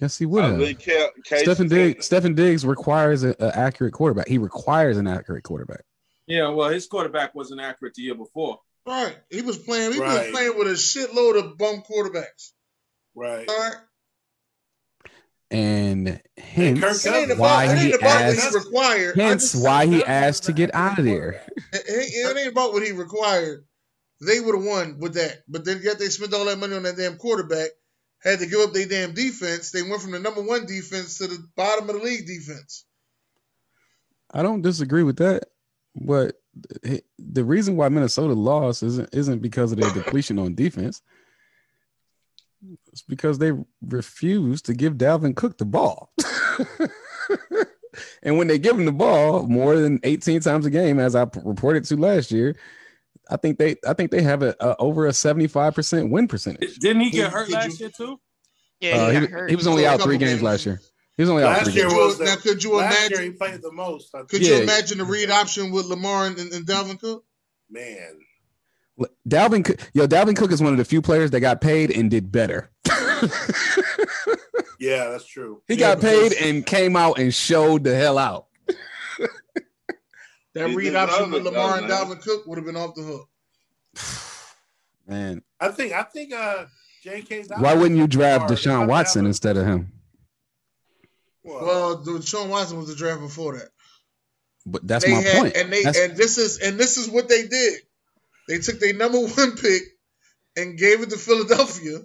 [0.00, 0.58] Yes, he would I have.
[0.58, 1.70] really kept Case Stephen Keenum.
[1.70, 4.28] Diggs, Stephen Diggs requires an accurate quarterback.
[4.28, 5.82] He requires an accurate quarterback.
[6.26, 8.60] yeah, well, his quarterback wasn't accurate the year before.
[8.86, 9.16] Right.
[9.30, 9.92] He was playing.
[9.92, 10.22] He Right.
[10.26, 12.52] was playing with a shitload of bum quarterbacks.
[13.16, 13.48] Right.
[13.48, 13.76] All right.
[15.50, 19.18] And hence Kirk It ain't about, why he asked he required.
[19.18, 21.42] I hence just- why he asked to get out of there.
[21.72, 23.64] It, it- it ain't about what he required.
[24.20, 26.82] They would have won with that, but then yet they spent all that money on
[26.82, 27.70] that damn quarterback.
[28.22, 29.70] Had to give up their damn defense.
[29.70, 32.84] They went from the number one defense to the bottom of the league defense.
[34.32, 35.44] I don't disagree with that,
[35.94, 36.36] but
[37.18, 41.00] the reason why Minnesota lost isn't isn't because of their depletion on defense.
[42.92, 46.12] It's because they refused to give Dalvin Cook the ball.
[48.22, 51.26] and when they give him the ball more than 18 times a game, as I
[51.44, 52.56] reported to last year,
[53.30, 56.76] I think they I think they have a, a over a 75% win percentage.
[56.76, 58.18] Didn't he get hurt last year too?
[58.80, 60.42] Yeah, Uh, he, he, he was only out three games games.
[60.42, 60.80] last year.
[61.16, 61.94] He was only out three year games.
[61.98, 63.18] Was now, could you Last imagine?
[63.18, 64.12] year he played the most.
[64.12, 64.44] Could think.
[64.44, 67.24] you imagine the read option with Lamar and, and, and Dalvin Cook?
[67.70, 68.20] Man,
[69.28, 72.10] Dalvin, Cook- yo, Dalvin Cook is one of the few players that got paid and
[72.10, 72.70] did better.
[74.80, 75.62] yeah, that's true.
[75.68, 78.46] he Yeah, got paid and came out and showed the hell out.
[80.58, 82.06] That He read option with Lamar and man.
[82.06, 83.28] Dalvin Cook would have been off the hook.
[85.06, 85.92] Man, I think.
[85.92, 86.32] I think.
[86.34, 86.66] Uh,
[87.02, 87.42] J.K.
[87.44, 89.92] Dobbins why wouldn't you draft are- Deshaun Watson a- instead of him?
[91.44, 93.68] Well, Well, the Watson was the draft before that.
[94.66, 95.56] But that's they my had, point.
[95.56, 97.80] And they That's- and this is and this is what they did.
[98.48, 99.82] They took their number one pick
[100.56, 102.00] and gave it to Philadelphia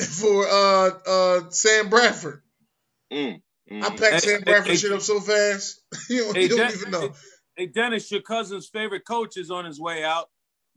[0.00, 2.40] for uh uh Sam Bradford.
[3.12, 3.82] Mm, mm.
[3.82, 5.80] I packed Hey, Sam Bradford hey, shit up so fast.
[6.08, 7.12] you don't, Hey, you don't Den- even know.
[7.58, 10.28] Hey, Dennis, your cousin's favorite coach is on his way out.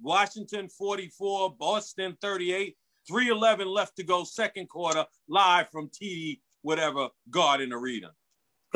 [0.01, 2.75] Washington 44, Boston 38.
[3.07, 8.11] 311 left to go, second quarter, live from TD, whatever, Garden Arena.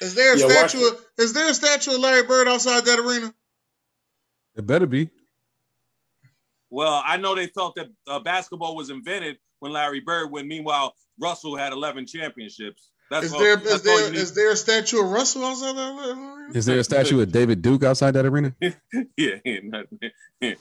[0.00, 0.86] Is there a Yeah, statue?
[0.86, 3.34] Of, is there a statue of Larry Bird outside that arena?
[4.54, 5.10] It better be.
[6.70, 10.94] Well, I know they thought that uh, basketball was invented when Larry Bird, when meanwhile
[11.18, 12.92] Russell had 11 championships.
[13.10, 14.18] That's Is all, there that's is all there you need.
[14.20, 16.48] is there a statue of Russell outside that arena?
[16.54, 18.54] Is there a statue of David Duke outside that arena?
[18.60, 19.36] yeah,
[20.40, 20.54] yeah,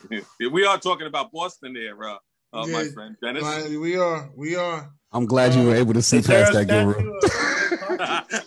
[0.52, 2.18] we are talking about Boston there, uh,
[2.54, 3.44] uh, my friend Dennis.
[3.44, 4.30] Right, we are.
[4.36, 4.90] We are.
[5.12, 7.18] I'm glad you were able to see Is past that guru.
[7.18, 8.38] of-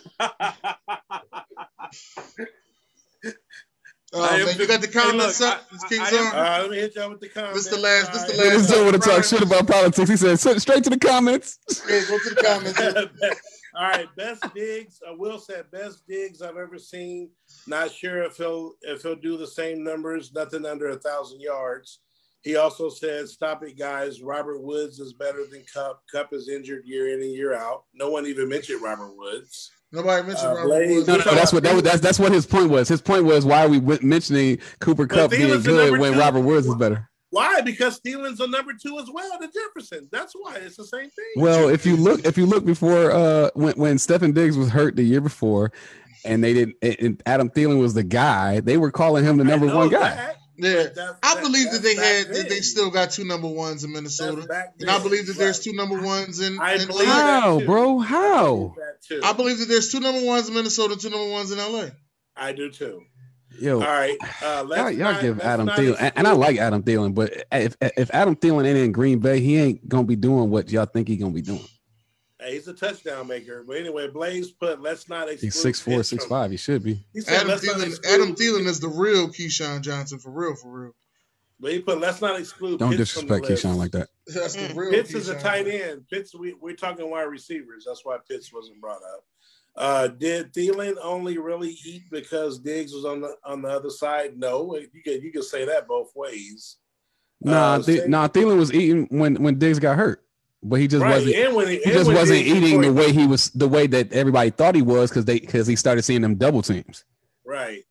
[4.13, 6.19] Oh, man, you got the hey, comments look, up, I- King I- I Zone?
[6.19, 7.63] am- All right, let me hit y'all with the comments.
[7.63, 10.09] This the last- this the All last- This dude want to talk shit about politics.
[10.09, 11.59] He said, "Sit straight to the comments.
[11.87, 13.41] Yeah, go to the comments.
[13.75, 14.99] All right, best Diggs.
[15.07, 17.29] Uh, Will said best Diggs I've ever seen.
[17.67, 20.33] Not sure if he'll if he'll do the same numbers.
[20.33, 21.99] Nothing under a thousand yards.
[22.41, 24.21] He also said, "Stop it, guys.
[24.21, 26.01] Robert Woods is better than Kupp.
[26.11, 27.83] Kupp is injured year in and year out.
[27.93, 29.71] No one even mentioned Robert Woods.
[29.93, 31.07] Nobody mentioned Uh, Robert Blaze- Woods.
[31.07, 32.87] No, no, that's what that was, that's that's what his point was.
[32.87, 36.19] His point was why are we w- mentioning Cooper Kupp being good when two.
[36.19, 37.07] Robert Woods is better.
[37.31, 37.61] Why?
[37.61, 40.07] Because Thielens on number two as well to Jefferson.
[40.11, 41.25] That's why it's the same thing.
[41.37, 44.95] Well, if you look, if you look before uh when when Stephen Diggs was hurt
[44.95, 45.71] the year before,
[46.25, 49.43] and they didn't, and- and Adam Thielen was the guy, they were calling him the
[49.45, 50.09] number one guy.
[50.15, 52.49] that, Yeah, but that's- I that- believe that they had that then.
[52.49, 55.99] they still got two number ones in Minnesota, and I believe that there's two number
[56.01, 56.59] ones in.
[56.59, 57.15] I in believe LA.
[57.15, 57.65] that How, too.
[57.65, 57.99] bro?
[57.99, 58.55] I How?
[58.55, 59.21] believe that too.
[59.23, 61.91] I believe that there's two number ones in Minnesota, two number ones in LA.
[62.35, 63.03] I do too.
[63.59, 64.17] Yo, All right.
[64.43, 66.83] Uh, let's y'all, y'all not- give let's Adam not Thielen, and, and I like Adam
[66.83, 70.49] Thielen, but if if Adam Thielen ain't in Green Bay, he ain't gonna be doing
[70.49, 71.63] what y'all think he gonna be doing.
[72.39, 73.63] Hey, he's a touchdown maker.
[73.67, 75.47] But anyway, Blaze put let's not exclude.
[75.47, 76.51] He's six four, Pitts six from- five.
[76.51, 77.03] He should be.
[77.13, 78.05] He said Adam let's Thielen.
[78.13, 80.95] Adam Thielen is the real Keyshawn Johnson for real, for real.
[81.59, 82.79] But he put let's not exclude.
[82.79, 83.63] Don't Pitts disrespect list.
[83.63, 84.09] Keyshawn like that.
[84.27, 84.75] That's the Mm.
[84.75, 84.91] real.
[84.91, 86.07] Pitts is a tight end.
[86.09, 87.83] Pitts, we, we're talking wide receivers.
[87.85, 89.23] That's why Pitts wasn't brought up.
[89.75, 94.37] Uh, did Thielen only really eat because Diggs was on the on the other side?
[94.37, 96.77] No, you can you can say that both ways.
[97.39, 100.23] Nah, Uh, same- nah, Thielen was eating when when Diggs got hurt,
[100.61, 101.35] but he just right, wasn't.
[101.35, 103.87] and when he, He and just wasn't Diggs eating the way he was, the way
[103.87, 107.05] that everybody thought he was, because they because he started seeing them double teams.
[107.45, 107.83] Right.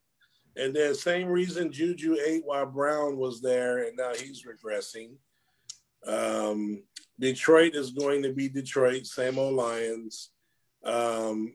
[0.56, 5.12] And then same reason Juju ate while Brown was there, and now he's regressing.
[6.06, 6.82] Um,
[7.18, 10.30] Detroit is going to be Detroit, same old Lions.
[10.84, 11.54] Um,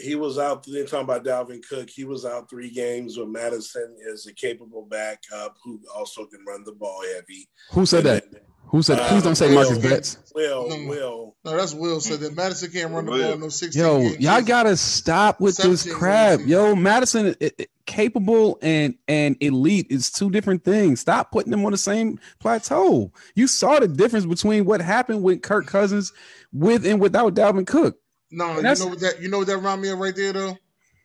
[0.00, 0.64] he was out.
[0.66, 1.88] They're talking about Dalvin Cook.
[1.90, 3.16] He was out three games.
[3.18, 7.48] With Mattison is a capable backup who also can run the ball heavy.
[7.72, 8.24] Who said that?
[8.66, 8.98] Who said?
[8.98, 9.54] Uh, Please don't say Will.
[9.64, 10.18] Marcus Betts.
[10.34, 10.88] Will, No.
[10.88, 11.36] Will.
[11.44, 14.16] No, that's Will said that Mattison can't run the ball in no 16 Yo, game
[14.20, 16.40] y'all gotta stop with this crap.
[16.40, 16.50] games.
[16.50, 21.00] Yo, Mattison, it, it- capable and and elite is two different things.
[21.00, 23.10] Stop putting them on the same plateau.
[23.34, 26.12] You saw the difference between what happened with Kirk Cousins
[26.52, 27.96] with and without Dalvin Cook.
[28.30, 30.56] No, you know what that you know what that remind me of right there though?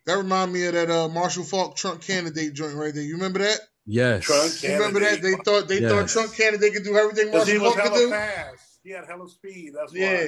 [0.05, 3.03] That remind me of that uh, Marshall Faulk Trung Canidate joint right there.
[3.03, 3.59] You remember that?
[3.85, 4.25] Yes.
[4.25, 5.21] Trung You remember that?
[5.21, 7.91] They thought they thought Trung Canidate could do everything Because he Marshall was Faulk could
[7.93, 8.09] hella do.
[8.09, 8.79] fast.
[8.83, 9.73] He had hella speed.
[9.75, 9.99] That's why.
[9.99, 10.27] Yeah.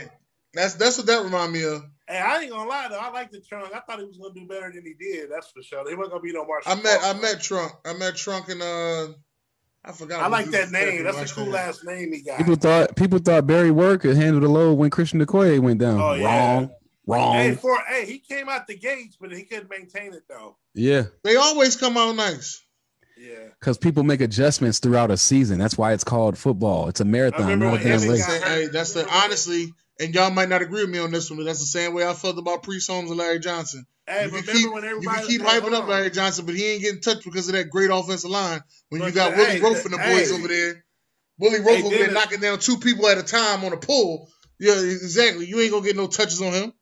[0.54, 1.84] That's that's what that remind me of.
[2.08, 3.00] Hey, I ain't gonna lie though.
[3.00, 3.74] I like the trunk.
[3.76, 5.30] I thought he was gonna do better than he did.
[5.30, 5.88] That's for sure.
[5.90, 6.72] He wasn't gonna be no Marshall.
[6.72, 7.70] I met I met Trung.
[7.86, 9.14] I met Trung and uh
[9.84, 10.22] I forgot.
[10.22, 11.04] I like that name.
[11.04, 11.56] That's last a cool name.
[11.56, 12.38] ass name he got.
[12.38, 16.00] People thought people thought Barry Word could handle the load when Christian Okoye went down.
[16.00, 16.56] Oh, yeah.
[16.56, 16.72] Wrong.
[17.08, 17.34] Wrong.
[17.36, 20.58] Hey, for hey, he came out the gates, but he couldn't maintain it though.
[20.74, 21.04] yeah.
[21.24, 22.62] They always come out nice.
[23.18, 23.48] Yeah.
[23.60, 25.58] Because people make adjustments throughout a season.
[25.58, 26.90] That's why it's called football.
[26.90, 28.26] It's a marathon, remember not a damn Evan race.
[28.26, 28.48] got Say, hurt.
[28.48, 31.46] hey, that's the honestly, and y'all might not agree with me on this one, but
[31.46, 33.86] that's the same way I felt about Priest Holmes and Larry Johnson.
[34.08, 35.88] Hey, you remember keep, when you everybody can keep was- hyping up.
[35.88, 38.62] Larry Johnson, but he ain't getting touched because of that great offensive line.
[38.90, 40.36] When you got the- Willie hey, Rofe and the boys hey.
[40.38, 40.86] over there,
[41.40, 44.30] Willie Roaf Hey, over there knocking down two people at a time on a pull.
[44.60, 45.46] Yeah, exactly.
[45.46, 46.74] You ain't gonna get no touches on him.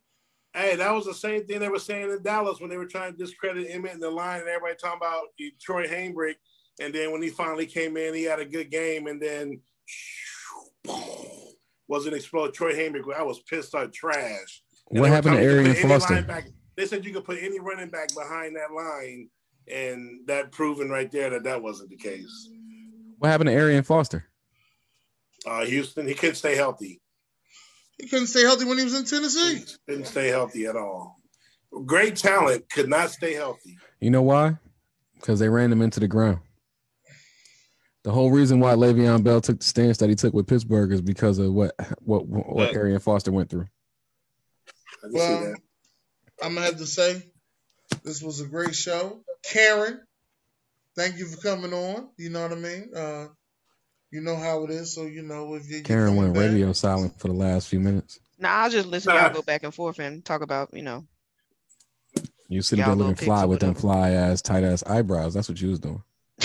[0.56, 3.14] Hey, that was the same thing they were saying in Dallas when they were trying
[3.14, 5.28] to discredit Emmitt in the line, and everybody talking about
[5.60, 6.36] Troy Hambrick.
[6.80, 9.60] And then when he finally came in, he had a good game, and then
[11.88, 12.54] wasn't explode.
[12.54, 14.62] Troy Hambrick, I was pissed on trash.
[14.92, 16.44] And What happened to Arian Foster?
[16.76, 19.30] They said you could put any running back behind that line,
[19.72, 22.50] and that proven right there that that wasn't the case.
[23.20, 24.26] What happened to Arian Foster?
[25.46, 27.02] Uh, Houston, he couldn't stay healthy.
[28.00, 29.64] He couldn't stay healthy when he was in He Tennessee.
[29.88, 31.20] couldn't stay healthy at all.
[31.86, 33.78] Great talent, could not stay healthy.
[34.00, 34.58] You know why?
[35.16, 36.40] Because they ran him into the ground.
[38.04, 41.02] The whole reason why Le'Veon Bell took the stance that he took with Pittsburgh is
[41.02, 42.80] because of what what what Yeah.
[42.80, 43.68] Arian Foster went through.
[45.10, 45.54] Well,
[46.42, 47.24] I'm gonna have to say
[48.04, 49.24] this was a great show.
[49.44, 50.02] Karen,
[50.98, 52.10] thank you for coming on.
[52.18, 52.92] You know what I mean?
[52.94, 53.28] Uh,
[54.14, 54.94] you know how it is.
[54.94, 57.80] So you know if you Karen coming went back- radio silent for the last few
[57.80, 58.20] minutes.
[58.38, 59.16] Nah, I'll just listen.
[59.16, 61.06] Y'all go back and forth and talk about, you know.
[62.48, 65.34] You sitting there looking fly with them fly ass, tight ass eyebrows.
[65.34, 66.04] That's what you was doing.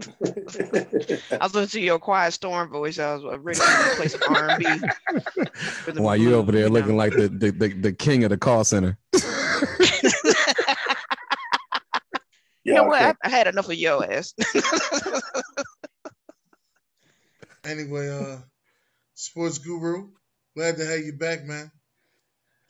[0.00, 2.98] I was listening to your quiet storm voice.
[2.98, 4.82] I was ready to play some R and
[5.84, 6.00] B.
[6.00, 8.96] While you over there looking like the, the the the king of the call center.
[12.64, 13.00] You know what?
[13.00, 14.34] I, I had enough of your ass.
[17.66, 18.38] Anyway, uh,
[19.14, 20.08] sports guru,
[20.56, 21.70] glad to have you back, man.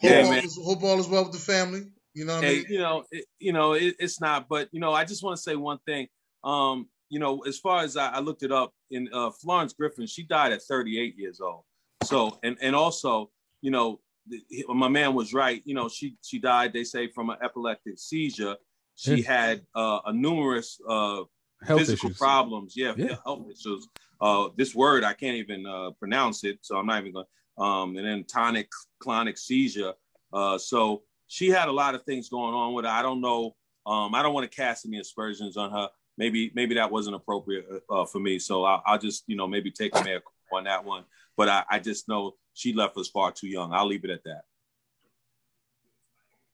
[0.01, 0.45] Hope, Yeah, all man.
[0.45, 1.83] Is, hope all is well with the family.
[2.15, 2.65] You know what I mean?
[2.71, 5.43] you know, it, you know, it, it's not, but you know, I just want to
[5.43, 6.09] say one thing.
[6.43, 10.07] Um, you know, as far as I, I looked it up, in uh, Florence Griffin,
[10.07, 11.65] she died at 38 years old.
[12.05, 15.61] So, and and also, you know, the, my man was right.
[15.65, 16.73] You know, she she died.
[16.73, 18.57] They say from an epileptic seizure.
[18.95, 21.25] She had uh, a numerous uh,
[21.63, 22.19] Health physical issues.
[22.19, 22.75] problems.
[22.77, 23.17] Yeah, Yeah.
[23.25, 23.87] health issues.
[24.21, 27.27] Uh, this word I can't even uh, pronounce it, so I'm not even going.
[27.59, 28.69] Um, and then tonic
[29.03, 29.95] clonic seizure.
[30.33, 32.91] Uh, so she had a lot of things going on with her.
[32.91, 33.57] I don't know.
[33.87, 35.89] Um, I don't want to cast any aspersions on her.
[36.19, 38.39] Maybe maybe that wasn't appropriate uh, for me.
[38.39, 40.19] So I'll, I'll just you know maybe take a mea
[40.53, 41.05] on that one.
[41.37, 43.73] But I, I just know she left us far too young.
[43.73, 44.43] I'll leave it at that.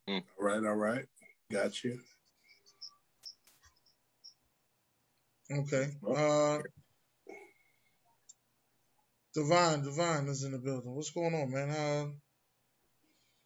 [0.09, 1.05] All right, all right.
[1.51, 1.99] Got you.
[5.51, 5.91] Okay.
[6.07, 6.59] Uh,
[9.35, 10.95] Divine, Divine is in the building.
[10.95, 11.69] What's going on, man?
[11.69, 12.11] How?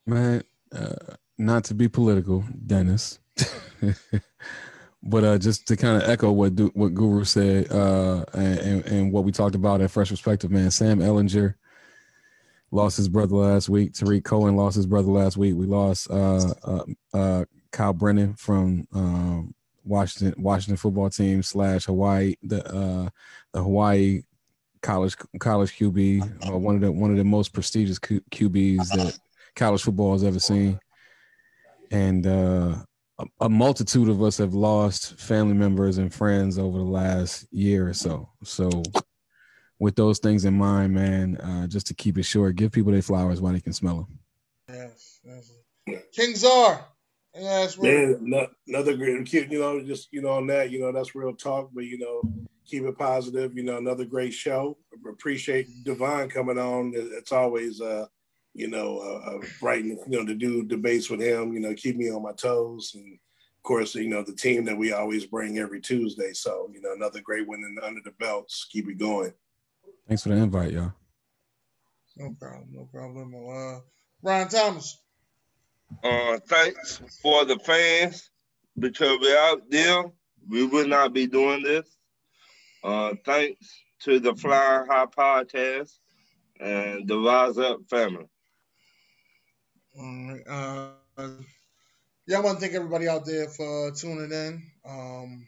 [0.07, 0.43] Man,
[0.75, 3.19] uh, not to be political, Dennis,
[5.03, 9.13] but uh, just to kind of echo what du- what Guru said uh, and, and
[9.13, 10.71] what we talked about at Fresh Perspective, man.
[10.71, 11.55] Sam Ehlinger
[12.71, 13.95] lost his brother last week.
[13.95, 15.55] Tarik Cohen lost his brother last week.
[15.55, 16.85] We lost uh, uh,
[17.15, 19.55] uh, Colt Brennan from um,
[19.85, 23.09] Washington Washington football team slash Hawaii the uh,
[23.53, 24.23] the Hawaii
[24.87, 29.19] college college QB, uh, one of the one of the most prestigious Q- QBs that
[29.57, 30.79] college football has ever seen.
[31.91, 32.77] And uh,
[33.19, 37.89] a, a multitude of us have lost family members and friends over the last year
[37.89, 38.29] or so.
[38.45, 38.83] So,
[39.81, 43.03] with those things in mind, man, uh, just to keep it short, give people their
[43.03, 44.19] flowers while they can smell them.
[44.69, 45.21] Yes.
[45.25, 45.53] yes.
[46.13, 46.87] King Czar.
[47.35, 50.91] Yes, Man, no- another great kid, you know, just you know, on that, you know,
[50.93, 52.23] that's real talk, but you know,
[52.67, 54.77] keep it positive, you know, another great show.
[55.09, 56.93] Appreciate Devon coming on.
[56.95, 58.07] It's always uh,
[58.57, 62.11] you know, uh, uh you know, to do debates with him, you know, keep me
[62.11, 62.93] on my toes.
[62.95, 66.33] And of course, you know, the team that we always bring every Tuesday.
[66.33, 68.67] So, you know, another great one in, under the belts.
[68.71, 69.33] Keep it going.
[70.09, 70.95] Thanks for the invite, y'all.
[72.17, 72.69] No problem.
[72.73, 73.35] No problem.
[73.35, 73.81] Uh,
[74.23, 75.03] Brian Thomas.
[76.03, 78.31] Uh, thanks for the fans
[78.79, 80.13] because without them,
[80.49, 81.95] we would not be doing this.
[82.85, 85.93] Uh, thanks to the Fly High Podcast
[86.61, 88.27] and the Rise Up family.
[89.98, 90.93] All right.
[91.19, 91.28] Uh,
[92.27, 94.62] yeah, I want to thank everybody out there for tuning in.
[94.86, 95.47] Um,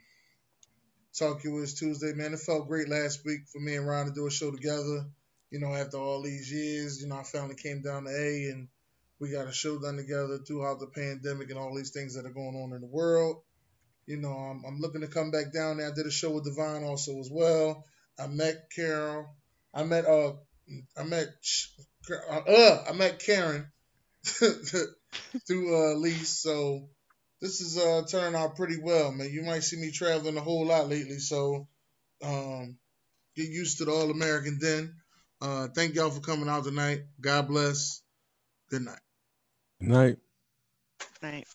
[1.14, 2.34] Talkurish Tuesday, man.
[2.34, 5.06] It felt great last week for me and Ryan to do a show together.
[5.50, 8.68] You know, after all these years, you know, our family came down to A and
[9.18, 12.32] we got a show done together throughout the pandemic and all these things that are
[12.32, 13.42] going on in the world.
[14.08, 15.88] You know, I'm, I'm looking to come back down there.
[15.90, 17.84] I did a show with Divine also as well.
[18.18, 19.26] I met Carol.
[19.74, 20.32] I met uh,
[20.96, 21.28] I met
[22.30, 23.70] uh, I met Karen
[24.24, 26.38] through uh Lease.
[26.42, 26.88] So
[27.42, 29.30] this is uh turning out pretty well, man.
[29.30, 31.68] You might see me traveling a whole lot lately, so
[32.24, 32.78] um
[33.36, 34.94] get used to the all American den.
[35.42, 37.02] Uh thank y'all for coming out tonight.
[37.20, 38.00] God bless.
[38.70, 39.00] Good night.
[39.80, 40.16] Good night.
[41.22, 41.46] Right.